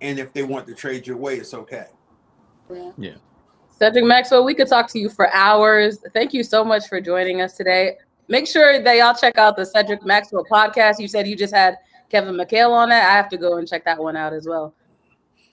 And 0.00 0.18
if 0.18 0.32
they 0.32 0.44
want 0.44 0.68
to 0.68 0.74
trade 0.74 1.06
your 1.06 1.16
way, 1.16 1.36
it's 1.36 1.52
okay. 1.52 1.86
Yeah. 2.96 3.16
Cedric 3.70 4.04
Maxwell, 4.04 4.44
we 4.44 4.54
could 4.54 4.68
talk 4.68 4.88
to 4.92 5.00
you 5.00 5.08
for 5.08 5.32
hours. 5.34 5.98
Thank 6.12 6.32
you 6.32 6.44
so 6.44 6.64
much 6.64 6.86
for 6.86 7.00
joining 7.00 7.40
us 7.40 7.56
today. 7.56 7.98
Make 8.28 8.46
sure 8.46 8.82
that 8.82 8.96
y'all 8.96 9.14
check 9.14 9.36
out 9.38 9.56
the 9.56 9.66
Cedric 9.66 10.04
Maxwell 10.04 10.44
podcast. 10.50 10.98
You 10.98 11.08
said 11.08 11.26
you 11.28 11.36
just 11.36 11.54
had 11.54 11.76
Kevin 12.08 12.34
McHale 12.34 12.70
on 12.70 12.88
that. 12.88 13.10
I 13.10 13.14
have 13.14 13.28
to 13.30 13.36
go 13.36 13.58
and 13.58 13.68
check 13.68 13.84
that 13.84 13.98
one 13.98 14.16
out 14.16 14.32
as 14.32 14.46
well. 14.46 14.74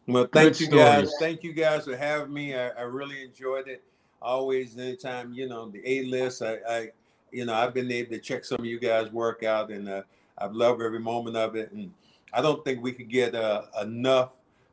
Well, 0.08 0.28
thank 0.32 0.58
Good 0.58 0.62
you 0.62 0.68
guys. 0.68 1.12
Thank 1.20 1.44
you 1.44 1.54
guys 1.54 1.86
for 1.86 1.96
having 1.96 2.34
me. 2.34 2.56
I, 2.56 2.70
I 2.70 2.82
really 2.82 3.24
enjoyed 3.24 3.68
it. 3.68 3.84
Always, 4.22 4.78
anytime 4.78 5.34
you 5.34 5.50
know 5.50 5.70
the 5.70 5.82
A 5.86 6.04
list, 6.06 6.42
I, 6.42 6.58
I, 6.68 6.90
you 7.32 7.46
know, 7.46 7.54
I've 7.54 7.74
been 7.74 7.92
able 7.92 8.12
to 8.12 8.20
check 8.20 8.46
some 8.46 8.60
of 8.60 8.66
you 8.66 8.80
guys' 8.80 9.12
work 9.12 9.44
out, 9.44 9.72
and 9.72 9.90
uh, 9.90 10.04
I've 10.38 10.54
loved 10.54 10.82
every 10.82 11.00
moment 11.00 11.36
of 11.36 11.56
it. 11.56 11.72
And 11.72 11.92
I 12.34 12.42
don't 12.42 12.64
think 12.64 12.82
we 12.82 12.92
could 12.94 13.10
get 13.10 13.36
uh, 13.36 13.64
enough 13.82 14.32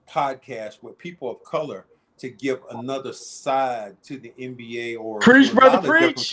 podcasts 0.08 0.82
with 0.82 0.98
people 0.98 1.30
of 1.30 1.42
color 1.42 1.86
to 2.18 2.28
give 2.30 2.60
another 2.70 3.12
side 3.12 3.96
to 4.04 4.18
the 4.18 4.32
NBA 4.38 4.98
or 4.98 5.20
Preach, 5.20 5.52
brother, 5.54 5.76
lot 5.76 5.84
of 5.86 5.92
different 5.92 6.16
preach. 6.16 6.28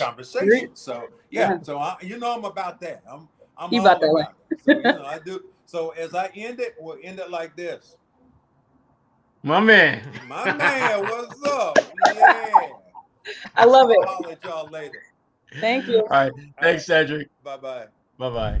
So 0.74 1.08
yeah, 1.30 1.50
Yeah. 1.52 1.62
so 1.62 1.78
I, 1.78 1.96
you 2.00 2.18
know 2.18 2.34
I'm 2.36 2.44
about 2.44 2.80
that. 2.80 3.02
I'm 3.10 3.28
I'm 3.58 3.72
You 3.72 3.80
all 3.80 3.86
about 3.86 4.00
that 4.00 4.12
way. 4.12 4.24
it. 4.50 4.60
So, 4.62 4.72
you 4.72 4.82
know, 4.82 5.04
I 5.04 5.18
do. 5.18 5.40
So 5.68 5.90
as 5.90 6.14
I 6.14 6.30
end 6.36 6.60
it, 6.60 6.76
we'll 6.78 6.96
end 7.02 7.18
it 7.18 7.28
like 7.28 7.56
this. 7.56 7.96
My 9.42 9.58
man. 9.58 10.00
My 10.28 10.52
man, 10.52 11.02
what's 11.02 11.42
up? 11.50 11.76
Yeah. 12.14 12.68
I 13.56 13.64
love 13.64 13.90
it. 13.90 13.98
I'll 14.00 14.14
holler 14.14 14.30
at 14.30 14.44
y'all 14.44 14.70
later. 14.70 15.02
Thank 15.60 15.88
you. 15.88 16.02
All 16.02 16.06
right. 16.08 16.32
Thanks, 16.62 16.86
Cedric. 16.86 17.28
Bye 17.42 17.56
bye. 17.56 17.86
Bye 18.16 18.30
bye. 18.30 18.60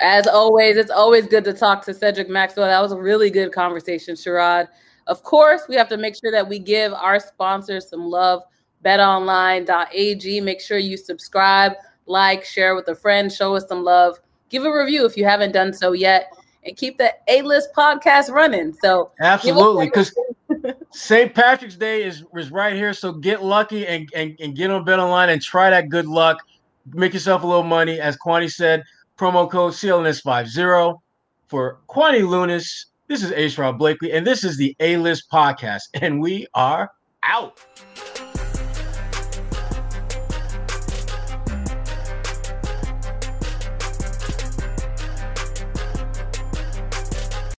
As 0.00 0.26
always, 0.26 0.78
it's 0.78 0.90
always 0.90 1.26
good 1.26 1.44
to 1.44 1.52
talk 1.52 1.84
to 1.84 1.92
Cedric 1.92 2.30
Maxwell. 2.30 2.66
That 2.66 2.80
was 2.80 2.92
a 2.92 2.96
really 3.00 3.28
good 3.28 3.52
conversation, 3.52 4.14
Sherrod. 4.14 4.68
Of 5.06 5.22
course, 5.22 5.62
we 5.68 5.76
have 5.76 5.88
to 5.90 5.96
make 5.96 6.16
sure 6.16 6.32
that 6.32 6.48
we 6.48 6.58
give 6.58 6.92
our 6.92 7.20
sponsors 7.20 7.88
some 7.88 8.06
love. 8.06 8.42
BetOnline.ag. 8.84 10.40
Make 10.40 10.60
sure 10.60 10.78
you 10.78 10.96
subscribe, 10.96 11.72
like, 12.06 12.44
share 12.44 12.74
with 12.74 12.88
a 12.88 12.94
friend, 12.94 13.32
show 13.32 13.54
us 13.56 13.68
some 13.68 13.82
love. 13.82 14.18
Give 14.48 14.64
a 14.64 14.72
review 14.72 15.04
if 15.04 15.16
you 15.16 15.24
haven't 15.24 15.52
done 15.52 15.72
so 15.72 15.92
yet, 15.92 16.30
and 16.64 16.76
keep 16.76 16.98
the 16.98 17.12
A 17.28 17.42
List 17.42 17.70
podcast 17.76 18.30
running. 18.30 18.72
So 18.74 19.10
absolutely, 19.20 19.86
because 19.86 20.14
St. 20.92 21.34
Patrick's 21.34 21.76
Day 21.76 22.04
is, 22.04 22.24
is 22.36 22.50
right 22.50 22.74
here. 22.74 22.92
So 22.92 23.12
get 23.12 23.42
lucky 23.42 23.86
and, 23.86 24.08
and, 24.14 24.36
and 24.40 24.54
get 24.54 24.70
on 24.70 24.84
BetOnline 24.84 25.28
and 25.28 25.42
try 25.42 25.70
that 25.70 25.88
good 25.88 26.06
luck. 26.06 26.38
Make 26.92 27.12
yourself 27.12 27.42
a 27.42 27.46
little 27.46 27.64
money. 27.64 28.00
As 28.00 28.16
Kwani 28.16 28.52
said, 28.52 28.84
promo 29.18 29.50
code 29.50 29.72
CLNS50 29.72 30.98
for 31.48 31.78
Kwani 31.88 32.20
Lunis. 32.20 32.86
This 33.08 33.22
is 33.22 33.30
A. 33.30 33.48
Blakely, 33.72 34.10
and 34.10 34.26
this 34.26 34.42
is 34.42 34.56
the 34.56 34.74
A 34.80 34.96
List 34.96 35.30
Podcast, 35.32 35.82
and 35.94 36.20
we 36.20 36.46
are 36.54 36.90
out. 37.22 37.60